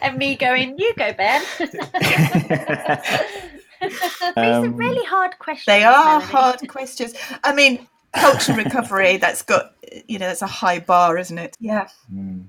and 0.00 0.16
me 0.16 0.36
going, 0.36 0.78
you 0.78 0.94
go, 0.94 1.12
Ben. 1.12 1.42
These 3.80 4.00
um, 4.36 4.64
are 4.64 4.68
really 4.70 5.04
hard 5.04 5.38
questions. 5.38 5.66
They 5.66 5.84
are 5.84 6.18
Melanie. 6.18 6.24
hard 6.24 6.68
questions. 6.68 7.14
I 7.44 7.54
mean, 7.54 7.86
cultural 8.14 8.58
recovery, 8.58 9.16
that's 9.16 9.42
got, 9.42 9.74
you 10.08 10.18
know, 10.18 10.26
that's 10.26 10.42
a 10.42 10.46
high 10.46 10.80
bar, 10.80 11.18
isn't 11.18 11.38
it? 11.38 11.56
Yeah. 11.60 11.88
Mm. 12.12 12.46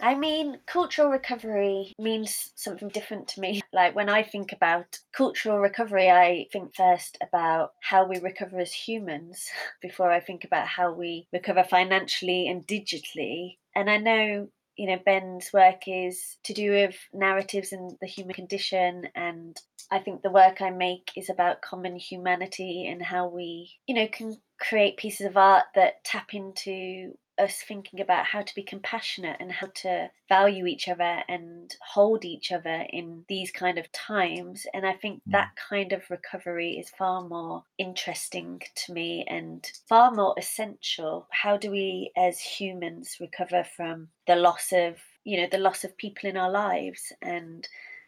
I 0.00 0.14
mean, 0.14 0.58
cultural 0.66 1.08
recovery 1.08 1.94
means 1.98 2.52
something 2.56 2.88
different 2.88 3.26
to 3.28 3.40
me. 3.40 3.62
Like 3.72 3.94
when 3.94 4.10
I 4.10 4.22
think 4.22 4.52
about 4.52 4.98
cultural 5.12 5.58
recovery, 5.58 6.10
I 6.10 6.46
think 6.52 6.74
first 6.74 7.16
about 7.22 7.72
how 7.80 8.06
we 8.06 8.18
recover 8.18 8.60
as 8.60 8.72
humans 8.72 9.48
before 9.82 10.10
I 10.10 10.20
think 10.20 10.44
about 10.44 10.66
how 10.66 10.92
we 10.92 11.26
recover 11.32 11.64
financially 11.64 12.48
and 12.48 12.66
digitally. 12.66 13.56
And 13.74 13.88
I 13.88 13.96
know 13.96 14.48
you 14.76 14.86
know 14.86 14.98
ben's 15.04 15.52
work 15.52 15.82
is 15.86 16.36
to 16.44 16.52
do 16.52 16.70
with 16.70 16.96
narratives 17.12 17.72
and 17.72 17.92
the 18.00 18.06
human 18.06 18.34
condition 18.34 19.06
and 19.14 19.56
i 19.90 19.98
think 19.98 20.22
the 20.22 20.30
work 20.30 20.60
i 20.60 20.70
make 20.70 21.10
is 21.16 21.30
about 21.30 21.62
common 21.62 21.96
humanity 21.96 22.86
and 22.88 23.02
how 23.02 23.28
we 23.28 23.70
you 23.86 23.94
know 23.94 24.08
can 24.08 24.34
create 24.60 24.96
pieces 24.96 25.26
of 25.26 25.36
art 25.36 25.64
that 25.74 26.02
tap 26.04 26.34
into 26.34 27.12
us 27.38 27.62
thinking 27.66 28.00
about 28.00 28.26
how 28.26 28.42
to 28.42 28.54
be 28.54 28.62
compassionate 28.62 29.36
and 29.40 29.50
how 29.50 29.68
to 29.74 30.10
value 30.28 30.66
each 30.66 30.88
other 30.88 31.22
and 31.28 31.74
hold 31.80 32.24
each 32.24 32.52
other 32.52 32.86
in 32.90 33.24
these 33.28 33.50
kind 33.50 33.78
of 33.78 33.90
times. 33.92 34.66
And 34.72 34.86
i 34.86 34.92
think 34.92 35.18
mm. 35.18 35.32
that 35.32 35.50
kind 35.56 35.92
of 35.92 36.10
recovery 36.10 36.78
is 36.78 36.90
far 36.90 37.26
more 37.26 37.64
interesting 37.78 38.62
to 38.76 38.92
me 38.92 39.24
and 39.28 39.68
far 39.88 40.10
more 40.10 40.34
essential. 40.38 41.26
How 41.30 41.56
do 41.56 41.70
we 41.70 42.12
as 42.16 42.40
humans 42.40 43.16
recover 43.20 43.64
from 43.76 44.08
the 44.26 44.36
loss 44.36 44.72
of 44.72 44.96
you 45.24 45.40
know 45.40 45.48
the 45.50 45.58
loss 45.58 45.84
of 45.84 45.96
people 45.96 46.28
in 46.28 46.36
our 46.36 46.50
lives? 46.50 47.12
And 47.22 47.66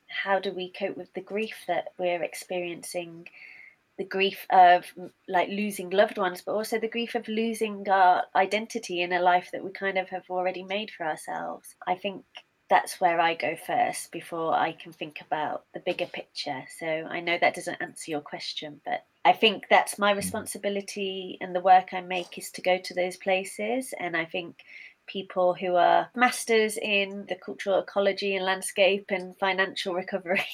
how 0.08 0.38
do 0.38 0.52
we 0.52 0.70
cope 0.70 0.96
with 0.96 1.12
the 1.14 1.20
grief 1.20 1.56
that 1.66 1.88
we're 1.98 2.22
experiencing 2.22 3.26
the 3.98 4.04
grief 4.04 4.46
of 4.50 4.84
like 5.28 5.48
losing 5.48 5.90
loved 5.90 6.18
ones, 6.18 6.42
but 6.44 6.52
also 6.52 6.78
the 6.78 6.88
grief 6.88 7.14
of 7.14 7.28
losing 7.28 7.88
our 7.88 8.24
identity 8.34 9.02
in 9.02 9.12
a 9.12 9.20
life 9.20 9.50
that 9.52 9.64
we 9.64 9.70
kind 9.70 9.98
of 9.98 10.08
have 10.10 10.24
already 10.28 10.62
made 10.62 10.90
for 10.90 11.06
ourselves. 11.06 11.74
I 11.86 11.94
think 11.94 12.24
that's 12.68 13.00
where 13.00 13.20
I 13.20 13.34
go 13.34 13.56
first 13.66 14.10
before 14.10 14.52
I 14.52 14.72
can 14.72 14.92
think 14.92 15.20
about 15.20 15.64
the 15.72 15.80
bigger 15.80 16.06
picture. 16.06 16.64
So 16.78 16.86
I 16.86 17.20
know 17.20 17.38
that 17.40 17.54
doesn't 17.54 17.80
answer 17.80 18.10
your 18.10 18.20
question, 18.20 18.80
but 18.84 19.04
I 19.24 19.32
think 19.32 19.64
that's 19.70 19.98
my 19.98 20.12
mm. 20.12 20.16
responsibility 20.16 21.38
and 21.40 21.54
the 21.54 21.60
work 21.60 21.88
I 21.92 22.00
make 22.00 22.38
is 22.38 22.50
to 22.52 22.62
go 22.62 22.78
to 22.78 22.94
those 22.94 23.16
places. 23.16 23.94
And 23.98 24.16
I 24.16 24.24
think 24.24 24.56
people 25.06 25.54
who 25.54 25.76
are 25.76 26.10
masters 26.16 26.76
in 26.76 27.26
the 27.28 27.36
cultural 27.36 27.78
ecology 27.78 28.34
and 28.34 28.44
landscape 28.44 29.06
and 29.10 29.38
financial 29.38 29.94
recovery 30.02 30.44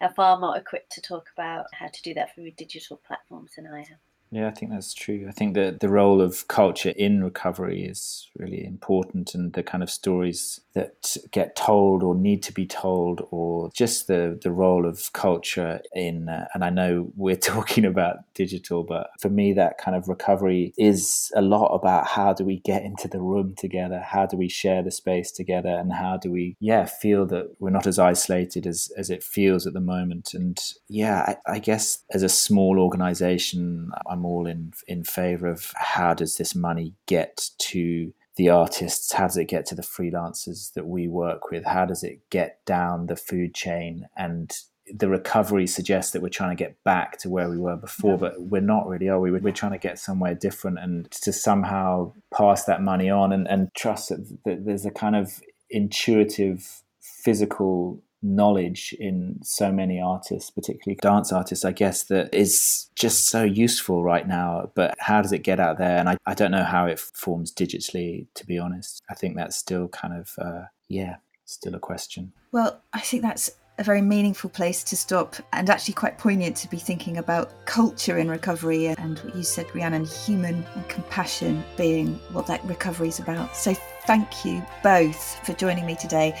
are 0.00 0.12
far 0.12 0.38
more 0.38 0.56
equipped 0.56 0.92
to 0.92 1.00
talk 1.00 1.30
about 1.32 1.66
how 1.72 1.88
to 1.88 2.02
do 2.02 2.14
that 2.14 2.34
through 2.34 2.50
digital 2.52 2.96
platforms 2.96 3.52
than 3.56 3.66
I 3.66 3.80
am. 3.80 3.98
Yeah, 4.30 4.48
I 4.48 4.50
think 4.50 4.72
that's 4.72 4.92
true. 4.92 5.26
I 5.28 5.32
think 5.32 5.54
that 5.54 5.80
the 5.80 5.88
role 5.88 6.20
of 6.20 6.48
culture 6.48 6.90
in 6.90 7.22
recovery 7.22 7.84
is 7.84 8.28
really 8.36 8.64
important, 8.64 9.34
and 9.34 9.52
the 9.52 9.62
kind 9.62 9.82
of 9.84 9.90
stories 9.90 10.60
that 10.74 11.16
get 11.30 11.54
told 11.54 12.02
or 12.02 12.14
need 12.14 12.42
to 12.42 12.52
be 12.52 12.66
told, 12.66 13.26
or 13.30 13.70
just 13.72 14.08
the 14.08 14.38
the 14.42 14.50
role 14.50 14.84
of 14.84 15.12
culture 15.12 15.80
in. 15.94 16.28
Uh, 16.28 16.48
and 16.54 16.64
I 16.64 16.70
know 16.70 17.12
we're 17.16 17.36
talking 17.36 17.84
about 17.84 18.16
digital, 18.34 18.82
but 18.82 19.10
for 19.20 19.28
me, 19.28 19.52
that 19.52 19.78
kind 19.78 19.96
of 19.96 20.08
recovery 20.08 20.74
is 20.76 21.30
a 21.36 21.42
lot 21.42 21.68
about 21.68 22.08
how 22.08 22.32
do 22.32 22.44
we 22.44 22.58
get 22.60 22.82
into 22.82 23.06
the 23.06 23.20
room 23.20 23.54
together, 23.56 24.00
how 24.00 24.26
do 24.26 24.36
we 24.36 24.48
share 24.48 24.82
the 24.82 24.90
space 24.90 25.30
together, 25.30 25.70
and 25.70 25.92
how 25.92 26.16
do 26.16 26.32
we, 26.32 26.56
yeah, 26.58 26.84
feel 26.84 27.26
that 27.26 27.54
we're 27.60 27.70
not 27.70 27.86
as 27.86 27.98
isolated 27.98 28.66
as 28.66 28.90
as 28.96 29.08
it 29.08 29.22
feels 29.22 29.68
at 29.68 29.72
the 29.72 29.80
moment. 29.80 30.34
And 30.34 30.60
yeah, 30.88 31.36
I, 31.46 31.54
I 31.54 31.58
guess 31.60 32.00
as 32.10 32.24
a 32.24 32.28
small 32.28 32.80
organization. 32.80 33.92
I'm 34.15 34.15
all 34.24 34.46
in 34.46 34.72
in 34.86 35.04
favor 35.04 35.46
of 35.46 35.72
how 35.76 36.14
does 36.14 36.36
this 36.36 36.54
money 36.54 36.94
get 37.06 37.50
to 37.58 38.12
the 38.36 38.50
artists? 38.50 39.12
How 39.12 39.26
does 39.26 39.36
it 39.36 39.48
get 39.48 39.66
to 39.66 39.74
the 39.74 39.82
freelancers 39.82 40.72
that 40.74 40.86
we 40.86 41.08
work 41.08 41.50
with? 41.50 41.64
How 41.64 41.84
does 41.84 42.02
it 42.02 42.20
get 42.30 42.64
down 42.64 43.06
the 43.06 43.16
food 43.16 43.54
chain? 43.54 44.06
And 44.16 44.52
the 44.92 45.08
recovery 45.08 45.66
suggests 45.66 46.12
that 46.12 46.22
we're 46.22 46.28
trying 46.28 46.56
to 46.56 46.62
get 46.62 46.82
back 46.84 47.18
to 47.18 47.28
where 47.28 47.48
we 47.48 47.58
were 47.58 47.76
before, 47.76 48.12
yeah. 48.12 48.16
but 48.16 48.34
we're 48.38 48.60
not 48.60 48.86
really, 48.86 49.08
are 49.08 49.18
we? 49.18 49.32
We're 49.32 49.52
trying 49.52 49.72
to 49.72 49.78
get 49.78 49.98
somewhere 49.98 50.34
different 50.34 50.78
and 50.78 51.10
to 51.10 51.32
somehow 51.32 52.12
pass 52.32 52.64
that 52.64 52.82
money 52.82 53.10
on 53.10 53.32
and, 53.32 53.48
and 53.48 53.68
trust 53.74 54.10
that 54.10 54.64
there's 54.64 54.86
a 54.86 54.90
kind 54.90 55.16
of 55.16 55.40
intuitive 55.70 56.82
physical 57.00 58.00
knowledge 58.34 58.94
in 58.98 59.38
so 59.42 59.72
many 59.72 60.00
artists, 60.00 60.50
particularly 60.50 60.98
dance 61.00 61.32
artists, 61.32 61.64
I 61.64 61.72
guess, 61.72 62.04
that 62.04 62.34
is 62.34 62.90
just 62.94 63.28
so 63.28 63.42
useful 63.42 64.02
right 64.02 64.26
now. 64.26 64.70
But 64.74 64.94
how 64.98 65.22
does 65.22 65.32
it 65.32 65.42
get 65.42 65.60
out 65.60 65.78
there? 65.78 65.98
And 65.98 66.08
I, 66.08 66.16
I 66.26 66.34
don't 66.34 66.50
know 66.50 66.64
how 66.64 66.86
it 66.86 66.98
forms 66.98 67.52
digitally, 67.52 68.26
to 68.34 68.46
be 68.46 68.58
honest. 68.58 69.02
I 69.10 69.14
think 69.14 69.36
that's 69.36 69.56
still 69.56 69.88
kind 69.88 70.14
of, 70.14 70.32
uh, 70.38 70.64
yeah, 70.88 71.16
still 71.44 71.74
a 71.74 71.80
question. 71.80 72.32
Well, 72.52 72.80
I 72.92 73.00
think 73.00 73.22
that's 73.22 73.50
a 73.78 73.84
very 73.84 74.00
meaningful 74.00 74.48
place 74.48 74.82
to 74.82 74.96
stop 74.96 75.36
and 75.52 75.68
actually 75.68 75.94
quite 75.94 76.16
poignant 76.18 76.56
to 76.56 76.70
be 76.70 76.78
thinking 76.78 77.18
about 77.18 77.66
culture 77.66 78.16
in 78.16 78.30
recovery 78.30 78.86
and 78.86 79.18
what 79.18 79.36
you 79.36 79.42
said, 79.42 79.66
Rhiannon, 79.74 80.06
human 80.06 80.64
and 80.74 80.88
compassion 80.88 81.62
being 81.76 82.14
what 82.32 82.46
that 82.46 82.64
recovery 82.64 83.08
is 83.08 83.18
about. 83.18 83.54
So 83.54 83.74
thank 84.06 84.44
you 84.44 84.64
both 84.82 85.44
for 85.44 85.52
joining 85.54 85.84
me 85.86 85.96
today 85.96 86.38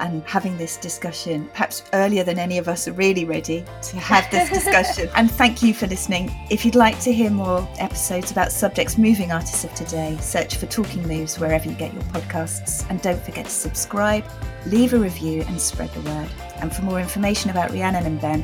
and 0.00 0.22
having 0.24 0.56
this 0.56 0.76
discussion, 0.76 1.48
perhaps 1.52 1.82
earlier 1.92 2.22
than 2.22 2.38
any 2.38 2.58
of 2.58 2.68
us 2.68 2.86
are 2.86 2.92
really 2.92 3.24
ready 3.24 3.64
to 3.82 3.96
have 3.98 4.30
this 4.30 4.48
discussion. 4.64 5.10
and 5.16 5.30
thank 5.30 5.62
you 5.62 5.74
for 5.74 5.86
listening. 5.86 6.30
If 6.50 6.64
you'd 6.64 6.76
like 6.76 7.00
to 7.00 7.12
hear 7.12 7.30
more 7.30 7.68
episodes 7.78 8.30
about 8.30 8.52
subjects 8.52 8.96
moving 8.96 9.32
artists 9.32 9.64
of 9.64 9.74
today, 9.74 10.16
search 10.20 10.56
for 10.56 10.66
Talking 10.66 11.06
Moves 11.06 11.38
wherever 11.38 11.68
you 11.68 11.74
get 11.74 11.92
your 11.92 12.02
podcasts. 12.04 12.88
And 12.88 13.02
don't 13.02 13.20
forget 13.22 13.46
to 13.46 13.50
subscribe, 13.50 14.24
leave 14.66 14.94
a 14.94 14.98
review, 14.98 15.42
and 15.48 15.60
spread 15.60 15.92
the 15.94 16.00
word. 16.02 16.30
And 16.60 16.74
for 16.74 16.82
more 16.82 17.00
information 17.00 17.50
about 17.50 17.70
Rhiannon 17.70 18.06
and 18.06 18.20
Ben, 18.20 18.42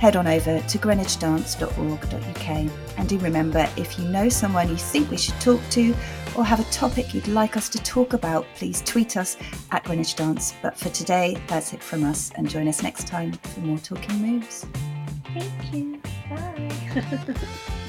head 0.00 0.16
on 0.16 0.26
over 0.26 0.60
to 0.60 0.78
greenwichdance.org.uk. 0.78 2.70
And 2.98 3.08
do 3.08 3.18
remember 3.18 3.68
if 3.76 3.98
you 3.98 4.08
know 4.08 4.28
someone 4.28 4.68
you 4.68 4.76
think 4.76 5.10
we 5.10 5.16
should 5.16 5.40
talk 5.40 5.60
to 5.70 5.94
or 6.36 6.44
have 6.44 6.60
a 6.60 6.70
topic 6.70 7.14
you'd 7.14 7.28
like 7.28 7.56
us 7.56 7.68
to 7.70 7.78
talk 7.82 8.12
about, 8.12 8.46
please 8.54 8.82
tweet 8.82 9.16
us 9.16 9.36
at 9.70 9.84
Greenwich 9.84 10.14
Dance. 10.16 10.54
But 10.62 10.76
for 10.76 10.90
today, 10.90 11.40
that's 11.46 11.72
it 11.72 11.82
from 11.82 12.04
us, 12.04 12.30
and 12.36 12.48
join 12.48 12.68
us 12.68 12.82
next 12.82 13.06
time 13.06 13.32
for 13.32 13.60
more 13.60 13.78
Talking 13.78 14.16
Moves. 14.20 14.66
Thank 15.34 15.72
you. 15.72 16.00
Bye. 16.30 17.76